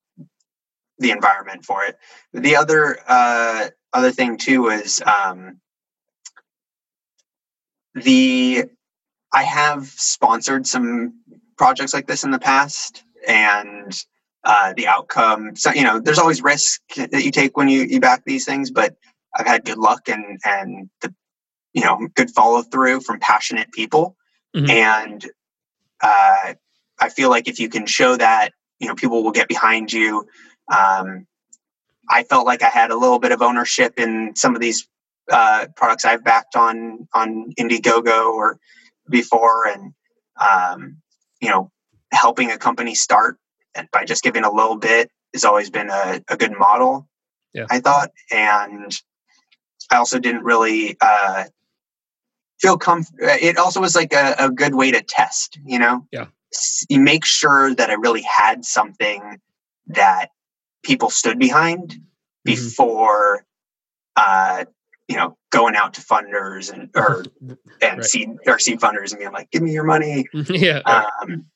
the 0.99 1.11
environment 1.11 1.65
for 1.65 1.85
it 1.85 1.97
the 2.33 2.57
other 2.57 2.99
uh, 3.07 3.69
other 3.93 4.11
thing 4.11 4.37
too 4.37 4.63
was 4.63 5.01
um, 5.03 5.61
the 7.95 8.65
i 9.33 9.43
have 9.43 9.87
sponsored 9.87 10.67
some 10.67 11.15
projects 11.57 11.95
like 11.95 12.07
this 12.07 12.25
in 12.25 12.31
the 12.31 12.39
past 12.39 13.05
and 13.27 14.05
uh, 14.45 14.75
the 14.77 14.87
outcome. 14.87 15.57
So, 15.57 15.73
you 15.73 15.85
know, 15.85 16.01
there's 16.01 16.19
always 16.19 16.43
risk 16.43 16.83
that 16.97 17.25
you 17.25 17.31
take 17.31 17.57
when 17.57 17.69
you, 17.69 17.83
you 17.83 18.01
back 18.01 18.25
these 18.25 18.45
things, 18.45 18.71
but 18.71 18.95
I've 19.35 19.47
had 19.47 19.65
good 19.65 19.79
luck 19.79 20.09
and, 20.09 20.39
and 20.45 20.91
the, 21.01 21.15
you 21.73 21.83
know, 21.83 22.09
good 22.15 22.31
follow 22.31 22.63
through 22.63 23.01
from 23.01 23.21
passionate 23.21 23.73
people. 23.73 24.17
Mm-hmm. 24.55 24.71
And 24.71 25.31
uh, 26.03 26.55
I 27.01 27.09
feel 27.09 27.31
like 27.31 27.49
if 27.49 27.59
you 27.59 27.69
can 27.69 27.87
show 27.87 28.17
that, 28.17 28.51
you 28.79 28.87
know, 28.87 28.95
people 28.95 29.25
will 29.25 29.33
get 29.33 29.49
behind 29.49 29.93
you. 29.93 30.29
Um, 30.73 31.27
I 32.09 32.23
felt 32.25 32.45
like 32.45 32.63
I 32.63 32.69
had 32.69 32.91
a 32.91 32.97
little 32.97 33.19
bit 33.19 33.33
of 33.33 33.41
ownership 33.41 33.99
in 33.99 34.37
some 34.37 34.55
of 34.55 34.61
these 34.61 34.87
uh, 35.31 35.67
products 35.77 36.05
I've 36.05 36.25
backed 36.25 36.57
on 36.57 37.09
on 37.15 37.53
Indiegogo 37.59 38.33
or 38.33 38.59
before, 39.09 39.67
and 39.67 39.95
um, 40.41 40.99
you 41.41 41.51
know, 41.51 41.71
helping 42.13 42.51
a 42.51 42.59
company 42.59 42.95
start 42.95 43.39
and 43.75 43.89
by 43.91 44.05
just 44.05 44.23
giving 44.23 44.45
a 44.45 44.53
little 44.53 44.77
bit 44.77 45.11
has 45.33 45.45
always 45.45 45.71
been 45.71 45.91
a, 45.91 46.23
a 46.29 46.37
good 46.37 46.53
model. 46.57 47.09
Yeah. 47.53 47.67
I 47.71 47.81
thought, 47.81 48.11
and 48.33 48.93
I 49.91 49.97
also 49.97 50.19
didn't 50.19 50.45
really 50.45 50.97
uh, 51.01 51.45
feel 52.61 52.79
comfortable. 52.79 53.19
It 53.21 53.59
also 53.59 53.81
was 53.81 53.95
like 53.95 54.13
a, 54.13 54.35
a 54.39 54.51
good 54.51 54.75
way 54.75 54.91
to 54.93 55.03
test, 55.03 55.59
you 55.65 55.79
know. 55.79 56.07
Yeah. 56.11 56.27
You 56.89 57.01
make 57.01 57.25
sure 57.25 57.75
that 57.75 57.91
I 57.91 57.95
really 57.95 58.23
had 58.23 58.65
something 58.65 59.41
that 59.89 60.29
people 60.83 61.11
stood 61.11 61.39
behind 61.39 61.91
mm-hmm. 61.91 61.99
before 62.45 63.45
uh, 64.17 64.65
you 65.09 65.17
know 65.17 65.37
going 65.51 65.77
out 65.77 65.95
to 65.95 66.01
funders 66.01 66.73
and 66.73 66.91
or 66.95 67.25
and 67.83 67.99
right. 67.99 68.05
seed 68.05 68.31
or 68.47 68.59
seed 68.59 68.81
funders 68.81 69.11
and 69.11 69.19
being 69.19 69.33
like 69.33 69.51
give 69.51 69.63
me 69.63 69.73
your 69.73 69.85
money. 69.85 70.27
Yeah. 70.49 70.79
Um, 70.81 71.47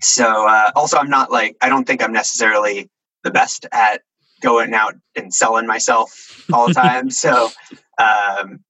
so 0.00 0.46
uh, 0.46 0.70
also 0.76 0.96
i'm 0.96 1.10
not 1.10 1.32
like 1.32 1.56
i 1.60 1.68
don't 1.68 1.86
think 1.86 2.02
i'm 2.04 2.12
necessarily 2.12 2.88
the 3.24 3.32
best 3.32 3.66
at 3.72 4.02
going 4.40 4.74
out 4.74 4.94
and 5.16 5.32
selling 5.32 5.66
myself 5.66 6.44
all 6.52 6.68
the 6.68 6.74
time. 6.74 7.10
So 7.10 7.50
um, 7.98 8.60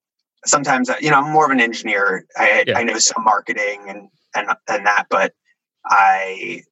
sometimes 0.45 0.91
uh, 0.91 0.97
you 1.01 1.11
know 1.11 1.21
i'm 1.21 1.33
more 1.33 1.45
of 1.45 1.51
an 1.51 1.61
engineer. 1.61 2.27
I 2.37 2.65
yeah. 2.67 2.79
i 2.79 2.85
know 2.85 2.99
some 2.99 3.25
marketing 3.25 3.85
and 3.89 4.09
and 4.35 4.49
and 4.69 4.87
that 4.87 5.07
but 5.11 5.35
i 5.85 6.63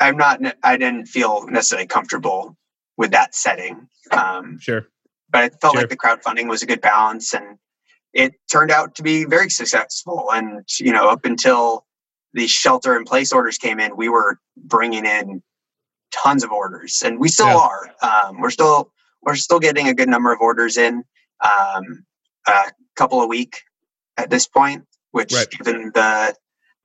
i'm 0.00 0.16
not 0.16 0.40
i 0.62 0.76
didn't 0.76 1.06
feel 1.06 1.46
necessarily 1.46 1.86
comfortable 1.86 2.56
with 2.96 3.12
that 3.12 3.34
setting. 3.34 3.88
Um, 4.10 4.58
sure 4.60 4.86
but 5.32 5.44
I 5.44 5.48
felt 5.48 5.72
sure. 5.72 5.80
like 5.80 5.90
the 5.90 5.96
crowdfunding 5.96 6.48
was 6.48 6.62
a 6.62 6.66
good 6.66 6.82
balance 6.82 7.32
and 7.34 7.58
it 8.12 8.34
turned 8.50 8.70
out 8.70 8.94
to 8.96 9.02
be 9.02 9.24
very 9.24 9.48
successful. 9.48 10.28
And, 10.30 10.68
you 10.78 10.92
know, 10.92 11.08
up 11.08 11.24
until 11.24 11.86
the 12.34 12.46
shelter 12.46 12.96
in 12.96 13.04
place 13.04 13.32
orders 13.32 13.56
came 13.56 13.80
in, 13.80 13.96
we 13.96 14.08
were 14.08 14.38
bringing 14.56 15.06
in 15.06 15.42
tons 16.12 16.44
of 16.44 16.52
orders 16.52 17.02
and 17.04 17.18
we 17.18 17.28
still 17.28 17.46
yeah. 17.46 17.56
are. 17.56 17.90
Um, 18.02 18.40
we're 18.40 18.50
still, 18.50 18.92
we're 19.22 19.34
still 19.34 19.58
getting 19.58 19.88
a 19.88 19.94
good 19.94 20.08
number 20.08 20.32
of 20.32 20.40
orders 20.40 20.76
in, 20.76 21.02
um, 21.40 22.04
a 22.46 22.64
couple 22.96 23.22
a 23.22 23.26
week 23.26 23.62
at 24.18 24.28
this 24.28 24.46
point, 24.46 24.84
which 25.12 25.32
right. 25.32 25.50
given 25.50 25.92
the, 25.94 26.34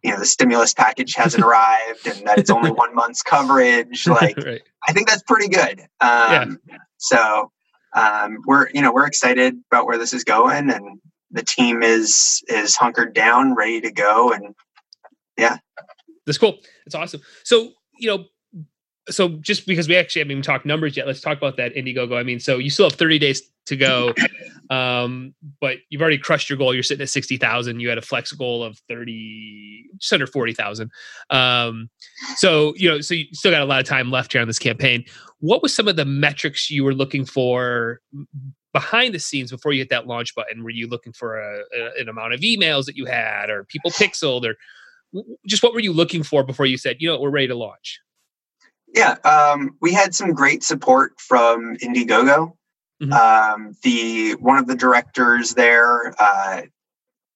you 0.04 0.12
know, 0.12 0.20
the 0.20 0.26
stimulus 0.26 0.74
package 0.74 1.16
hasn't 1.16 1.44
arrived 1.46 2.08
and 2.08 2.26
that 2.26 2.38
it's 2.38 2.50
only 2.50 2.72
one 2.72 2.96
month's 2.96 3.22
coverage. 3.22 4.08
Like, 4.18 4.38
right. 4.38 4.62
I 4.88 4.94
think 4.94 5.10
that's 5.10 5.24
pretty 5.24 5.50
good. 5.50 5.82
Um, 6.00 6.60
yeah. 6.70 6.78
So, 6.98 7.52
um, 7.98 8.38
we're 8.46 8.70
you 8.74 8.82
know 8.82 8.94
we're 8.94 9.08
excited 9.08 9.56
about 9.72 9.88
where 9.88 9.98
this 9.98 10.14
is 10.14 10.24
going, 10.24 10.70
and 10.70 11.00
the 11.32 11.44
team 11.44 11.82
is 11.82 12.44
is 12.48 12.76
hunkered 12.76 13.14
down, 13.14 13.56
ready 13.56 13.82
to 13.82 13.92
go, 13.92 14.32
and 14.32 14.56
yeah, 15.38 15.58
that's 16.26 16.38
cool. 16.38 16.60
That's 16.86 16.96
awesome. 16.96 17.22
So 17.44 17.72
you 18.00 18.10
know. 18.10 18.26
So 19.10 19.30
just 19.30 19.66
because 19.66 19.88
we 19.88 19.96
actually 19.96 20.20
haven't 20.20 20.32
even 20.32 20.44
talked 20.44 20.66
numbers 20.66 20.98
yet, 20.98 21.08
let's 21.08 21.22
talk 21.22 21.38
about 21.38 21.56
that 21.56 21.74
Indiegogo. 21.76 22.20
I 22.20 22.24
mean, 22.24 22.42
so 22.42 22.58
you 22.58 22.70
still 22.70 22.90
have 22.90 23.00
30 23.00 23.20
days 23.20 23.42
to 23.68 23.78
go, 23.78 24.14
um, 24.70 25.34
but 25.62 25.78
you've 25.90 26.02
already 26.02 26.18
crushed 26.18 26.50
your 26.50 26.58
goal. 26.58 26.74
You're 26.74 26.84
sitting 26.84 27.04
at 27.04 27.08
60,000. 27.08 27.80
You 27.80 27.88
had 27.88 27.98
a 27.98 28.02
flex 28.02 28.34
goal 28.34 28.64
of 28.66 28.78
30, 28.90 29.86
just 29.98 30.12
under 30.12 30.28
40,000. 30.28 30.92
Um, 31.30 31.90
so, 32.36 32.74
you 32.76 32.90
know, 32.90 33.00
so 33.00 33.14
you 33.14 33.28
still 33.32 33.52
got 33.52 33.62
a 33.62 33.66
lot 33.66 33.80
of 33.80 33.86
time 33.86 34.12
left 34.12 34.34
here 34.34 34.42
on 34.42 34.48
this 34.48 34.60
campaign 34.60 35.06
what 35.40 35.62
was 35.62 35.76
some 35.76 35.88
of 35.88 35.96
the 35.96 36.06
metrics 36.06 36.70
you 36.70 36.84
were 36.84 36.94
looking 36.94 37.26
for 37.26 38.02
behind 38.74 39.14
the 39.14 39.20
scenes 39.20 39.52
before 39.52 39.72
you 39.72 39.80
hit 39.80 39.90
that 39.90 40.08
launch 40.08 40.34
button? 40.36 40.64
Were 40.64 40.70
you 40.70 40.88
looking 40.88 41.14
for 41.14 41.40
a, 41.40 41.60
a, 41.76 42.02
an 42.02 42.10
amount 42.10 42.34
of 42.34 42.42
emails 42.42 42.86
that 42.86 42.96
you 42.96 43.06
had, 43.06 43.50
or 43.50 43.64
people 43.66 43.92
pixeled, 44.00 44.46
or 44.46 44.56
just 45.46 45.64
what 45.64 45.74
were 45.74 45.80
you 45.80 45.94
looking 45.94 46.24
for 46.24 46.44
before 46.44 46.66
you 46.66 46.78
said, 46.78 46.98
you 47.00 47.10
know, 47.10 47.20
we're 47.20 47.30
ready 47.30 47.48
to 47.48 47.56
launch? 47.56 48.00
Yeah, 48.96 49.16
um, 49.26 49.76
we 49.82 49.94
had 49.94 50.16
some 50.16 50.34
great 50.34 50.64
support 50.64 51.14
from 51.20 51.76
Indiegogo. 51.78 52.54
Mm-hmm. 53.02 53.14
Um, 53.14 53.76
the 53.84 54.32
one 54.36 54.58
of 54.58 54.66
the 54.66 54.76
directors 54.76 55.54
there 55.54 56.16
uh, 56.20 56.62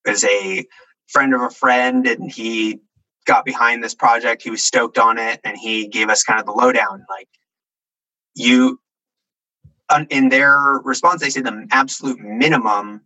is 0.06 0.24
a 0.24 0.66
friend 1.08 1.34
of 1.34 1.42
a 1.42 1.50
friend, 1.50 2.06
and 2.06 2.30
he 2.32 2.80
got 3.26 3.44
behind 3.44 3.84
this 3.84 3.94
project. 3.94 4.42
He 4.42 4.50
was 4.50 4.64
stoked 4.64 4.98
on 4.98 5.18
it, 5.18 5.40
and 5.44 5.56
he 5.56 5.86
gave 5.86 6.08
us 6.08 6.24
kind 6.24 6.40
of 6.40 6.46
the 6.46 6.52
lowdown, 6.52 7.04
like 7.08 7.28
you 8.34 8.78
in 10.10 10.28
their 10.30 10.58
response 10.84 11.20
they 11.20 11.30
say 11.30 11.40
the 11.40 11.66
absolute 11.70 12.18
minimum 12.18 13.02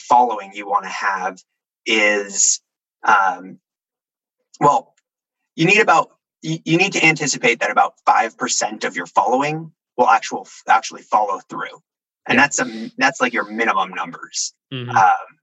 following 0.00 0.52
you 0.54 0.68
want 0.68 0.84
to 0.84 0.90
have 0.90 1.42
is 1.84 2.60
um, 3.04 3.58
well 4.60 4.94
you 5.56 5.66
need 5.66 5.80
about 5.80 6.10
you, 6.42 6.58
you 6.64 6.76
need 6.76 6.92
to 6.92 7.04
anticipate 7.04 7.58
that 7.60 7.70
about 7.70 7.94
5% 8.08 8.84
of 8.84 8.94
your 8.94 9.06
following 9.06 9.72
will 9.96 10.08
actual 10.08 10.46
actually 10.68 11.02
follow 11.02 11.40
through 11.50 11.82
and 12.26 12.38
that's 12.38 12.60
a 12.60 12.90
that's 12.98 13.20
like 13.20 13.32
your 13.32 13.50
minimum 13.50 13.90
numbers 13.90 14.54
mm-hmm. 14.72 14.96
um, 14.96 15.38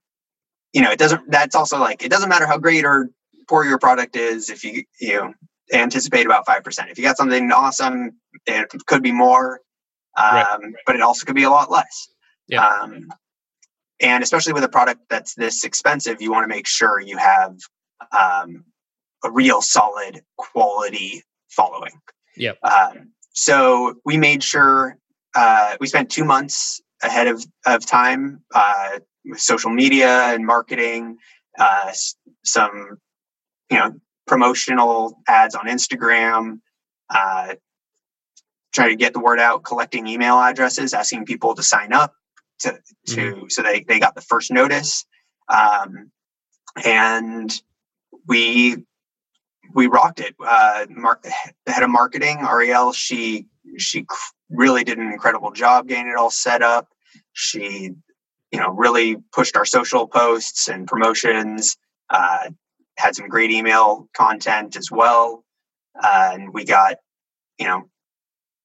you 0.75 0.81
know, 0.81 0.91
it 0.91 0.99
doesn't. 0.99 1.31
That's 1.31 1.55
also 1.55 1.79
like 1.79 2.03
it 2.03 2.09
doesn't 2.09 2.27
matter 2.27 2.45
how 2.45 2.57
great 2.57 2.83
or 2.83 3.09
poor 3.47 3.63
your 3.63 3.79
product 3.79 4.17
is 4.17 4.49
if 4.49 4.65
you 4.65 4.83
you 4.99 5.13
know 5.13 5.33
anticipate 5.74 6.26
about 6.26 6.45
five 6.45 6.63
percent. 6.63 6.89
If 6.89 6.97
you 6.97 7.03
got 7.03 7.18
something 7.18 7.51
awesome, 7.51 8.11
it 8.45 8.72
could 8.86 9.03
be 9.03 9.11
more, 9.11 9.61
um, 10.18 10.36
right. 10.36 10.59
but 10.86 10.95
it 10.95 11.01
also 11.01 11.26
could 11.26 11.36
be 11.36 11.43
a 11.43 11.49
lot 11.49 11.72
less. 11.72 12.09
Yeah. 12.47 12.66
Um, 12.66 13.07
and 14.01 14.24
especially 14.24 14.53
with 14.53 14.63
a 14.63 14.70
product 14.70 15.01
that's 15.09 15.36
this 15.36 15.63
expensive, 15.63 16.22
you 16.22 16.32
want 16.32 16.43
to 16.43 16.47
make 16.47 16.68
sure 16.68 16.99
you 16.99 17.18
have 17.18 17.55
um, 18.11 18.66
a 19.24 19.32
real 19.32 19.61
solid 19.61 20.22
quality 20.38 21.24
following. 21.49 21.93
Yep. 22.38 22.57
Um, 22.63 23.11
so 23.32 23.95
we 24.05 24.18
made 24.18 24.43
sure 24.43 24.97
uh, 25.36 25.76
we 25.80 25.88
spent 25.88 26.09
two 26.09 26.26
months 26.26 26.82
ahead 27.03 27.28
of, 27.28 27.45
of 27.66 27.86
time 27.86 28.43
uh, 28.53 28.99
with 29.26 29.39
social 29.39 29.70
media 29.70 30.34
and 30.34 30.45
marketing, 30.45 31.18
uh, 31.59 31.91
some 32.43 32.97
you 33.72 33.78
know 33.78 33.93
promotional 34.28 35.19
ads 35.28 35.55
on 35.55 35.67
Instagram, 35.67 36.59
uh, 37.09 37.55
trying 38.73 38.89
to 38.89 38.95
get 38.95 39.13
the 39.13 39.19
word 39.19 39.39
out, 39.39 39.63
collecting 39.63 40.07
email 40.07 40.36
addresses, 40.36 40.93
asking 40.93 41.26
people 41.26 41.55
to 41.55 41.63
sign 41.63 41.93
up 41.93 42.13
to 42.59 42.80
to 43.07 43.15
mm-hmm. 43.15 43.45
so 43.49 43.61
they 43.61 43.82
they 43.82 43.99
got 43.99 44.15
the 44.15 44.21
first 44.21 44.51
notice, 44.51 45.05
um, 45.49 46.11
and 46.84 47.61
we 48.28 48.78
we 49.73 49.88
rocked 49.88 50.19
it. 50.19 50.36
Uh, 50.39 50.86
Mark, 50.89 51.23
the 51.23 51.71
head 51.71 51.84
of 51.84 51.89
marketing, 51.89 52.38
Ariel, 52.41 52.93
she 52.93 53.47
she 53.78 54.05
really 54.49 54.84
did 54.84 54.97
an 54.97 55.11
incredible 55.11 55.51
job 55.51 55.88
getting 55.88 56.07
it 56.07 56.15
all 56.15 56.30
set 56.30 56.61
up. 56.61 56.89
She, 57.34 57.91
you 58.51 58.59
know, 58.59 58.69
really 58.69 59.17
pushed 59.34 59.57
our 59.57 59.65
social 59.65 60.07
posts 60.07 60.67
and 60.67 60.88
promotions. 60.88 61.78
Uh, 62.09 62.51
had 62.98 63.16
some 63.16 63.28
great 63.28 63.52
email 63.52 64.10
content 64.16 64.76
as 64.76 64.89
well, 64.91 65.43
uh, 66.02 66.32
and 66.34 66.54
we 66.54 66.66
got, 66.66 66.96
you 67.60 67.68
know, 67.68 67.89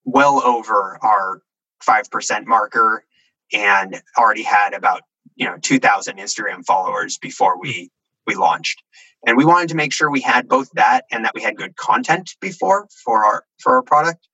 well 0.05 0.43
over 0.43 0.99
our 1.03 1.43
five 1.83 2.11
percent 2.11 2.47
marker, 2.47 3.05
and 3.53 4.01
already 4.18 4.43
had 4.43 4.74
about 4.74 5.03
you 5.37 5.47
know 5.47 5.57
two 5.61 5.78
thousand 5.78 6.18
Instagram 6.18 6.64
followers 6.64 7.18
before 7.18 7.61
we 7.61 7.91
we 8.26 8.35
launched. 8.35 8.83
And 9.26 9.37
we 9.37 9.45
wanted 9.45 9.68
to 9.70 9.74
make 9.74 9.93
sure 9.93 10.11
we 10.11 10.22
had 10.22 10.49
both 10.49 10.70
that 10.74 11.05
and 11.11 11.26
that 11.26 11.35
we 11.35 11.43
had 11.43 11.57
good 11.57 11.76
content 11.76 12.37
before 12.41 12.89
for 13.05 13.24
our 13.24 13.45
for 13.59 13.76
our 13.76 13.83
product. 13.83 14.26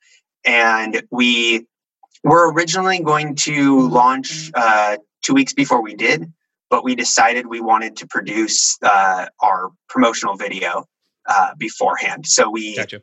And 0.45 1.03
we 1.11 1.67
were 2.23 2.53
originally 2.53 3.01
going 3.01 3.35
to 3.37 3.89
launch 3.89 4.51
uh, 4.55 4.99
two 5.23 5.35
weeks 5.35 5.55
before 5.55 5.83
we 5.83 5.95
did 5.95 6.33
but 6.71 6.85
we 6.85 6.95
decided 6.95 7.47
we 7.47 7.61
wanted 7.61 7.97
to 7.97 8.07
produce 8.07 8.79
uh, 8.83 9.27
our 9.41 9.71
promotional 9.89 10.37
video 10.37 10.85
uh, 11.29 11.55
beforehand 11.57 12.27
so 12.27 12.51
we 12.51 12.77
gotcha. 12.77 13.03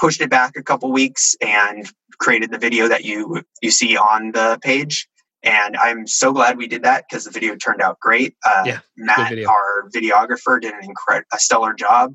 pushed 0.00 0.20
it 0.20 0.30
back 0.30 0.56
a 0.56 0.62
couple 0.62 0.90
weeks 0.90 1.36
and 1.40 1.90
created 2.18 2.50
the 2.50 2.58
video 2.58 2.88
that 2.88 3.04
you 3.04 3.42
you 3.62 3.70
see 3.70 3.96
on 3.96 4.32
the 4.32 4.58
page 4.62 5.08
and 5.42 5.76
I'm 5.76 6.06
so 6.06 6.32
glad 6.32 6.58
we 6.58 6.66
did 6.66 6.82
that 6.82 7.04
because 7.08 7.24
the 7.24 7.30
video 7.30 7.56
turned 7.56 7.80
out 7.80 7.98
great. 7.98 8.36
Uh, 8.44 8.64
yeah, 8.66 8.78
Matt, 8.96 9.30
video. 9.30 9.48
our 9.48 9.88
videographer, 9.88 10.60
did 10.60 10.74
an 10.74 10.84
incredible, 10.84 11.28
a 11.32 11.38
stellar 11.38 11.72
job, 11.72 12.14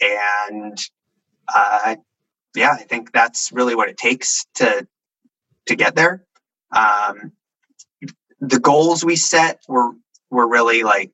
and 0.00 0.78
uh, 1.54 1.96
yeah, 2.54 2.72
I 2.72 2.84
think 2.84 3.12
that's 3.12 3.52
really 3.52 3.74
what 3.74 3.88
it 3.88 3.98
takes 3.98 4.46
to 4.56 4.86
to 5.66 5.76
get 5.76 5.94
there. 5.94 6.24
Um, 6.74 7.32
the 8.40 8.60
goals 8.60 9.04
we 9.04 9.16
set 9.16 9.60
were 9.68 9.92
were 10.34 10.48
really 10.48 10.82
like, 10.82 11.10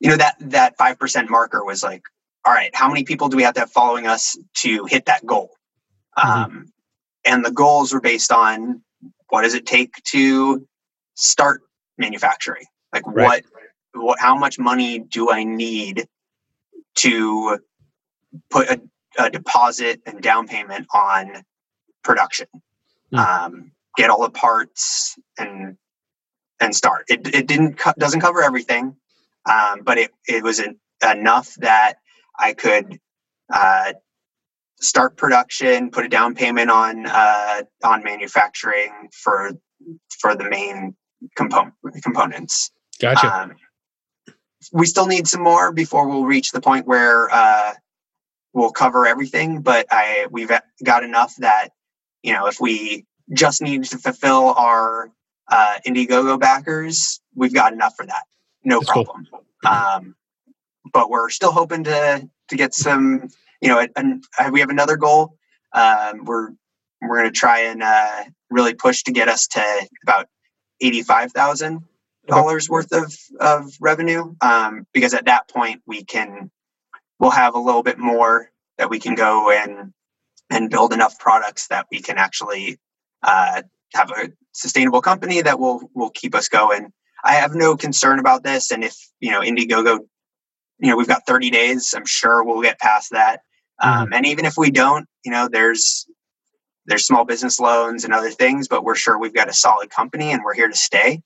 you 0.00 0.10
know, 0.10 0.16
that 0.16 0.36
that 0.40 0.76
five 0.76 0.98
percent 0.98 1.30
marker 1.30 1.64
was 1.64 1.82
like, 1.82 2.02
all 2.44 2.52
right, 2.52 2.74
how 2.74 2.88
many 2.88 3.04
people 3.04 3.28
do 3.28 3.36
we 3.36 3.42
have 3.44 3.54
to 3.54 3.60
have 3.60 3.70
following 3.70 4.06
us 4.06 4.36
to 4.54 4.84
hit 4.86 5.06
that 5.06 5.24
goal? 5.24 5.50
Mm-hmm. 6.18 6.28
Um, 6.28 6.72
and 7.24 7.44
the 7.44 7.50
goals 7.50 7.92
were 7.92 8.00
based 8.00 8.32
on 8.32 8.82
what 9.28 9.42
does 9.42 9.54
it 9.54 9.64
take 9.64 9.94
to 10.04 10.66
start 11.14 11.62
manufacturing? 11.98 12.64
Like 12.92 13.06
right. 13.06 13.44
what, 13.94 14.04
what, 14.04 14.18
how 14.20 14.36
much 14.36 14.58
money 14.58 14.98
do 14.98 15.30
I 15.30 15.44
need 15.44 16.06
to 16.96 17.58
put 18.50 18.68
a, 18.68 18.80
a 19.18 19.30
deposit 19.30 20.02
and 20.04 20.20
down 20.20 20.48
payment 20.48 20.86
on 20.92 21.44
production? 22.02 22.46
Mm. 23.12 23.18
Um, 23.18 23.72
get 23.96 24.10
all 24.10 24.22
the 24.22 24.30
parts 24.30 25.16
and 25.38 25.76
and 26.62 26.74
start. 26.74 27.06
It, 27.08 27.34
it 27.34 27.46
didn't 27.46 27.74
co- 27.78 27.92
doesn't 27.98 28.20
cover 28.20 28.42
everything, 28.42 28.96
um, 29.50 29.80
but 29.82 29.98
it 29.98 30.12
it 30.26 30.42
was 30.42 30.60
an, 30.60 30.78
enough 31.02 31.54
that 31.56 31.94
I 32.38 32.52
could 32.52 32.98
uh, 33.52 33.94
start 34.80 35.16
production, 35.16 35.90
put 35.90 36.04
a 36.04 36.08
down 36.08 36.34
payment 36.34 36.70
on 36.70 37.06
uh, 37.06 37.62
on 37.82 38.04
manufacturing 38.04 39.08
for 39.12 39.50
for 40.20 40.36
the 40.36 40.48
main 40.48 40.96
component 41.36 41.74
components. 42.02 42.70
Gotcha. 43.00 43.34
Um, 43.34 43.56
we 44.72 44.86
still 44.86 45.06
need 45.06 45.26
some 45.26 45.42
more 45.42 45.72
before 45.72 46.08
we'll 46.08 46.24
reach 46.24 46.52
the 46.52 46.60
point 46.60 46.86
where 46.86 47.28
uh, 47.32 47.72
we'll 48.52 48.70
cover 48.70 49.06
everything. 49.06 49.62
But 49.62 49.86
I 49.90 50.28
we've 50.30 50.52
got 50.82 51.02
enough 51.02 51.34
that 51.38 51.70
you 52.22 52.32
know 52.32 52.46
if 52.46 52.60
we 52.60 53.04
just 53.32 53.62
need 53.62 53.82
to 53.84 53.98
fulfill 53.98 54.54
our 54.56 55.10
uh, 55.52 55.78
Indiegogo 55.86 56.40
backers, 56.40 57.20
we've 57.34 57.54
got 57.54 57.72
enough 57.72 57.94
for 57.96 58.06
that. 58.06 58.24
No 58.64 58.80
That's 58.80 58.90
problem. 58.90 59.28
Cool. 59.30 59.44
Um, 59.72 60.16
but 60.92 61.10
we're 61.10 61.30
still 61.30 61.52
hoping 61.52 61.84
to 61.84 62.28
to 62.48 62.56
get 62.56 62.74
some 62.74 63.28
you 63.62 63.68
know, 63.68 63.86
and 63.96 64.24
uh, 64.38 64.50
we 64.52 64.60
have 64.60 64.70
another 64.70 64.96
goal. 64.96 65.36
Um, 65.72 66.24
we're 66.24 66.50
we're 67.00 67.18
going 67.20 67.32
to 67.32 67.38
try 67.38 67.60
and 67.60 67.82
uh, 67.82 68.24
really 68.50 68.74
push 68.74 69.04
to 69.04 69.12
get 69.12 69.28
us 69.28 69.46
to 69.48 69.88
about 70.02 70.26
eighty-five 70.80 71.32
thousand 71.32 71.84
dollars 72.26 72.68
worth 72.68 72.92
of 72.92 73.14
of 73.40 73.72
revenue, 73.80 74.34
um, 74.40 74.86
because 74.92 75.14
at 75.14 75.26
that 75.26 75.48
point 75.48 75.80
we 75.86 76.04
can 76.04 76.50
we'll 77.18 77.30
have 77.30 77.54
a 77.54 77.58
little 77.58 77.84
bit 77.84 77.98
more 77.98 78.50
that 78.78 78.90
we 78.90 78.98
can 78.98 79.14
go 79.14 79.50
and 79.50 79.92
and 80.50 80.70
build 80.70 80.92
enough 80.92 81.18
products 81.18 81.68
that 81.68 81.86
we 81.90 82.00
can 82.00 82.18
actually 82.18 82.78
uh, 83.22 83.62
have 83.94 84.10
a 84.10 84.30
sustainable 84.52 85.00
company 85.00 85.42
that 85.42 85.58
will 85.58 85.90
will 85.94 86.10
keep 86.10 86.34
us 86.34 86.48
going. 86.48 86.92
I 87.24 87.34
have 87.34 87.54
no 87.54 87.76
concern 87.76 88.18
about 88.18 88.42
this, 88.42 88.70
and 88.70 88.84
if 88.84 88.96
you 89.20 89.30
know 89.30 89.40
Indiegogo, 89.40 90.00
you 90.78 90.90
know 90.90 90.96
we've 90.96 91.08
got 91.08 91.26
30 91.26 91.50
days. 91.50 91.94
I'm 91.96 92.06
sure 92.06 92.44
we'll 92.44 92.62
get 92.62 92.78
past 92.78 93.10
that. 93.12 93.40
Um, 93.80 94.04
mm-hmm. 94.04 94.12
and 94.12 94.26
even 94.26 94.44
if 94.44 94.54
we 94.56 94.70
don't, 94.70 95.06
you 95.24 95.32
know, 95.32 95.48
there's 95.50 96.06
there's 96.86 97.06
small 97.06 97.24
business 97.24 97.60
loans 97.60 98.04
and 98.04 98.12
other 98.12 98.30
things, 98.30 98.68
but 98.68 98.84
we're 98.84 98.94
sure 98.94 99.18
we've 99.18 99.34
got 99.34 99.48
a 99.48 99.52
solid 99.52 99.90
company 99.90 100.32
and 100.32 100.42
we're 100.44 100.54
here 100.54 100.68
to 100.68 100.76
stay, 100.76 101.22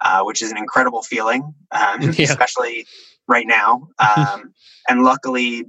uh, 0.00 0.22
which 0.22 0.42
is 0.42 0.50
an 0.50 0.58
incredible 0.58 1.02
feeling, 1.02 1.54
um, 1.70 2.02
yeah. 2.12 2.24
especially 2.24 2.86
right 3.26 3.46
now. 3.46 3.88
Um, 3.98 4.54
and 4.88 5.02
luckily, 5.02 5.66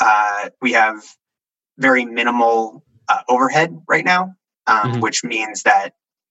uh, 0.00 0.48
we 0.62 0.72
have 0.72 1.02
very 1.78 2.04
minimal 2.06 2.82
uh, 3.08 3.20
overhead 3.28 3.76
right 3.86 4.04
now, 4.04 4.34
um, 4.70 4.92
mm-hmm. 4.92 5.00
which 5.00 5.24
means 5.24 5.62
that 5.64 5.90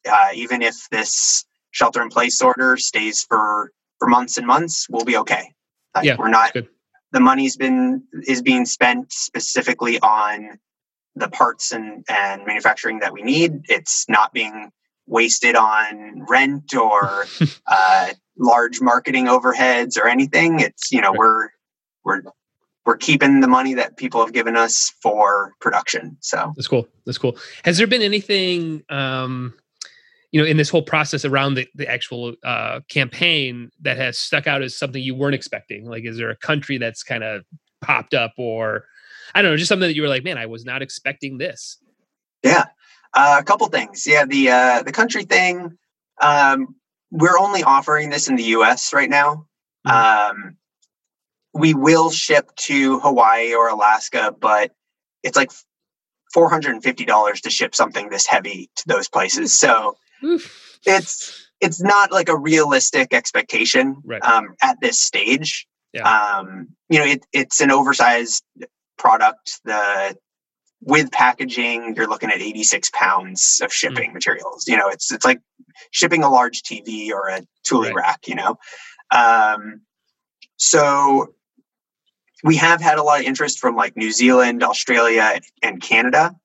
uh, 0.10 0.30
even 0.34 0.62
if 0.62 0.88
this 0.90 1.46
shelter 1.72 2.02
in 2.02 2.10
place 2.10 2.42
order 2.42 2.78
stays 2.78 3.24
for 3.24 3.72
for 4.00 4.08
months 4.08 4.38
and 4.38 4.48
months, 4.48 4.88
we'll 4.90 5.06
be 5.06 5.18
okay. 5.18 5.54
Like, 5.94 6.06
yeah, 6.06 6.16
we're 6.18 6.30
not 6.30 6.54
the 7.12 7.20
money's 7.20 7.58
been 7.58 8.04
is 8.28 8.42
being 8.42 8.66
spent 8.66 9.12
specifically 9.12 10.00
on 10.00 10.60
the 11.16 11.30
parts 11.30 11.72
and, 11.72 12.06
and 12.10 12.46
manufacturing 12.46 13.00
that 13.00 13.14
we 13.14 13.22
need. 13.22 13.64
It's 13.68 14.06
not 14.08 14.32
being 14.32 14.72
wasted 15.08 15.56
on 15.56 16.26
rent 16.30 16.74
or 16.76 17.26
uh, 17.68 18.10
large 18.38 18.80
marketing 18.80 19.26
overheads 19.26 19.98
or 19.98 20.08
anything. 20.08 20.60
It's 20.60 20.92
you 20.92 21.02
know 21.02 21.10
right. 21.10 21.18
we're 21.18 21.50
we're 22.06 22.22
we're 22.86 22.98
keeping 22.98 23.42
the 23.42 23.48
money 23.48 23.74
that 23.76 23.98
people 23.98 24.20
have 24.22 24.34
given 24.34 24.56
us 24.56 24.94
for 25.02 25.54
production. 25.60 26.18
So 26.22 26.54
that's 26.56 26.68
cool. 26.68 26.88
That's 27.06 27.18
cool. 27.18 27.38
Has 27.64 27.78
there 27.78 27.88
been 27.88 28.02
anything 28.02 28.84
um, 28.90 29.54
you 30.32 30.42
know 30.42 30.48
in 30.48 30.58
this 30.58 30.70
whole 30.70 30.82
process 30.82 31.26
around 31.26 31.56
the, 31.56 31.68
the 31.76 31.88
actual 31.88 32.36
uh, 32.44 32.82
campaign 32.90 33.72
that 33.82 33.98
has 33.98 34.18
stuck 34.18 34.48
out 34.48 34.62
as 34.62 34.78
something 34.78 35.02
you 35.02 35.16
weren't 35.16 35.36
expecting 35.36 35.86
like 35.86 36.06
is 36.06 36.18
there 36.18 36.30
a 36.30 36.36
country 36.36 36.78
that's 36.78 37.04
kind 37.04 37.24
of 37.24 37.44
popped 37.82 38.14
up 38.14 38.34
or 38.38 38.86
i 39.34 39.42
don't 39.42 39.52
know 39.52 39.58
just 39.58 39.70
something 39.70 39.88
that 39.88 39.96
you 39.96 40.02
were 40.02 40.08
like 40.08 40.24
man 40.24 40.38
i 40.38 40.46
was 40.46 40.66
not 40.66 40.82
expecting 40.82 41.38
this 41.38 41.78
yeah 42.44 42.66
uh, 43.14 43.38
a 43.40 43.44
couple 43.44 43.68
things 43.68 44.06
yeah 44.06 44.26
the 44.26 44.50
uh, 44.50 44.84
the 44.84 44.92
country 44.92 45.24
thing 45.24 45.78
um, 46.22 46.76
we're 47.12 47.40
only 47.40 47.64
offering 47.64 48.10
this 48.10 48.28
in 48.28 48.36
the 48.36 48.44
us 48.44 48.94
right 48.94 49.10
now 49.10 49.46
mm-hmm. 49.88 50.38
um, 50.38 50.58
we 51.54 51.74
will 51.74 52.10
ship 52.10 52.50
to 52.56 53.00
hawaii 53.00 53.54
or 53.54 53.68
alaska 53.70 54.34
but 54.40 54.72
it's 55.24 55.36
like 55.38 55.52
$450 56.36 57.42
to 57.42 57.50
ship 57.50 57.74
something 57.74 58.10
this 58.10 58.28
heavy 58.28 58.70
to 58.76 58.84
those 58.88 59.10
places 59.10 59.58
so 59.58 59.98
Oof. 60.24 60.80
it's 60.86 61.48
it's 61.60 61.82
not 61.82 62.12
like 62.12 62.30
a 62.30 62.38
realistic 62.38 63.14
expectation 63.14 63.98
Right. 64.06 64.24
um, 64.24 64.56
at 64.64 64.80
this 64.80 64.98
stage. 65.02 65.68
Yeah. 65.92 66.04
Um, 66.10 66.70
you 66.88 67.00
know, 67.00 67.06
it, 67.06 67.26
it's 67.34 67.60
an 67.60 67.70
oversized 67.70 68.44
product. 68.98 69.60
The 69.66 70.16
with 70.82 71.12
packaging, 71.12 71.96
you're 71.98 72.08
looking 72.08 72.30
at 72.30 72.40
86 72.40 72.92
pounds 72.94 73.60
of 73.62 73.72
Hmm. 73.72 73.74
shipping 73.74 74.14
materials. 74.14 74.70
You 74.70 74.78
know, 74.78 74.88
it's 74.88 75.12
it's 75.12 75.26
like 75.26 75.42
shipping 75.92 76.24
a 76.24 76.30
large 76.30 76.62
TV 76.62 77.12
or 77.12 77.28
a 77.28 77.42
tooling 77.66 77.94
Right. 77.94 78.06
rack. 78.06 78.28
You 78.28 78.36
know, 78.36 78.58
um, 79.12 79.82
so 80.56 81.34
we 82.44 82.56
have 82.58 82.82
had 82.82 82.98
a 82.98 83.04
lot 83.04 83.20
of 83.20 83.26
interest 83.26 83.60
from 83.60 83.76
like 83.76 83.98
New 83.98 84.12
Zealand, 84.12 84.64
Australia, 84.64 85.40
and 85.62 85.82
Canada, 85.82 86.36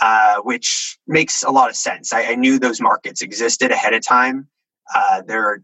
uh, 0.00 0.36
which 0.42 0.98
makes 1.06 1.42
a 1.42 1.50
lot 1.50 1.70
of 1.70 1.76
sense. 1.76 2.12
I, 2.12 2.32
I 2.32 2.34
knew 2.36 2.58
those 2.58 2.80
markets 2.80 3.22
existed 3.22 3.70
ahead 3.70 3.94
of 3.94 4.04
time. 4.06 4.48
Uh, 4.94 5.22
there, 5.26 5.62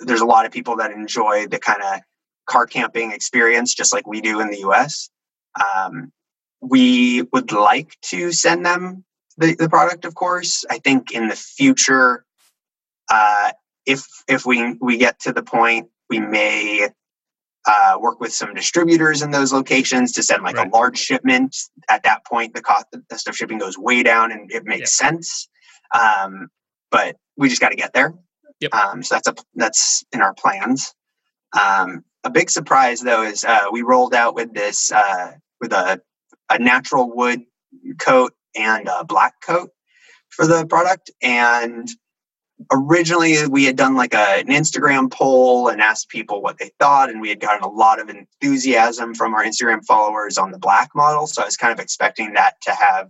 there's 0.00 0.20
a 0.20 0.26
lot 0.26 0.46
of 0.46 0.52
people 0.52 0.76
that 0.76 0.90
enjoy 0.90 1.46
the 1.46 1.58
kind 1.58 1.82
of 1.82 2.00
car 2.46 2.66
camping 2.66 3.12
experience, 3.12 3.74
just 3.74 3.92
like 3.92 4.06
we 4.06 4.20
do 4.20 4.40
in 4.40 4.50
the 4.50 4.60
U.S. 4.60 5.10
Um, 5.60 6.12
we 6.60 7.22
would 7.32 7.52
like 7.52 7.96
to 8.02 8.32
send 8.32 8.64
them 8.64 9.04
the, 9.36 9.54
the 9.54 9.68
product, 9.68 10.04
of 10.04 10.14
course. 10.14 10.64
I 10.70 10.78
think 10.78 11.12
in 11.12 11.28
the 11.28 11.36
future, 11.36 12.24
uh, 13.10 13.52
if 13.86 14.06
if 14.28 14.46
we 14.46 14.74
we 14.80 14.96
get 14.96 15.20
to 15.20 15.32
the 15.32 15.42
point, 15.42 15.88
we 16.08 16.20
may 16.20 16.88
uh, 17.66 17.98
work 18.00 18.20
with 18.20 18.32
some 18.32 18.54
distributors 18.54 19.22
in 19.22 19.30
those 19.30 19.52
locations 19.52 20.12
to 20.12 20.22
send 20.22 20.42
like 20.42 20.56
Right. 20.56 20.66
a 20.68 20.70
large 20.70 20.98
shipment. 20.98 21.56
At 21.88 22.04
that 22.04 22.26
point, 22.26 22.54
the 22.54 22.62
cost 22.62 22.86
of 23.28 23.36
shipping 23.36 23.58
goes 23.58 23.78
way 23.78 24.02
down, 24.02 24.32
and 24.32 24.50
it 24.52 24.64
makes 24.64 24.92
sense. 24.92 25.48
Um, 25.94 26.48
but 26.90 27.16
we 27.36 27.48
just 27.48 27.60
got 27.60 27.70
to 27.70 27.76
get 27.76 27.92
there. 27.94 28.14
Yep. 28.60 28.74
Um, 28.74 29.02
so 29.02 29.14
that's 29.16 29.28
a 29.28 29.34
that's 29.54 30.04
in 30.12 30.22
our 30.22 30.34
plans. 30.34 30.94
Um, 31.58 32.04
a 32.24 32.30
big 32.30 32.50
surprise 32.50 33.00
though 33.00 33.22
is 33.22 33.44
uh, 33.44 33.66
we 33.72 33.82
rolled 33.82 34.14
out 34.14 34.34
with 34.34 34.52
this 34.54 34.92
uh, 34.92 35.32
with 35.60 35.72
a 35.72 36.00
a 36.50 36.58
natural 36.58 37.10
wood 37.14 37.42
coat 37.98 38.32
and 38.56 38.88
a 38.88 39.04
black 39.04 39.34
coat 39.42 39.70
for 40.30 40.46
the 40.46 40.66
product 40.66 41.10
and 41.22 41.88
originally 42.70 43.46
we 43.48 43.64
had 43.64 43.76
done 43.76 43.96
like 43.96 44.14
a, 44.14 44.40
an 44.40 44.46
instagram 44.46 45.10
poll 45.10 45.68
and 45.68 45.80
asked 45.80 46.08
people 46.08 46.42
what 46.42 46.58
they 46.58 46.70
thought 46.78 47.10
and 47.10 47.20
we 47.20 47.28
had 47.28 47.40
gotten 47.40 47.62
a 47.62 47.68
lot 47.68 48.00
of 48.00 48.08
enthusiasm 48.08 49.14
from 49.14 49.34
our 49.34 49.44
instagram 49.44 49.84
followers 49.84 50.38
on 50.38 50.50
the 50.50 50.58
black 50.58 50.90
model 50.94 51.26
so 51.26 51.42
i 51.42 51.44
was 51.44 51.56
kind 51.56 51.72
of 51.72 51.80
expecting 51.80 52.34
that 52.34 52.54
to 52.62 52.70
have 52.72 53.08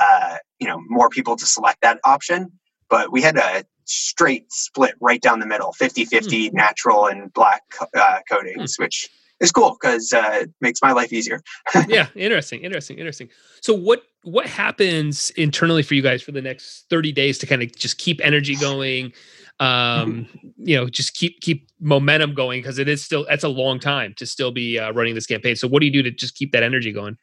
uh, 0.00 0.38
you 0.58 0.66
know 0.66 0.80
more 0.88 1.08
people 1.08 1.36
to 1.36 1.46
select 1.46 1.80
that 1.82 1.98
option. 2.04 2.52
But 2.88 3.12
we 3.12 3.22
had 3.22 3.36
a 3.36 3.64
straight 3.84 4.52
split 4.52 4.94
right 5.00 5.20
down 5.20 5.40
the 5.40 5.46
middle 5.46 5.74
50-50 5.78 6.52
natural 6.52 7.06
and 7.06 7.32
black 7.32 7.62
uh, 7.96 8.20
coatings 8.30 8.76
which 8.78 9.08
is 9.42 9.52
cool 9.52 9.76
because 9.78 10.12
uh, 10.12 10.30
it 10.42 10.50
makes 10.60 10.80
my 10.80 10.92
life 10.92 11.12
easier 11.12 11.42
yeah, 11.88 12.08
interesting, 12.14 12.60
interesting, 12.62 12.98
interesting. 12.98 13.28
So 13.60 13.74
what 13.74 14.02
what 14.22 14.46
happens 14.46 15.30
internally 15.30 15.82
for 15.82 15.94
you 15.94 16.02
guys 16.02 16.22
for 16.22 16.32
the 16.32 16.42
next 16.42 16.86
30 16.90 17.12
days 17.12 17.38
to 17.38 17.46
kind 17.46 17.62
of 17.62 17.74
just 17.74 17.98
keep 17.98 18.20
energy 18.22 18.56
going? 18.56 19.12
Um, 19.60 20.28
you 20.56 20.76
know, 20.76 20.88
just 20.88 21.14
keep 21.14 21.40
keep 21.40 21.68
momentum 21.80 22.34
going 22.34 22.60
because 22.60 22.78
it 22.78 22.88
is 22.88 23.04
still 23.04 23.26
that's 23.28 23.44
a 23.44 23.48
long 23.48 23.78
time 23.78 24.14
to 24.16 24.26
still 24.26 24.50
be 24.50 24.78
uh, 24.78 24.92
running 24.92 25.14
this 25.14 25.26
campaign. 25.26 25.56
So 25.56 25.68
what 25.68 25.80
do 25.80 25.86
you 25.86 25.92
do 25.92 26.02
to 26.02 26.10
just 26.10 26.34
keep 26.34 26.52
that 26.52 26.62
energy 26.62 26.92
going? 26.92 27.16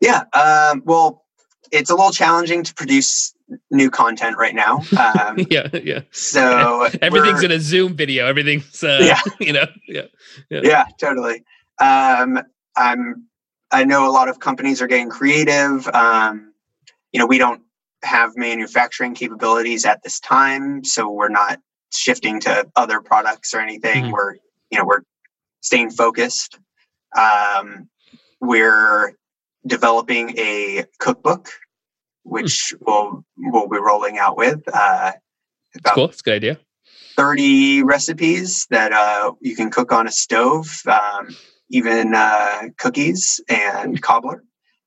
Yeah. 0.00 0.24
Um, 0.32 0.82
well, 0.84 1.24
it's 1.70 1.90
a 1.90 1.94
little 1.94 2.12
challenging 2.12 2.62
to 2.64 2.74
produce 2.74 3.34
new 3.70 3.90
content 3.90 4.36
right 4.36 4.54
now. 4.54 4.82
Um, 4.98 5.38
yeah, 5.50 5.68
yeah. 5.72 6.00
so 6.10 6.88
Everything's 7.02 7.42
in 7.42 7.50
a 7.50 7.60
Zoom 7.60 7.94
video. 7.94 8.26
Everything's 8.26 8.82
uh, 8.82 8.98
Yeah. 9.00 9.20
you 9.40 9.52
know, 9.52 9.66
yeah. 9.86 10.02
yeah, 10.50 10.60
yeah 10.62 10.84
totally. 10.98 11.44
Um, 11.80 12.40
I'm. 12.76 13.26
I 13.72 13.84
know 13.84 14.08
a 14.08 14.10
lot 14.10 14.28
of 14.28 14.40
companies 14.40 14.82
are 14.82 14.88
getting 14.88 15.10
creative. 15.10 15.86
Um, 15.88 16.52
you 17.12 17.20
know, 17.20 17.26
we 17.26 17.38
don't 17.38 17.62
have 18.02 18.36
manufacturing 18.36 19.14
capabilities 19.14 19.84
at 19.84 20.02
this 20.02 20.18
time, 20.18 20.82
so 20.82 21.08
we're 21.08 21.28
not 21.28 21.60
shifting 21.92 22.40
to 22.40 22.66
other 22.74 23.00
products 23.00 23.54
or 23.54 23.60
anything. 23.60 24.06
Mhm. 24.06 24.12
We're, 24.12 24.34
you 24.70 24.78
know, 24.78 24.84
we're 24.84 25.02
staying 25.60 25.90
focused. 25.90 26.58
Um, 27.16 27.88
we're 28.40 29.14
developing 29.66 30.36
a 30.38 30.84
cookbook, 30.98 31.48
which 32.22 32.74
we'll 32.80 33.24
we'll 33.36 33.68
be 33.68 33.78
rolling 33.78 34.18
out 34.18 34.36
with. 34.36 34.60
Uh, 34.72 35.12
about 35.76 35.94
cool. 35.94 36.04
It's 36.06 36.20
a 36.20 36.22
good 36.22 36.34
idea. 36.34 36.58
30 37.16 37.82
recipes 37.82 38.66
that 38.70 38.92
uh, 38.92 39.32
you 39.40 39.54
can 39.54 39.70
cook 39.70 39.92
on 39.92 40.06
a 40.06 40.10
stove, 40.10 40.82
um, 40.86 41.28
even 41.68 42.14
uh, 42.14 42.62
cookies 42.78 43.40
and 43.48 44.00
cobbler. 44.00 44.42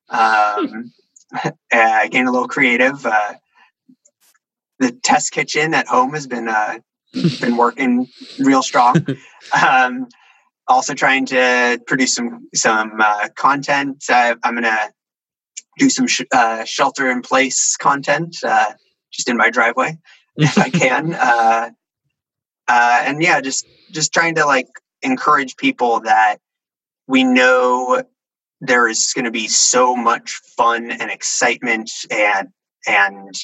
Um, 0.08 0.92
uh, 1.44 1.52
getting 1.70 2.26
a 2.26 2.32
little 2.32 2.48
creative. 2.48 3.04
Uh, 3.06 3.34
the 4.78 4.92
test 4.92 5.32
kitchen 5.32 5.74
at 5.74 5.86
home 5.86 6.14
has 6.14 6.26
been 6.26 6.48
uh, 6.48 6.78
been 7.40 7.56
working 7.56 8.08
real 8.38 8.62
strong. 8.62 9.06
Um, 9.52 10.08
also 10.66 10.94
trying 10.94 11.26
to 11.26 11.80
produce 11.86 12.14
some 12.14 12.48
some 12.54 13.00
uh, 13.00 13.28
content. 13.36 14.04
Uh, 14.08 14.36
I'm 14.42 14.54
gonna 14.54 14.90
do 15.78 15.90
some 15.90 16.06
sh- 16.06 16.22
uh, 16.32 16.64
shelter 16.64 17.10
in 17.10 17.22
place 17.22 17.76
content 17.76 18.36
uh, 18.46 18.72
just 19.12 19.28
in 19.28 19.36
my 19.36 19.50
driveway 19.50 19.98
if 20.36 20.56
I 20.58 20.70
can. 20.70 21.14
Uh, 21.14 21.70
uh, 22.68 23.02
and 23.04 23.22
yeah, 23.22 23.40
just 23.40 23.66
just 23.92 24.12
trying 24.12 24.34
to 24.36 24.46
like 24.46 24.68
encourage 25.02 25.56
people 25.56 26.00
that 26.00 26.38
we 27.06 27.24
know 27.24 28.02
there 28.60 28.88
is 28.88 29.12
going 29.14 29.26
to 29.26 29.30
be 29.30 29.46
so 29.46 29.94
much 29.94 30.40
fun 30.56 30.90
and 30.90 31.10
excitement 31.10 31.90
and 32.10 32.48
and 32.86 33.34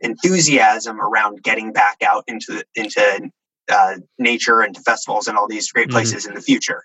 enthusiasm 0.00 1.00
around 1.00 1.42
getting 1.42 1.72
back 1.72 1.98
out 2.02 2.24
into 2.26 2.64
into 2.74 3.30
uh, 3.70 3.96
nature 4.18 4.60
and 4.60 4.74
to 4.74 4.82
festivals 4.82 5.28
and 5.28 5.36
all 5.38 5.48
these 5.48 5.70
great 5.72 5.88
Mhm. 5.88 5.92
places 5.92 6.26
in 6.26 6.34
the 6.34 6.40
future. 6.40 6.84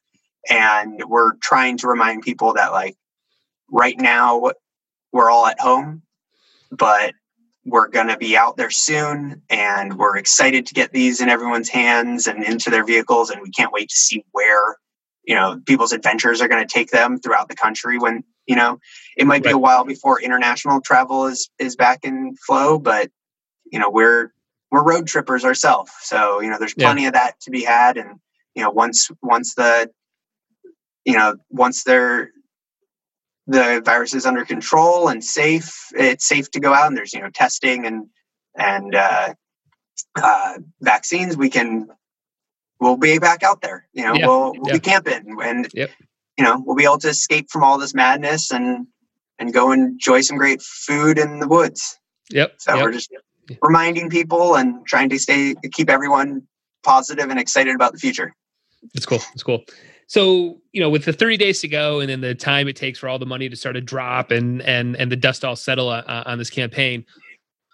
And 0.49 1.03
we're 1.07 1.33
trying 1.41 1.77
to 1.79 1.87
remind 1.87 2.23
people 2.23 2.53
that 2.53 2.71
like 2.71 2.95
right 3.71 3.99
now 3.99 4.51
we're 5.11 5.29
all 5.31 5.47
at 5.47 5.59
home, 5.59 6.03
but 6.71 7.13
we're 7.65 7.87
going 7.87 8.07
to 8.07 8.17
be 8.17 8.37
out 8.37 8.57
there 8.57 8.69
soon 8.69 9.41
and 9.49 9.97
we're 9.97 10.17
excited 10.17 10.67
to 10.67 10.73
get 10.75 10.91
these 10.91 11.19
in 11.19 11.29
everyone's 11.29 11.69
hands 11.69 12.27
and 12.27 12.43
into 12.43 12.69
their 12.69 12.85
vehicles 12.85 13.31
and 13.31 13.41
we 13.41 13.49
can't 13.49 13.73
wait 13.73 13.89
to 13.89 13.95
see 13.95 14.23
where 14.31 14.77
you 15.23 15.33
know 15.33 15.59
people's 15.65 15.91
adventures 15.91 16.41
are 16.41 16.47
going 16.47 16.65
to 16.65 16.71
take 16.71 16.91
them 16.91 17.19
throughout 17.19 17.49
the 17.49 17.55
country 17.55 17.97
when 17.97 18.23
you 18.45 18.55
know 18.55 18.77
it 19.17 19.25
might 19.25 19.41
be 19.43 19.49
a 19.49 19.57
while 19.57 19.83
before 19.83 20.21
international 20.21 20.79
travel 20.79 21.25
is 21.25 21.49
is 21.57 21.75
back 21.75 22.01
in 22.03 22.35
flow 22.45 22.77
but 22.77 23.09
you 23.71 23.79
know 23.79 23.89
we're 23.89 24.31
we're 24.71 24.83
road 24.83 25.07
trippers 25.07 25.45
ourselves 25.45 25.91
so 26.01 26.41
you 26.41 26.49
know 26.49 26.57
there's 26.59 26.73
Yeah. 26.77 26.87
plenty 26.87 27.05
of 27.07 27.13
that 27.13 27.39
to 27.41 27.51
be 27.51 27.63
had 27.63 27.97
and 27.97 28.19
you 28.55 28.63
know 28.63 28.71
once 28.71 29.09
once 29.21 29.55
the 29.55 29.89
you 31.05 31.13
know 31.17 31.35
once 31.49 31.83
they're 31.83 32.31
the 33.47 33.81
virus 33.85 34.13
is 34.15 34.25
under 34.25 34.45
control 34.45 35.07
and 35.07 35.23
safe 35.23 35.87
it's 35.95 36.27
safe 36.27 36.49
to 36.51 36.59
go 36.59 36.73
out 36.73 36.87
and 36.87 36.97
there's 36.97 37.13
you 37.13 37.21
know 37.21 37.29
testing 37.29 37.85
and 37.85 38.07
and 38.57 38.95
uh, 38.95 39.33
uh, 40.21 40.53
vaccines 40.81 41.37
we 41.37 41.49
can 41.49 41.87
we'll 42.79 42.97
be 42.97 43.19
back 43.19 43.43
out 43.43 43.61
there 43.61 43.87
you 43.93 44.03
know 44.03 44.13
Yeah, 44.15 44.27
we'll, 44.27 44.53
we'll 44.53 44.67
yeah. 44.67 44.73
be 44.73 44.79
camping 44.79 45.37
and 45.41 45.67
Yep. 45.73 45.91
you 46.37 46.43
know 46.43 46.61
we'll 46.65 46.75
be 46.75 46.85
able 46.85 46.99
to 46.99 47.09
escape 47.09 47.47
from 47.51 47.63
all 47.63 47.77
this 47.77 47.93
madness 47.93 48.51
and 48.51 48.87
and 49.39 49.53
go 49.53 49.71
enjoy 49.73 50.21
some 50.21 50.37
great 50.37 50.61
food 50.61 51.17
in 51.19 51.39
the 51.39 51.47
woods 51.47 51.99
Yep. 52.31 52.55
so 52.57 52.75
yep. 52.75 52.83
we're 52.83 52.91
just 52.93 53.11
reminding 53.61 54.09
people 54.09 54.55
and 54.55 54.85
trying 54.85 55.09
to 55.09 55.19
stay 55.19 55.55
keep 55.73 55.89
everyone 55.89 56.41
positive 56.83 57.29
and 57.29 57.39
excited 57.39 57.75
about 57.75 57.91
the 57.91 57.99
future 57.99 58.33
It's 58.93 59.05
cool. 59.05 59.19
It's 59.33 59.43
cool. 59.43 59.63
So, 60.07 60.59
you 60.71 60.81
know, 60.81 60.89
with 60.89 61.05
the 61.05 61.13
30 61.13 61.37
days 61.37 61.61
to 61.61 61.67
go 61.67 61.99
and 61.99 62.09
then 62.09 62.21
the 62.21 62.35
time 62.35 62.67
it 62.67 62.75
takes 62.75 62.99
for 62.99 63.09
all 63.09 63.17
the 63.17 63.25
money 63.25 63.49
to 63.49 63.55
start 63.55 63.75
to 63.75 63.81
drop 63.81 64.31
and 64.31 64.61
and 64.61 64.95
and 64.97 65.11
the 65.11 65.15
dust 65.15 65.43
all 65.43 65.55
settle 65.55 65.89
uh, 65.89 66.23
on 66.25 66.37
this 66.37 66.49
campaign, 66.49 67.05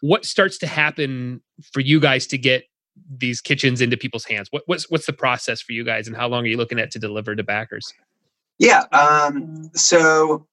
what 0.02 0.26
starts 0.26 0.58
to 0.60 0.68
happen 0.68 1.42
for 1.74 1.82
you 1.82 2.00
guys 2.00 2.28
to 2.28 2.38
get 2.38 2.64
these 3.10 3.42
kitchens 3.42 3.82
into 3.82 3.98
people's 3.98 4.26
hands? 4.26 4.48
What, 4.52 4.64
what's 4.66 4.90
what's 4.90 5.06
the 5.06 5.14
process 5.14 5.62
for 5.62 5.74
you 5.74 5.84
guys 5.84 6.08
and 6.08 6.16
how 6.16 6.28
long 6.28 6.44
are 6.44 6.48
you 6.48 6.58
looking 6.58 6.80
at 6.80 6.92
to 6.92 7.00
deliver 7.00 7.36
to 7.36 7.44
backers? 7.44 7.94
Yeah. 8.60 8.84
Um, 8.92 9.72
so 9.74 10.48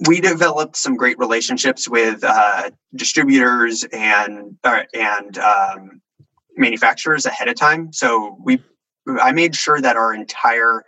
we 0.00 0.20
developed 0.20 0.76
some 0.76 0.96
great 0.96 1.18
relationships 1.18 1.88
with 1.88 2.24
uh, 2.24 2.70
distributors 2.94 3.84
and 3.84 4.56
uh, 4.64 4.82
and 4.94 5.38
um, 5.38 6.00
manufacturers 6.56 7.26
ahead 7.26 7.48
of 7.48 7.56
time. 7.56 7.92
So 7.92 8.36
we, 8.40 8.62
I 9.20 9.32
made 9.32 9.54
sure 9.54 9.80
that 9.80 9.96
our 9.96 10.14
entire 10.14 10.84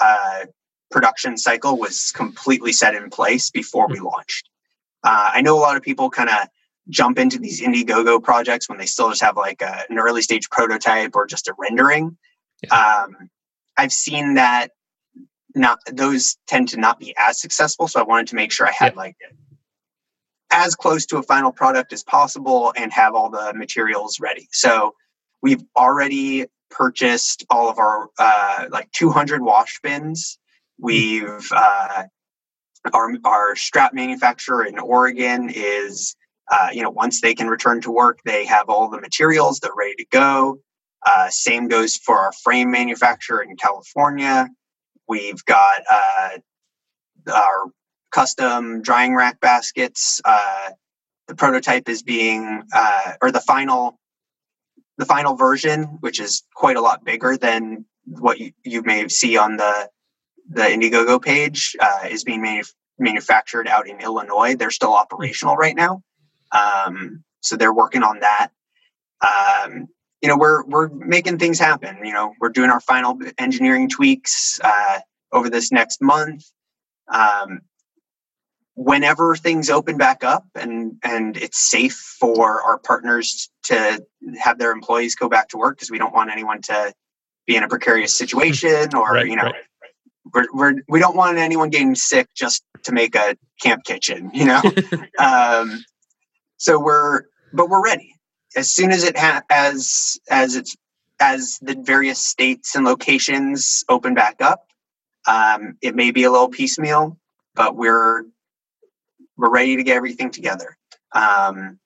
uh, 0.00 0.46
production 0.90 1.36
cycle 1.36 1.78
was 1.78 2.12
completely 2.12 2.72
set 2.72 2.94
in 2.94 3.10
place 3.10 3.50
before 3.50 3.88
we 3.88 3.98
launched. 3.98 4.48
Uh, 5.02 5.30
I 5.34 5.40
know 5.40 5.58
a 5.58 5.60
lot 5.60 5.76
of 5.76 5.82
people 5.82 6.10
kind 6.10 6.28
of 6.28 6.48
jump 6.88 7.18
into 7.18 7.38
these 7.38 7.60
Indiegogo 7.60 8.22
projects 8.22 8.68
when 8.68 8.78
they 8.78 8.86
still 8.86 9.08
just 9.08 9.22
have 9.22 9.36
like 9.36 9.62
a, 9.62 9.84
an 9.88 9.98
early 9.98 10.22
stage 10.22 10.48
prototype 10.50 11.14
or 11.14 11.26
just 11.26 11.48
a 11.48 11.54
rendering. 11.58 12.16
Yeah. 12.62 13.04
Um, 13.04 13.30
I've 13.76 13.92
seen 13.92 14.34
that 14.34 14.72
not 15.54 15.78
those 15.92 16.36
tend 16.46 16.68
to 16.70 16.76
not 16.76 16.98
be 16.98 17.14
as 17.18 17.40
successful. 17.40 17.88
So 17.88 18.00
I 18.00 18.04
wanted 18.04 18.28
to 18.28 18.36
make 18.36 18.52
sure 18.52 18.66
I 18.66 18.72
had 18.72 18.94
yeah. 18.94 19.00
like 19.00 19.16
as 20.50 20.74
close 20.74 21.06
to 21.06 21.16
a 21.16 21.22
final 21.22 21.50
product 21.50 21.92
as 21.92 22.02
possible 22.02 22.72
and 22.76 22.92
have 22.92 23.14
all 23.14 23.30
the 23.30 23.52
materials 23.54 24.20
ready. 24.20 24.48
So 24.52 24.94
we've 25.42 25.62
already 25.76 26.46
purchased 26.70 27.44
all 27.50 27.68
of 27.68 27.78
our 27.78 28.08
uh, 28.18 28.66
like 28.70 28.90
200 28.92 29.42
wash 29.42 29.80
bins. 29.82 30.38
We've 30.78 31.48
uh, 31.54 32.04
our 32.92 33.10
our 33.24 33.56
strap 33.56 33.94
manufacturer 33.94 34.64
in 34.64 34.78
Oregon 34.78 35.50
is 35.54 36.16
uh, 36.50 36.68
you 36.72 36.82
know 36.82 36.90
once 36.90 37.20
they 37.20 37.34
can 37.34 37.48
return 37.48 37.80
to 37.82 37.90
work, 37.90 38.20
they 38.24 38.44
have 38.46 38.68
all 38.68 38.88
the 38.88 39.00
materials. 39.00 39.60
They're 39.60 39.70
ready 39.76 39.94
to 39.96 40.06
go. 40.10 40.58
Uh, 41.04 41.28
same 41.30 41.68
goes 41.68 41.96
for 41.96 42.18
our 42.18 42.32
frame 42.44 42.70
manufacturer 42.70 43.42
in 43.42 43.56
California. 43.56 44.48
We've 45.12 45.44
got 45.44 45.82
uh, 45.92 46.30
our 47.30 47.66
custom 48.10 48.80
drying 48.80 49.14
rack 49.14 49.40
baskets. 49.40 50.22
Uh, 50.24 50.70
the 51.28 51.34
prototype 51.34 51.90
is 51.90 52.02
being, 52.02 52.62
uh, 52.74 53.12
or 53.20 53.30
the 53.30 53.40
final, 53.40 53.98
the 54.96 55.04
final 55.04 55.36
version, 55.36 55.82
which 56.00 56.18
is 56.18 56.44
quite 56.54 56.78
a 56.78 56.80
lot 56.80 57.04
bigger 57.04 57.36
than 57.36 57.84
what 58.06 58.40
you, 58.40 58.52
you 58.64 58.80
may 58.80 59.06
see 59.08 59.36
on 59.36 59.58
the 59.58 59.90
the 60.48 60.62
Indiegogo 60.62 61.20
page, 61.20 61.76
uh, 61.78 62.08
is 62.10 62.24
being 62.24 62.40
manu- 62.40 62.62
manufactured 62.98 63.68
out 63.68 63.86
in 63.86 64.00
Illinois. 64.00 64.56
They're 64.56 64.70
still 64.70 64.94
operational 64.94 65.56
right 65.56 65.76
now, 65.76 66.02
um, 66.52 67.22
so 67.40 67.56
they're 67.56 67.74
working 67.74 68.02
on 68.02 68.20
that. 68.20 68.48
Um, 69.20 69.88
you 70.22 70.28
know, 70.28 70.36
we're 70.36 70.64
we're 70.64 70.88
making 70.88 71.38
things 71.38 71.58
happen. 71.58 71.98
You 72.04 72.12
know, 72.12 72.34
we're 72.40 72.50
doing 72.50 72.70
our 72.70 72.80
final 72.80 73.18
engineering 73.38 73.88
tweaks 73.88 74.60
uh, 74.62 75.00
over 75.32 75.50
this 75.50 75.72
next 75.72 76.00
month. 76.00 76.44
Um, 77.12 77.62
whenever 78.74 79.36
things 79.36 79.68
open 79.68 79.98
back 79.98 80.24
up 80.24 80.46
and 80.54 80.94
and 81.02 81.36
it's 81.36 81.58
safe 81.70 81.94
for 82.18 82.62
our 82.62 82.78
partners 82.78 83.50
to 83.64 84.02
have 84.40 84.58
their 84.58 84.72
employees 84.72 85.14
go 85.14 85.28
back 85.28 85.48
to 85.48 85.58
work 85.58 85.76
because 85.76 85.90
we 85.90 85.98
don't 85.98 86.14
want 86.14 86.30
anyone 86.30 86.62
to 86.62 86.92
be 87.46 87.54
in 87.54 87.62
a 87.62 87.68
precarious 87.68 88.16
situation 88.16 88.94
or 88.94 89.12
right, 89.12 89.26
you 89.26 89.36
know 89.36 89.42
right. 89.42 89.54
we're, 90.32 90.46
we're 90.54 90.74
we 90.88 91.00
don't 91.00 91.16
want 91.16 91.36
anyone 91.36 91.68
getting 91.68 91.94
sick 91.94 92.28
just 92.34 92.64
to 92.82 92.92
make 92.92 93.14
a 93.14 93.36
camp 93.60 93.84
kitchen 93.84 94.30
you 94.32 94.46
know 94.46 94.62
um, 95.18 95.84
so 96.56 96.80
we're 96.80 97.24
but 97.52 97.68
we're 97.68 97.84
ready 97.84 98.11
as 98.56 98.70
soon 98.70 98.92
as 98.92 99.04
it 99.04 99.16
ha- 99.16 99.42
as 99.50 100.18
as 100.30 100.56
it's 100.56 100.76
as 101.20 101.58
the 101.62 101.76
various 101.76 102.18
states 102.18 102.74
and 102.74 102.84
locations 102.84 103.84
open 103.88 104.14
back 104.14 104.40
up 104.40 104.66
um, 105.26 105.76
it 105.82 105.94
may 105.94 106.10
be 106.10 106.24
a 106.24 106.30
little 106.30 106.48
piecemeal 106.48 107.16
but 107.54 107.76
we're 107.76 108.24
we're 109.36 109.50
ready 109.50 109.76
to 109.76 109.82
get 109.82 109.96
everything 109.96 110.30
together. 110.30 110.76
Um, 111.12 111.78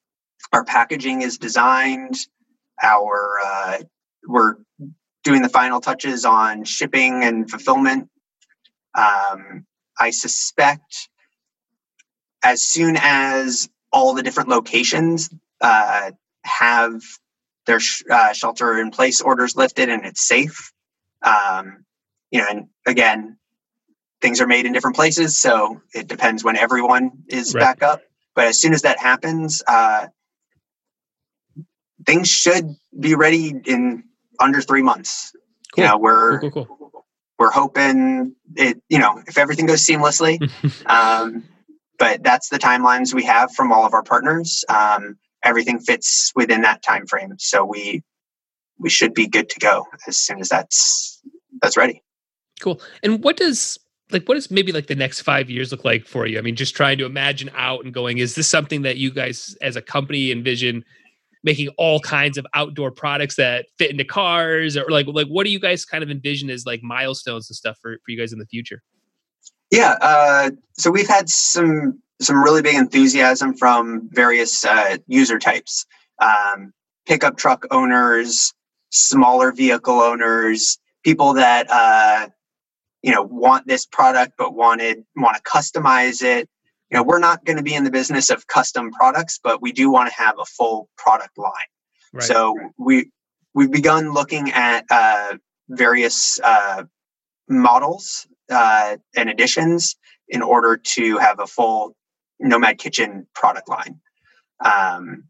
our 0.52 0.64
packaging 0.64 1.22
is 1.22 1.38
designed. 1.38 2.14
Our 2.82 3.38
uh, 3.44 3.78
we're 4.26 4.56
doing 5.24 5.42
the 5.42 5.48
final 5.48 5.80
touches 5.80 6.24
on 6.24 6.64
shipping 6.64 7.24
and 7.24 7.50
fulfillment. 7.50 8.08
Um, 8.94 9.66
I 9.98 10.10
suspect 10.10 11.08
as 12.44 12.62
soon 12.62 12.96
as 13.00 13.68
all 13.92 14.14
the 14.14 14.22
different 14.22 14.50
locations 14.50 15.30
uh, 15.60 16.10
have 16.46 17.02
their 17.66 17.80
sh- 17.80 18.04
uh, 18.10 18.32
shelter 18.32 18.78
in 18.78 18.90
place 18.90 19.20
orders 19.20 19.56
lifted 19.56 19.88
and 19.88 20.04
it's 20.04 20.26
safe, 20.26 20.72
um, 21.22 21.84
you 22.30 22.40
know, 22.40 22.46
and 22.48 22.68
again, 22.86 23.38
things 24.20 24.40
are 24.40 24.46
made 24.46 24.66
in 24.66 24.72
different 24.72 24.96
places, 24.96 25.38
so 25.38 25.80
it 25.94 26.06
depends 26.06 26.42
when 26.42 26.56
everyone 26.56 27.10
is 27.28 27.54
right. 27.54 27.60
back 27.60 27.82
up. 27.82 28.00
But 28.34 28.46
as 28.46 28.60
soon 28.60 28.74
as 28.74 28.82
that 28.82 28.98
happens, 28.98 29.62
uh, 29.66 30.08
things 32.04 32.28
should 32.28 32.74
be 32.98 33.14
ready 33.14 33.54
in 33.64 34.04
under 34.38 34.60
three 34.60 34.82
months. 34.82 35.32
Cool. 35.74 35.84
You 35.84 35.90
know, 35.90 35.98
we're 35.98 36.40
cool, 36.40 36.50
cool, 36.66 37.06
we're 37.38 37.50
hoping 37.50 38.34
it. 38.54 38.80
You 38.88 38.98
know, 38.98 39.22
if 39.26 39.38
everything 39.38 39.66
goes 39.66 39.86
seamlessly. 39.86 40.38
um, 40.86 41.44
but 41.98 42.22
that's 42.22 42.48
the 42.48 42.58
timelines 42.58 43.14
we 43.14 43.24
have 43.24 43.52
from 43.52 43.72
all 43.72 43.86
of 43.86 43.94
our 43.94 44.02
partners. 44.02 44.64
Um, 44.68 45.18
everything 45.46 45.78
fits 45.78 46.32
within 46.34 46.62
that 46.62 46.82
time 46.82 47.06
frame, 47.06 47.34
so 47.38 47.64
we 47.64 48.02
we 48.78 48.90
should 48.90 49.14
be 49.14 49.26
good 49.26 49.48
to 49.48 49.58
go 49.58 49.86
as 50.06 50.18
soon 50.18 50.40
as 50.40 50.48
that's 50.48 51.22
that's 51.62 51.76
ready. 51.76 52.02
Cool. 52.60 52.80
And 53.02 53.22
what 53.22 53.36
does 53.36 53.78
like 54.10 54.26
what 54.26 54.34
does 54.34 54.50
maybe 54.50 54.72
like 54.72 54.86
the 54.86 54.94
next 54.94 55.22
five 55.22 55.48
years 55.48 55.70
look 55.70 55.84
like 55.84 56.06
for 56.06 56.26
you? 56.26 56.38
I 56.38 56.42
mean, 56.42 56.56
just 56.56 56.76
trying 56.76 56.98
to 56.98 57.06
imagine 57.06 57.50
out 57.54 57.84
and 57.84 57.94
going, 57.94 58.18
is 58.18 58.34
this 58.34 58.48
something 58.48 58.82
that 58.82 58.96
you 58.96 59.10
guys 59.10 59.56
as 59.62 59.76
a 59.76 59.82
company 59.82 60.30
envision 60.30 60.84
making 61.42 61.68
all 61.78 62.00
kinds 62.00 62.36
of 62.36 62.46
outdoor 62.54 62.90
products 62.90 63.36
that 63.36 63.66
fit 63.78 63.90
into 63.90 64.04
cars 64.04 64.76
or 64.76 64.90
like 64.90 65.06
like 65.06 65.28
what 65.28 65.44
do 65.44 65.50
you 65.50 65.60
guys 65.60 65.84
kind 65.84 66.02
of 66.02 66.10
envision 66.10 66.50
as 66.50 66.66
like 66.66 66.82
milestones 66.82 67.48
and 67.48 67.56
stuff 67.56 67.78
for, 67.80 67.96
for 68.04 68.10
you 68.10 68.18
guys 68.18 68.32
in 68.32 68.38
the 68.38 68.46
future? 68.46 68.82
Yeah, 69.70 69.96
uh, 70.00 70.50
so 70.78 70.92
we've 70.92 71.08
had 71.08 71.28
some 71.28 72.00
some 72.20 72.42
really 72.42 72.62
big 72.62 72.76
enthusiasm 72.76 73.54
from 73.54 74.08
various 74.12 74.64
uh, 74.64 74.96
user 75.06 75.38
types, 75.38 75.84
um, 76.20 76.72
pickup 77.06 77.36
truck 77.36 77.66
owners, 77.70 78.52
smaller 78.90 79.52
vehicle 79.52 80.00
owners, 80.00 80.78
people 81.04 81.34
that 81.34 81.66
uh, 81.70 82.28
you 83.02 83.12
know 83.12 83.22
want 83.22 83.66
this 83.66 83.86
product 83.86 84.32
but 84.38 84.54
wanted 84.54 85.04
want 85.14 85.36
to 85.36 85.42
customize 85.42 86.22
it. 86.22 86.48
You 86.90 86.96
know 86.96 87.02
we're 87.02 87.18
not 87.18 87.44
going 87.44 87.56
to 87.58 87.62
be 87.62 87.74
in 87.74 87.84
the 87.84 87.90
business 87.90 88.30
of 88.30 88.46
custom 88.46 88.90
products 88.92 89.38
but 89.42 89.60
we 89.60 89.72
do 89.72 89.90
want 89.90 90.08
to 90.08 90.14
have 90.14 90.36
a 90.38 90.44
full 90.44 90.88
product 90.96 91.36
line. 91.36 91.52
Right. 92.12 92.22
so 92.22 92.56
we 92.78 93.10
we've 93.54 93.70
begun 93.70 94.12
looking 94.12 94.50
at 94.52 94.84
uh, 94.90 95.34
various 95.68 96.40
uh, 96.42 96.84
models 97.48 98.26
uh, 98.50 98.96
and 99.16 99.28
additions 99.28 99.96
in 100.28 100.42
order 100.42 100.76
to 100.76 101.18
have 101.18 101.40
a 101.40 101.46
full 101.46 101.94
nomad 102.40 102.78
kitchen 102.78 103.26
product 103.34 103.68
line. 103.68 104.00
Um, 104.64 105.24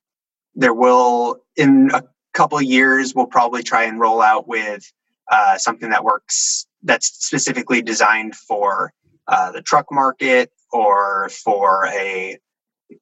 there 0.55 0.75
will 0.75 1.39
in 1.57 1.91
a 1.93 2.03
couple 2.33 2.61
years 2.61 3.15
we'll 3.15 3.27
probably 3.27 3.63
try 3.63 3.85
and 3.85 4.01
roll 4.01 4.21
out 4.21 4.49
with 4.49 4.91
uh, 5.31 5.59
something 5.59 5.91
that 5.91 6.05
works 6.05 6.67
that's 6.83 7.09
specifically 7.25 7.83
designed 7.83 8.35
for 8.35 8.93
uh, 9.27 9.53
the 9.53 9.63
truck 9.63 9.87
market 9.91 10.51
or 10.73 11.29
for 11.31 11.87
a 11.87 12.39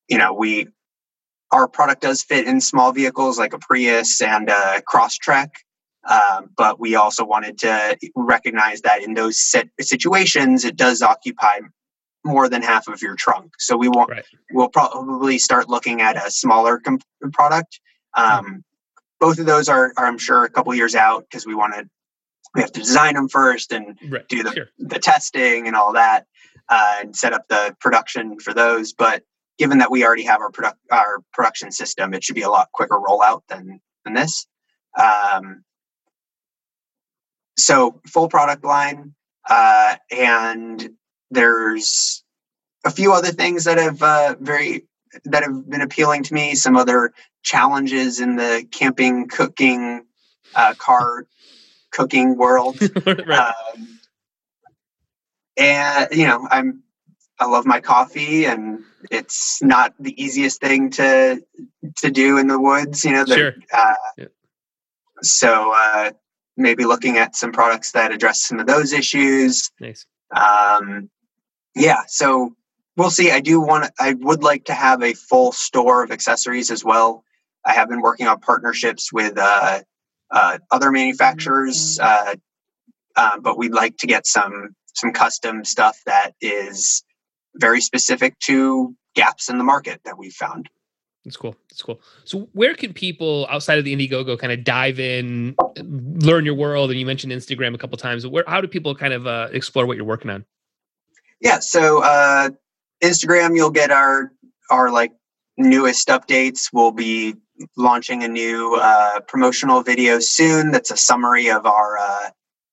you 0.09 0.19
know 0.19 0.33
we 0.33 0.69
our 1.53 1.69
product 1.69 2.03
does 2.03 2.23
fit 2.23 2.47
in 2.47 2.61
small 2.61 2.93
vehicles 2.93 3.39
like 3.39 3.53
a 3.53 3.59
prius 3.59 4.21
and 4.23 4.49
a 4.49 4.83
crosstrek 4.89 5.51
um, 6.09 6.51
but 6.57 6.81
we 6.81 6.95
also 6.95 7.25
wanted 7.25 7.59
to 7.59 7.97
recognize 8.15 8.83
that 8.83 9.03
in 9.03 9.15
those 9.15 9.41
set 9.41 9.69
situations 9.81 10.65
it 10.65 10.77
does 10.77 11.03
occupy 11.03 11.61
more 12.25 12.49
than 12.49 12.63
half 12.63 12.89
of 12.89 13.03
your 13.03 13.15
trunk 13.17 13.53
so 13.59 13.77
we 13.77 13.89
will 13.89 14.07
right. 14.07 14.25
we'll 14.51 14.69
probably 14.69 15.39
start 15.39 15.69
looking 15.69 16.01
at 16.01 16.17
a 16.17 16.31
smaller 16.31 16.79
comp- 16.79 17.05
product 17.33 17.81
um, 18.15 18.65
both 19.21 19.39
of 19.39 19.47
those 19.47 19.69
are, 19.69 19.93
are 19.97 20.07
i'm 20.07 20.19
sure 20.19 20.45
a 20.45 20.51
couple 20.51 20.75
years 20.75 20.95
out 20.95 21.25
because 21.29 21.47
we 21.47 21.55
want 21.55 21.75
to 21.75 21.89
we 22.55 22.61
have 22.61 22.73
to 22.73 22.81
design 22.81 23.15
them 23.15 23.29
first 23.29 23.73
and 23.73 23.99
right. 24.09 24.29
do 24.29 24.43
the, 24.43 24.53
sure. 24.53 24.71
the 24.79 24.99
testing 24.99 25.67
and 25.67 25.77
all 25.77 25.93
that 25.93 26.27
uh, 26.69 26.97
and 27.01 27.17
set 27.17 27.33
up 27.33 27.47
the 27.49 27.77
production 27.81 28.39
for 28.39 28.55
those 28.55 28.93
but 28.93 29.23
given 29.59 29.79
that 29.79 29.91
we 29.91 30.05
already 30.05 30.25
have 30.25 30.41
our 30.41 30.51
product 30.51 30.79
our 30.91 31.23
production 31.33 31.71
system 31.71 32.15
it 32.15 32.25
should 32.25 32.35
be 32.35 32.43
a 32.43 32.51
lot 32.51 32.69
quicker 32.73 32.99
rollout 32.99 33.43
than 33.49 33.81
than 34.05 34.15
this 34.15 34.47
um, 34.99 35.65
so 37.57 38.01
full 38.07 38.29
product 38.29 38.65
line 38.65 39.15
uh, 39.49 39.97
and 40.11 40.91
there's 41.35 42.25
a 42.85 42.91
few 42.91 43.13
other 43.13 43.31
things 43.31 43.65
that 43.65 43.79
have 43.79 44.03
uh, 44.03 44.37
very 44.41 44.87
that 45.25 45.43
have 45.43 45.69
been 45.69 45.81
appealing 45.81 46.25
to 46.25 46.35
me 46.35 46.55
some 46.55 46.77
other 46.77 47.13
challenges 47.43 48.21
in 48.21 48.37
the 48.37 48.67
camping 48.71 49.29
cooking 49.29 50.05
uh, 50.55 50.75
car 50.79 51.27
cooking 51.91 52.37
world. 52.37 52.79
right. 53.07 53.29
um, 53.29 53.99
and 55.57 56.09
you 56.13 56.27
know, 56.27 56.47
I'm 56.51 56.83
I 57.39 57.47
love 57.47 57.67
my 57.67 57.81
coffee, 57.81 58.47
and 58.47 58.81
it's 59.11 59.63
not 59.63 59.95
the 59.99 60.21
easiest 60.23 60.61
thing 60.61 60.91
to 60.91 61.43
to 61.99 62.11
do 62.11 62.39
in 62.39 62.47
the 62.47 62.61
woods. 62.61 63.05
You 63.05 63.13
know, 63.13 63.25
the, 63.25 63.35
sure. 63.35 63.55
Uh, 63.73 63.95
yeah. 64.19 64.25
So 65.23 65.73
uh, 65.75 66.11
maybe 66.57 66.85
looking 66.85 67.19
at 67.19 67.37
some 67.37 67.53
products 67.53 67.93
that 67.93 68.13
address 68.13 68.43
some 68.43 68.61
of 68.61 68.67
those 68.67 68.93
issues. 68.93 69.71
Nice. 69.81 70.07
Um, 70.35 71.11
yeah. 71.75 72.03
So 72.07 72.55
we'll 72.97 73.11
see. 73.11 73.31
I 73.31 73.41
do 73.41 73.61
want. 73.61 73.91
I 73.99 74.15
would 74.15 74.43
like 74.43 74.65
to 74.67 74.75
have 74.75 75.03
a 75.03 75.15
full 75.15 75.53
store 75.53 76.05
of 76.05 76.11
accessories 76.11 76.71
as 76.71 76.85
well. 76.85 77.25
I 77.65 77.73
have 77.73 77.89
been 77.89 78.01
working 78.01 78.27
on 78.27 78.41
partnerships 78.41 79.13
with 79.13 79.39
uh, 79.39 79.81
uh, 80.31 80.59
other 80.71 80.91
manufacturers, 80.91 81.99
uh, 82.01 82.35
uh, 83.17 83.39
but 83.41 83.57
we'd 83.57 83.73
like 83.73 83.97
to 83.99 84.07
get 84.07 84.27
some 84.27 84.75
some 84.95 85.13
custom 85.13 85.65
stuff 85.65 85.99
that 86.07 86.33
is 86.41 87.03
very 87.57 87.81
specific 87.81 88.39
to 88.41 88.95
gaps 89.15 89.49
in 89.49 89.59
the 89.59 89.65
market 89.65 90.01
that 90.05 90.19
we've 90.19 90.33
found. 90.33 90.69
That's 91.25 91.37
cool. 91.37 91.57
That's 91.71 91.83
cool. 91.83 92.01
So, 92.25 92.49
where 92.53 92.75
can 92.75 92.93
people 92.93 93.47
outside 93.49 93.79
of 93.79 93.85
the 93.85 93.97
Indiegogo 93.97 94.39
kind 94.39 94.53
of 94.53 94.63
dive 94.63 95.01
in, 95.01 95.57
learn 95.79 96.45
your 96.45 96.55
world? 96.55 96.91
And 96.91 97.01
you 97.01 97.07
mentioned 97.07 97.33
Instagram 97.33 97.75
a 97.75 97.79
couple 97.79 97.97
times. 97.97 98.27
Where, 98.27 98.45
how 98.47 98.61
do 98.61 98.69
people 98.69 98.95
kind 98.95 99.15
of 99.15 99.27
uh, 99.27 99.49
explore 99.51 99.87
what 99.87 99.97
you're 99.97 100.05
working 100.05 100.31
on? 100.31 100.45
Yeah. 101.41 101.61
So, 101.61 102.03
uh, 102.03 102.51
Instagram, 103.03 103.57
you'll 103.57 103.71
get 103.71 103.91
our 103.91 104.33
our 104.71 104.91
like 104.91 105.13
newest 105.57 106.09
updates. 106.09 106.69
We'll 106.73 106.93
be 106.93 107.35
launching 107.77 108.25
a 108.25 108.29
new 108.29 108.79
uh, 108.81 109.21
promotional 109.21 109.83
video 109.83 110.21
soon. 110.21 110.71
That's 110.71 110.91
a 110.91 110.97
summary 110.97 111.51
of 111.51 111.67
our 111.67 111.99
uh, 111.99 112.31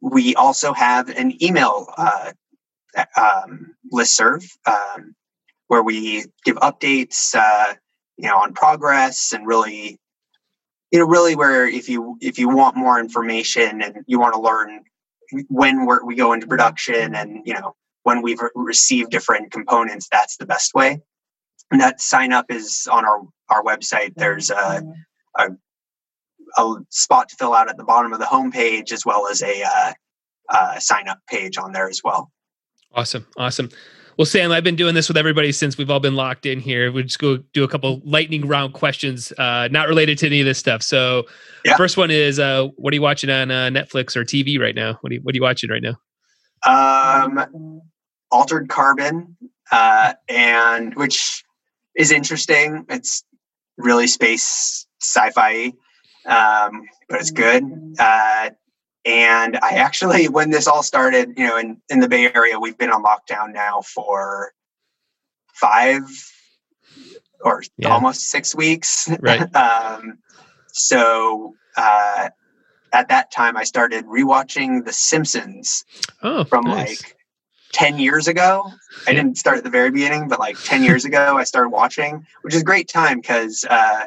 we 0.00 0.34
also 0.34 0.72
have 0.72 1.08
an 1.08 1.42
email 1.42 1.86
uh, 1.96 2.32
um, 3.16 3.74
listserv 3.92 4.44
um, 4.66 5.14
where 5.68 5.82
we 5.82 6.24
give 6.44 6.56
updates, 6.56 7.34
uh, 7.34 7.74
you 8.16 8.28
know, 8.28 8.38
on 8.38 8.52
progress 8.52 9.32
and 9.32 9.46
really, 9.46 9.98
you 10.90 10.98
know, 10.98 11.06
really 11.06 11.34
where 11.34 11.66
if 11.66 11.88
you 11.88 12.16
if 12.20 12.38
you 12.38 12.48
want 12.48 12.76
more 12.76 13.00
information 13.00 13.82
and 13.82 14.04
you 14.06 14.20
want 14.20 14.34
to 14.34 14.40
learn 14.40 14.82
when 15.48 15.86
we 15.86 15.96
we 16.04 16.14
go 16.14 16.32
into 16.32 16.46
production 16.46 17.14
and 17.14 17.42
you 17.46 17.54
know 17.54 17.74
when 18.02 18.20
we've 18.20 18.40
re- 18.40 18.50
received 18.54 19.10
different 19.10 19.50
components, 19.50 20.08
that's 20.10 20.36
the 20.36 20.46
best 20.46 20.74
way 20.74 21.00
and 21.72 21.80
that 21.80 22.00
sign 22.00 22.32
up 22.32 22.46
is 22.50 22.86
on 22.90 23.04
our 23.04 23.22
our 23.48 23.64
website. 23.64 24.14
There's 24.14 24.50
a, 24.50 24.82
a, 25.36 25.48
a 26.58 26.74
spot 26.90 27.30
to 27.30 27.36
fill 27.36 27.54
out 27.54 27.68
at 27.68 27.76
the 27.76 27.84
bottom 27.84 28.12
of 28.12 28.20
the 28.20 28.26
homepage, 28.26 28.92
as 28.92 29.04
well 29.04 29.26
as 29.26 29.42
a 29.42 29.62
uh, 29.62 29.92
uh, 30.48 30.78
sign 30.78 31.08
up 31.08 31.18
page 31.28 31.58
on 31.58 31.72
there 31.72 31.88
as 31.88 32.02
well. 32.04 32.30
Awesome, 32.94 33.26
awesome. 33.36 33.70
Well, 34.18 34.26
Sam, 34.26 34.52
I've 34.52 34.64
been 34.64 34.76
doing 34.76 34.94
this 34.94 35.08
with 35.08 35.16
everybody 35.16 35.52
since 35.52 35.78
we've 35.78 35.90
all 35.90 36.00
been 36.00 36.14
locked 36.14 36.44
in 36.44 36.60
here. 36.60 36.92
We 36.92 37.02
just 37.02 37.18
go 37.18 37.38
do 37.54 37.64
a 37.64 37.68
couple 37.68 38.02
lightning 38.04 38.46
round 38.46 38.74
questions, 38.74 39.32
uh, 39.38 39.68
not 39.70 39.88
related 39.88 40.18
to 40.18 40.26
any 40.26 40.40
of 40.40 40.46
this 40.46 40.58
stuff. 40.58 40.82
So, 40.82 41.24
yeah. 41.64 41.76
first 41.76 41.96
one 41.96 42.10
is, 42.10 42.38
uh, 42.38 42.68
what 42.76 42.92
are 42.92 42.94
you 42.94 43.02
watching 43.02 43.30
on 43.30 43.50
uh, 43.50 43.70
Netflix 43.70 44.14
or 44.14 44.24
TV 44.24 44.60
right 44.60 44.74
now? 44.74 44.98
What 45.00 45.10
are 45.10 45.14
you, 45.14 45.20
what 45.22 45.34
are 45.34 45.36
you 45.36 45.42
watching 45.42 45.70
right 45.70 45.82
now? 45.82 45.96
Um, 46.66 47.80
Altered 48.30 48.68
Carbon, 48.68 49.36
uh, 49.70 50.12
and 50.28 50.94
which 50.94 51.42
is 51.96 52.12
interesting. 52.12 52.84
It's 52.90 53.24
really 53.78 54.06
space 54.06 54.86
sci-fi, 55.00 55.72
um, 56.26 56.82
but 57.08 57.20
it's 57.20 57.30
good. 57.30 57.64
And 59.04 59.58
I 59.62 59.70
actually, 59.70 60.28
when 60.28 60.50
this 60.50 60.66
all 60.66 60.82
started, 60.82 61.34
you 61.36 61.46
know, 61.46 61.58
in, 61.58 61.80
in 61.88 62.00
the 62.00 62.08
Bay 62.08 62.32
Area, 62.32 62.58
we've 62.58 62.78
been 62.78 62.90
on 62.90 63.02
lockdown 63.02 63.52
now 63.52 63.82
for 63.82 64.52
five 65.54 66.02
or 67.40 67.62
yeah. 67.76 67.88
almost 67.88 68.30
six 68.30 68.54
weeks. 68.54 69.10
Right. 69.20 69.54
um, 69.54 70.18
so 70.72 71.54
uh, 71.76 72.30
at 72.92 73.08
that 73.08 73.30
time, 73.30 73.56
I 73.56 73.64
started 73.64 74.06
rewatching 74.06 74.84
The 74.84 74.92
Simpsons 74.92 75.84
oh, 76.22 76.44
from 76.44 76.64
nice. 76.64 77.02
like 77.02 77.16
10 77.72 77.98
years 77.98 78.28
ago. 78.28 78.70
I 79.06 79.12
didn't 79.12 79.36
start 79.36 79.58
at 79.58 79.64
the 79.64 79.70
very 79.70 79.90
beginning, 79.90 80.28
but 80.28 80.38
like 80.38 80.56
10 80.62 80.84
years 80.84 81.04
ago, 81.04 81.36
I 81.36 81.44
started 81.44 81.70
watching, 81.70 82.26
which 82.42 82.54
is 82.54 82.62
a 82.62 82.64
great 82.64 82.88
time 82.88 83.20
because 83.20 83.64
uh, 83.68 84.06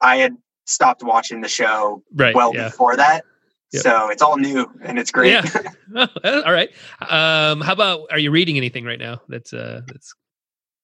I 0.00 0.16
had 0.16 0.36
stopped 0.64 1.02
watching 1.02 1.40
the 1.40 1.48
show 1.48 2.02
right, 2.14 2.34
well 2.34 2.54
yeah. 2.54 2.68
before 2.68 2.96
that. 2.96 3.24
Yep. 3.72 3.82
So 3.82 4.10
it's 4.10 4.22
all 4.22 4.36
new 4.36 4.70
and 4.82 4.98
it's 4.98 5.10
great. 5.10 5.32
Yeah. 5.32 5.66
all 6.24 6.52
right. 6.52 6.70
Um, 7.00 7.60
how 7.60 7.72
about, 7.72 8.06
are 8.10 8.18
you 8.18 8.30
reading 8.30 8.56
anything 8.56 8.84
right 8.84 8.98
now? 8.98 9.20
That's, 9.28 9.52
uh, 9.52 9.82
that's. 9.86 10.14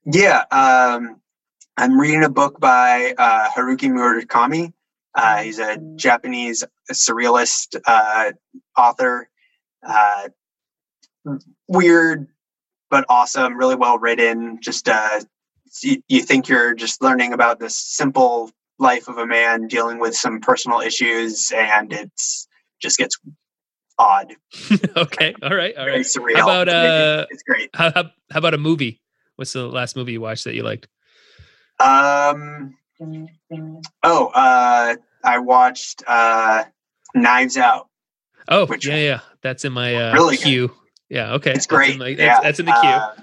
Yeah. 0.05 0.45
Um, 0.51 1.21
I'm 1.77 1.99
reading 1.99 2.25
a 2.25 2.29
book 2.29 2.61
by 2.61 3.15
uh, 3.17 3.49
Haruki 3.51 3.89
Murakami. 3.89 4.73
Uh, 5.15 5.43
he's 5.43 5.59
a 5.59 5.79
Japanese 5.97 6.65
surrealist 6.91 7.81
uh, 7.87 8.33
author. 8.77 9.29
Uh, 9.87 10.29
weird 11.69 12.29
but 12.93 13.07
awesome, 13.09 13.57
really 13.57 13.75
well 13.75 13.99
written. 13.99 14.59
Just 14.61 14.87
uh, 14.87 15.21
you, 15.83 16.03
you 16.09 16.21
think 16.21 16.47
you're 16.47 16.75
just 16.75 17.03
learning 17.03 17.33
about 17.33 17.59
this 17.59 17.75
simple 17.75 18.51
life 18.79 19.09
of 19.09 19.17
a 19.17 19.27
man 19.27 19.67
dealing 19.67 19.99
with 19.99 20.15
some 20.15 20.41
personal 20.41 20.81
issues, 20.81 21.51
and 21.57 21.91
it's 21.91 22.47
just 22.83 22.99
gets 22.99 23.17
odd. 23.99 24.35
okay, 24.97 25.35
all 25.43 25.55
right, 25.55 25.77
all 25.77 25.87
right. 25.87 25.93
Very 25.93 26.05
surreal. 26.05 26.37
How 26.37 26.63
about 26.63 26.69
uh, 26.69 27.27
it's 27.31 27.43
great. 27.43 27.71
How, 27.75 27.93
how, 27.93 28.05
how 28.31 28.39
about 28.39 28.55
a 28.55 28.59
movie? 28.59 29.01
What's 29.37 29.53
the 29.53 29.67
last 29.67 29.97
movie 29.97 30.13
you 30.13 30.21
watched 30.21 30.45
that 30.45 30.55
you 30.55 30.63
liked? 30.63 30.89
Um. 31.81 32.75
Oh, 34.03 34.27
uh, 34.27 34.97
I 35.25 35.39
watched 35.39 36.03
uh, 36.07 36.65
Knives 37.15 37.57
Out. 37.57 37.89
Oh, 38.49 38.67
which 38.67 38.87
yeah, 38.87 38.97
yeah, 38.97 39.21
that's 39.41 39.65
in 39.65 39.73
my 39.73 39.95
uh, 39.95 40.13
really 40.13 40.37
queue. 40.37 40.69
Good. 40.69 40.77
Yeah. 41.09 41.33
Okay. 41.35 41.53
It's 41.53 41.67
great. 41.67 41.99
That's 41.99 42.11
in, 42.11 42.19
yeah. 42.19 42.27
that's, 42.27 42.43
that's 42.43 42.61
in 42.61 42.67
the 42.67 42.73
queue. 42.73 42.91
Uh, 42.91 43.15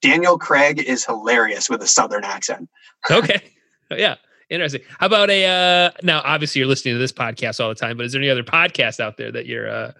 Daniel 0.00 0.38
Craig 0.38 0.78
is 0.78 1.04
hilarious 1.04 1.68
with 1.68 1.82
a 1.82 1.86
southern 1.86 2.24
accent. 2.24 2.68
okay. 3.10 3.42
Yeah. 3.90 4.16
Interesting. 4.54 4.82
How 4.98 5.06
about 5.06 5.30
a 5.30 5.44
uh 5.44 5.90
now 6.02 6.22
obviously 6.24 6.60
you're 6.60 6.68
listening 6.68 6.94
to 6.94 6.98
this 6.98 7.12
podcast 7.12 7.60
all 7.60 7.68
the 7.68 7.74
time, 7.74 7.96
but 7.96 8.06
is 8.06 8.12
there 8.12 8.20
any 8.20 8.30
other 8.30 8.44
podcasts 8.44 9.00
out 9.00 9.16
there 9.16 9.32
that 9.32 9.46
you're 9.46 9.68
uh 9.68 9.92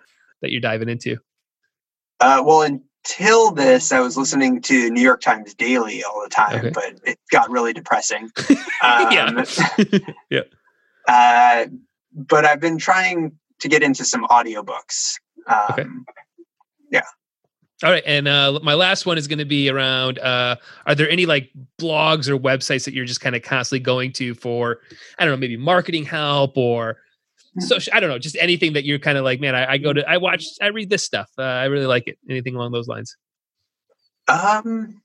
that 0.42 0.50
you're 0.50 0.60
diving 0.60 0.88
into? 0.88 1.18
Uh 2.20 2.42
well 2.44 2.62
until 2.62 3.50
this 3.50 3.92
I 3.92 4.00
was 4.00 4.16
listening 4.16 4.62
to 4.62 4.90
New 4.90 5.02
York 5.02 5.20
Times 5.20 5.54
Daily 5.54 6.04
all 6.04 6.22
the 6.22 6.30
time, 6.30 6.58
okay. 6.58 6.70
but 6.70 7.00
it 7.04 7.18
got 7.30 7.50
really 7.50 7.72
depressing. 7.72 8.30
Um, 8.82 9.12
yeah. 9.12 9.44
yeah. 10.30 10.40
Uh 11.08 11.66
but 12.12 12.44
I've 12.44 12.60
been 12.60 12.78
trying 12.78 13.32
to 13.60 13.68
get 13.68 13.82
into 13.82 14.04
some 14.04 14.24
audiobooks. 14.24 15.14
Um, 15.46 15.64
okay. 15.70 15.84
Yeah. 16.90 17.06
All 17.84 17.90
right, 17.90 18.02
and 18.06 18.26
uh, 18.26 18.60
my 18.62 18.72
last 18.72 19.04
one 19.04 19.18
is 19.18 19.28
going 19.28 19.40
to 19.40 19.44
be 19.44 19.68
around. 19.68 20.18
Uh, 20.18 20.56
are 20.86 20.94
there 20.94 21.10
any 21.10 21.26
like 21.26 21.50
blogs 21.78 22.28
or 22.28 22.38
websites 22.38 22.86
that 22.86 22.94
you're 22.94 23.04
just 23.04 23.20
kind 23.20 23.36
of 23.36 23.42
constantly 23.42 23.80
going 23.80 24.10
to 24.14 24.34
for, 24.34 24.78
I 25.18 25.24
don't 25.24 25.34
know, 25.34 25.36
maybe 25.36 25.58
marketing 25.58 26.04
help 26.04 26.56
or 26.56 26.96
so 27.60 27.76
I 27.92 28.00
don't 28.00 28.10
know, 28.10 28.18
just 28.18 28.36
anything 28.40 28.72
that 28.72 28.84
you're 28.84 28.98
kind 28.98 29.18
of 29.18 29.24
like, 29.24 29.40
man, 29.40 29.54
I, 29.54 29.72
I, 29.72 29.78
go 29.78 29.92
to, 29.92 30.08
I 30.08 30.16
watch, 30.16 30.46
I 30.60 30.68
read 30.68 30.90
this 30.90 31.02
stuff. 31.02 31.30
Uh, 31.38 31.42
I 31.42 31.66
really 31.66 31.86
like 31.86 32.08
it. 32.08 32.18
Anything 32.28 32.56
along 32.56 32.72
those 32.72 32.88
lines? 32.88 33.16
Um, 34.28 35.02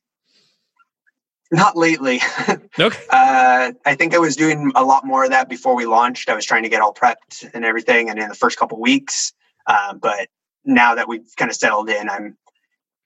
not 1.52 1.76
lately. 1.76 2.22
okay. 2.80 3.04
Uh, 3.10 3.74
I 3.86 3.96
think 3.96 4.16
I 4.16 4.20
was 4.20 4.36
doing 4.36 4.72
a 4.76 4.84
lot 4.84 5.06
more 5.06 5.26
of 5.26 5.30
that 5.32 5.50
before 5.50 5.76
we 5.76 5.86
launched. 5.86 6.30
I 6.30 6.34
was 6.34 6.46
trying 6.46 6.64
to 6.64 6.70
get 6.70 6.82
all 6.82 6.94
prepped 6.94 7.50
and 7.54 7.66
everything, 7.66 8.10
and 8.10 8.18
in 8.18 8.30
the 8.30 8.36
first 8.36 8.58
couple 8.58 8.80
weeks. 8.80 9.34
Uh, 9.68 9.94
but 9.94 10.30
now 10.66 10.96
that 10.96 11.08
we've 11.08 11.28
kind 11.38 11.52
of 11.52 11.56
settled 11.56 11.90
in, 11.90 12.10
I'm 12.10 12.38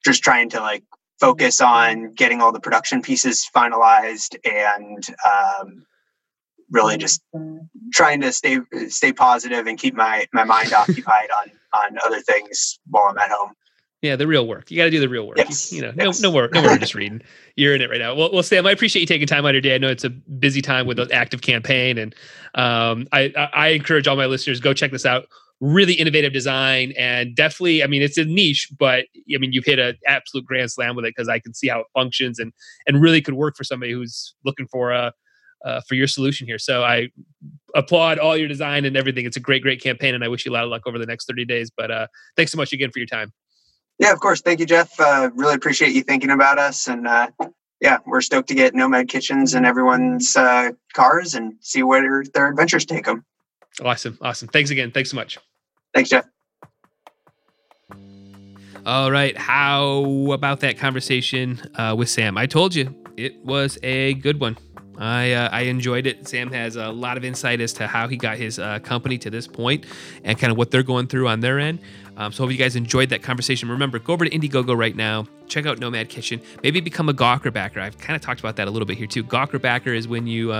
just 0.04 0.22
trying 0.22 0.50
to 0.50 0.60
like 0.60 0.84
focus 1.20 1.60
on 1.60 2.12
getting 2.14 2.40
all 2.40 2.52
the 2.52 2.60
production 2.60 3.02
pieces 3.02 3.48
finalized 3.54 4.36
and 4.44 5.06
um, 5.24 5.84
really 6.70 6.96
just 6.98 7.22
trying 7.92 8.20
to 8.20 8.32
stay 8.32 8.58
stay 8.88 9.12
positive 9.12 9.66
and 9.66 9.78
keep 9.78 9.94
my 9.94 10.26
my 10.32 10.44
mind 10.44 10.72
occupied 10.76 11.28
on 11.40 11.50
on 11.72 11.98
other 12.04 12.20
things 12.20 12.78
while 12.88 13.04
I'm 13.10 13.18
at 13.18 13.30
home. 13.30 13.52
Yeah, 14.04 14.16
the 14.16 14.26
real 14.26 14.46
work. 14.46 14.70
You 14.70 14.76
got 14.76 14.84
to 14.84 14.90
do 14.90 15.00
the 15.00 15.08
real 15.08 15.26
work. 15.26 15.38
Yes. 15.38 15.72
You, 15.72 15.76
you 15.76 15.82
know, 15.82 15.94
yes. 15.96 16.20
no, 16.20 16.28
no 16.28 16.32
more, 16.32 16.50
no 16.52 16.60
more 16.60 16.76
just 16.76 16.94
reading. 16.94 17.22
You're 17.56 17.74
in 17.74 17.80
it 17.80 17.88
right 17.88 17.98
now. 17.98 18.14
Well, 18.14 18.30
well, 18.34 18.42
Sam, 18.42 18.66
I 18.66 18.70
appreciate 18.70 19.00
you 19.00 19.06
taking 19.06 19.26
time 19.26 19.46
out 19.46 19.48
of 19.48 19.54
your 19.54 19.60
day. 19.62 19.74
I 19.74 19.78
know 19.78 19.88
it's 19.88 20.04
a 20.04 20.10
busy 20.10 20.60
time 20.60 20.86
with 20.86 20.98
an 20.98 21.10
active 21.10 21.40
campaign, 21.40 21.96
and 21.96 22.14
um, 22.54 23.08
I, 23.12 23.32
I 23.54 23.68
encourage 23.68 24.06
all 24.06 24.14
my 24.14 24.26
listeners 24.26 24.60
go 24.60 24.74
check 24.74 24.90
this 24.90 25.06
out. 25.06 25.26
Really 25.66 25.94
innovative 25.94 26.32
design, 26.32 26.92
and 26.98 27.34
definitely, 27.34 27.82
I 27.82 27.86
mean, 27.86 28.02
it's 28.02 28.18
a 28.18 28.24
niche, 28.24 28.68
but 28.78 29.06
I 29.34 29.38
mean, 29.38 29.52
you've 29.52 29.64
hit 29.64 29.78
an 29.78 29.96
absolute 30.06 30.44
grand 30.44 30.70
slam 30.70 30.94
with 30.94 31.06
it 31.06 31.14
because 31.16 31.28
I 31.28 31.38
can 31.38 31.54
see 31.54 31.68
how 31.68 31.80
it 31.80 31.86
functions 31.94 32.38
and 32.38 32.52
and 32.86 33.00
really 33.00 33.22
could 33.22 33.34
work 33.34 33.56
for 33.56 33.64
somebody 33.64 33.92
who's 33.92 34.34
looking 34.44 34.66
for 34.66 34.92
a 34.92 35.12
uh, 35.64 35.80
for 35.88 35.94
your 35.94 36.06
solution 36.06 36.46
here. 36.46 36.58
So 36.58 36.84
I 36.84 37.08
applaud 37.74 38.18
all 38.18 38.36
your 38.36 38.48
design 38.48 38.84
and 38.84 38.96
everything. 38.96 39.24
It's 39.24 39.36
a 39.36 39.40
great, 39.40 39.62
great 39.62 39.82
campaign, 39.82 40.14
and 40.14 40.22
I 40.22 40.28
wish 40.28 40.44
you 40.44 40.52
a 40.52 40.54
lot 40.54 40.64
of 40.64 40.70
luck 40.70 40.82
over 40.86 40.98
the 40.98 41.06
next 41.06 41.26
30 41.26 41.44
days. 41.46 41.70
But 41.74 41.90
uh, 41.90 42.06
thanks 42.36 42.52
so 42.52 42.58
much 42.58 42.72
again 42.72 42.90
for 42.90 42.98
your 42.98 43.06
time. 43.06 43.32
Yeah, 43.98 44.12
of 44.12 44.20
course. 44.20 44.40
Thank 44.40 44.60
you, 44.60 44.66
Jeff. 44.66 44.98
Uh, 44.98 45.30
really 45.34 45.54
appreciate 45.54 45.92
you 45.92 46.02
thinking 46.02 46.30
about 46.30 46.58
us. 46.58 46.86
And 46.86 47.06
uh, 47.06 47.28
yeah, 47.80 47.98
we're 48.06 48.20
stoked 48.20 48.48
to 48.48 48.54
get 48.54 48.74
Nomad 48.74 49.08
Kitchens 49.08 49.54
in 49.54 49.64
everyone's 49.64 50.36
uh, 50.36 50.72
cars 50.94 51.34
and 51.34 51.54
see 51.60 51.82
where 51.82 52.24
their 52.34 52.48
adventures 52.48 52.84
take 52.84 53.04
them. 53.04 53.24
Awesome. 53.82 54.18
Awesome. 54.20 54.48
Thanks 54.48 54.70
again. 54.70 54.90
Thanks 54.90 55.10
so 55.10 55.16
much. 55.16 55.38
Thanks, 55.94 56.10
Jeff. 56.10 56.26
All 58.84 59.10
right. 59.10 59.36
How 59.36 60.32
about 60.32 60.60
that 60.60 60.76
conversation 60.76 61.60
uh, 61.76 61.94
with 61.96 62.10
Sam? 62.10 62.36
I 62.36 62.46
told 62.46 62.74
you 62.74 62.94
it 63.16 63.42
was 63.44 63.78
a 63.82 64.14
good 64.14 64.40
one. 64.40 64.58
I 64.98 65.32
uh, 65.32 65.48
I 65.50 65.62
enjoyed 65.62 66.06
it. 66.06 66.28
Sam 66.28 66.52
has 66.52 66.76
a 66.76 66.90
lot 66.90 67.16
of 67.16 67.24
insight 67.24 67.60
as 67.60 67.72
to 67.74 67.86
how 67.86 68.08
he 68.08 68.16
got 68.16 68.36
his 68.36 68.58
uh, 68.58 68.78
company 68.80 69.18
to 69.18 69.30
this 69.30 69.46
point 69.46 69.86
and 70.22 70.38
kind 70.38 70.50
of 70.50 70.58
what 70.58 70.70
they're 70.70 70.82
going 70.82 71.06
through 71.06 71.28
on 71.28 71.40
their 71.40 71.58
end. 71.58 71.80
Um, 72.16 72.30
so 72.30 72.44
hope 72.44 72.52
you 72.52 72.58
guys 72.58 72.76
enjoyed 72.76 73.08
that 73.08 73.22
conversation. 73.22 73.68
Remember, 73.68 73.98
go 73.98 74.12
over 74.12 74.24
to 74.24 74.30
Indiegogo 74.30 74.76
right 74.76 74.94
now. 74.94 75.26
Check 75.48 75.66
out 75.66 75.80
Nomad 75.80 76.10
Kitchen. 76.10 76.40
Maybe 76.62 76.80
become 76.80 77.08
a 77.08 77.14
Gawker 77.14 77.52
backer. 77.52 77.80
I've 77.80 77.98
kind 77.98 78.14
of 78.14 78.22
talked 78.22 78.38
about 78.38 78.56
that 78.56 78.68
a 78.68 78.70
little 78.70 78.86
bit 78.86 78.98
here 78.98 79.08
too. 79.08 79.24
Gawker 79.24 79.60
backer 79.60 79.92
is 79.92 80.06
when 80.06 80.26
you. 80.26 80.52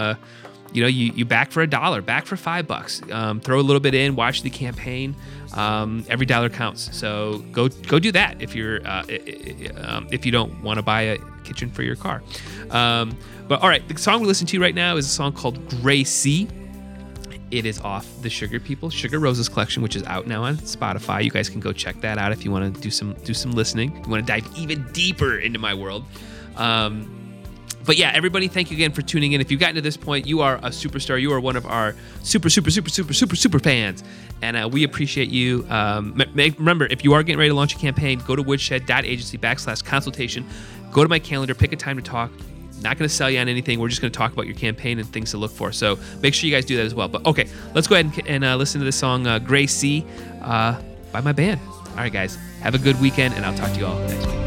You 0.73 0.83
know, 0.83 0.89
you, 0.89 1.13
you 1.15 1.25
back 1.25 1.53
for 1.53 1.63
a 1.63 1.69
dollar, 1.69 2.03
back 2.03 2.27
for 2.27 2.37
five 2.37 2.67
bucks. 2.67 3.01
Um, 3.11 3.41
throw 3.41 3.61
a 3.61 3.63
little 3.63 3.81
bit 3.81 3.95
in, 3.95 4.17
watch 4.17 4.43
the 4.43 4.51
campaign. 4.51 5.15
Um, 5.53 6.05
every 6.09 6.27
dollar 6.27 6.49
counts. 6.49 6.97
So 6.97 7.45
go 7.53 7.69
go 7.69 8.01
do 8.01 8.11
that 8.13 8.43
if 8.43 8.57
you're 8.57 8.85
uh, 8.85 9.05
um, 9.77 10.09
if 10.11 10.27
you 10.27 10.33
don't 10.33 10.63
want 10.63 10.79
to 10.79 10.83
buy 10.83 11.03
a 11.03 11.19
kitchen 11.45 11.71
for 11.71 11.83
your 11.85 11.95
car. 11.95 12.23
Um, 12.71 13.17
but 13.47 13.63
all 13.63 13.69
right, 13.69 13.87
the 13.87 13.97
song 13.97 14.21
we 14.21 14.27
listen 14.27 14.47
to 14.49 14.61
right 14.61 14.75
now 14.75 14.97
is 14.97 15.07
a 15.07 15.11
song 15.11 15.33
called 15.33 15.69
Gray 15.69 16.03
Sea. 16.03 16.49
It 17.51 17.67
is 17.67 17.79
off 17.81 18.09
the 18.23 18.31
Sugar 18.31 18.59
People 18.59 18.91
Sugar 18.91 19.21
Roses 19.21 19.49
collection, 19.49 19.81
which 19.81 19.95
is 19.95 20.03
out 20.05 20.27
now 20.27 20.43
on 20.43 20.57
Spotify. 20.57 21.23
You 21.23 21.31
guys 21.31 21.49
can 21.49 21.61
go 21.61 21.73
check 21.73 22.01
that 22.01 22.19
out 22.19 22.33
if 22.33 22.45
you 22.45 22.51
want 22.51 22.75
to 22.75 22.81
do 22.81 22.91
some 22.91 23.13
do 23.25 23.33
some 23.33 23.53
listening. 23.53 23.97
If 23.97 24.07
you 24.07 24.11
want 24.11 24.27
to 24.27 24.33
dive 24.33 24.49
even 24.57 24.91
deeper 24.93 25.39
into 25.39 25.61
my 25.61 25.73
world. 25.73 26.05
Um, 26.57 27.24
but 27.85 27.97
yeah, 27.97 28.13
everybody, 28.15 28.49
thank 28.49 28.71
you 28.71 28.77
again 28.77 28.93
for 28.93 29.03
tuning 29.03 29.33
in. 29.33 29.41
If 29.41 29.51
you've 29.51 29.61
gotten 29.61 29.77
to 29.77 29.81
this 29.81 29.97
point, 29.97 30.27
you 30.27 30.41
are 30.41 30.57
a 30.57 30.71
superstar. 30.71 31.21
You 31.21 31.33
are 31.33 31.41
one 31.41 31.57
of 31.57 31.67
our 31.67 31.95
super, 32.23 32.49
super, 32.49 32.71
super, 32.71 32.91
super, 32.91 33.13
super, 33.13 33.37
super 33.37 33.59
fans, 33.59 34.03
and 34.43 34.57
uh, 34.57 34.69
we 34.71 34.85
appreciate 34.85 35.31
you. 35.31 35.67
Um, 35.69 36.21
remember, 36.35 36.87
if 36.87 37.05
you 37.05 37.13
are 37.15 37.23
getting 37.23 37.39
ready 37.39 37.51
to 37.51 37.55
launch 37.55 37.75
a 37.75 37.79
campaign, 37.79 38.23
go 38.27 38.37
to 38.37 38.43
woodshed.agency 38.43 39.39
backslash 39.39 39.85
consultation. 39.85 40.47
Go 40.93 41.03
to 41.03 41.09
my 41.09 41.19
calendar, 41.19 41.55
pick 41.55 41.73
a 41.73 41.77
time 41.77 41.97
to 41.97 42.03
talk. 42.03 42.31
Not 42.81 42.99
going 42.99 43.09
to 43.09 43.15
sell 43.15 43.31
you 43.31 43.39
on 43.39 43.49
anything. 43.49 43.81
We're 43.81 43.89
just 43.89 44.01
going 44.01 44.13
to 44.13 44.17
talk 44.17 44.33
about 44.33 44.47
your 44.47 44.57
campaign 44.57 44.99
and 44.99 45.09
things 45.09 45.31
to 45.31 45.39
look 45.39 45.51
for. 45.51 45.73
So 45.73 45.99
make 46.21 46.35
sure 46.35 46.49
you 46.49 46.55
guys 46.55 46.65
do 46.65 46.77
that 46.77 46.85
as 46.85 46.95
well. 46.95 47.09
But 47.09 47.25
okay, 47.27 47.49
let's 47.75 47.87
go 47.87 47.95
ahead 47.97 48.07
and, 48.07 48.29
and 48.29 48.45
uh, 48.45 48.57
listen 48.57 48.81
to 48.81 48.85
this 48.85 48.97
song, 48.97 49.27
uh, 49.27 49.39
Gray 49.39 49.67
Sea, 49.67 50.05
uh, 50.43 50.81
by 51.13 51.21
my 51.21 51.33
band. 51.33 51.61
All 51.91 51.97
right, 51.97 52.13
guys, 52.13 52.37
have 52.61 52.75
a 52.75 52.79
good 52.79 53.01
weekend, 53.01 53.35
and 53.35 53.45
I'll 53.45 53.57
talk 53.57 53.73
to 53.73 53.79
you 53.79 53.87
all 53.87 53.99
next 54.01 54.27
week. 54.27 54.44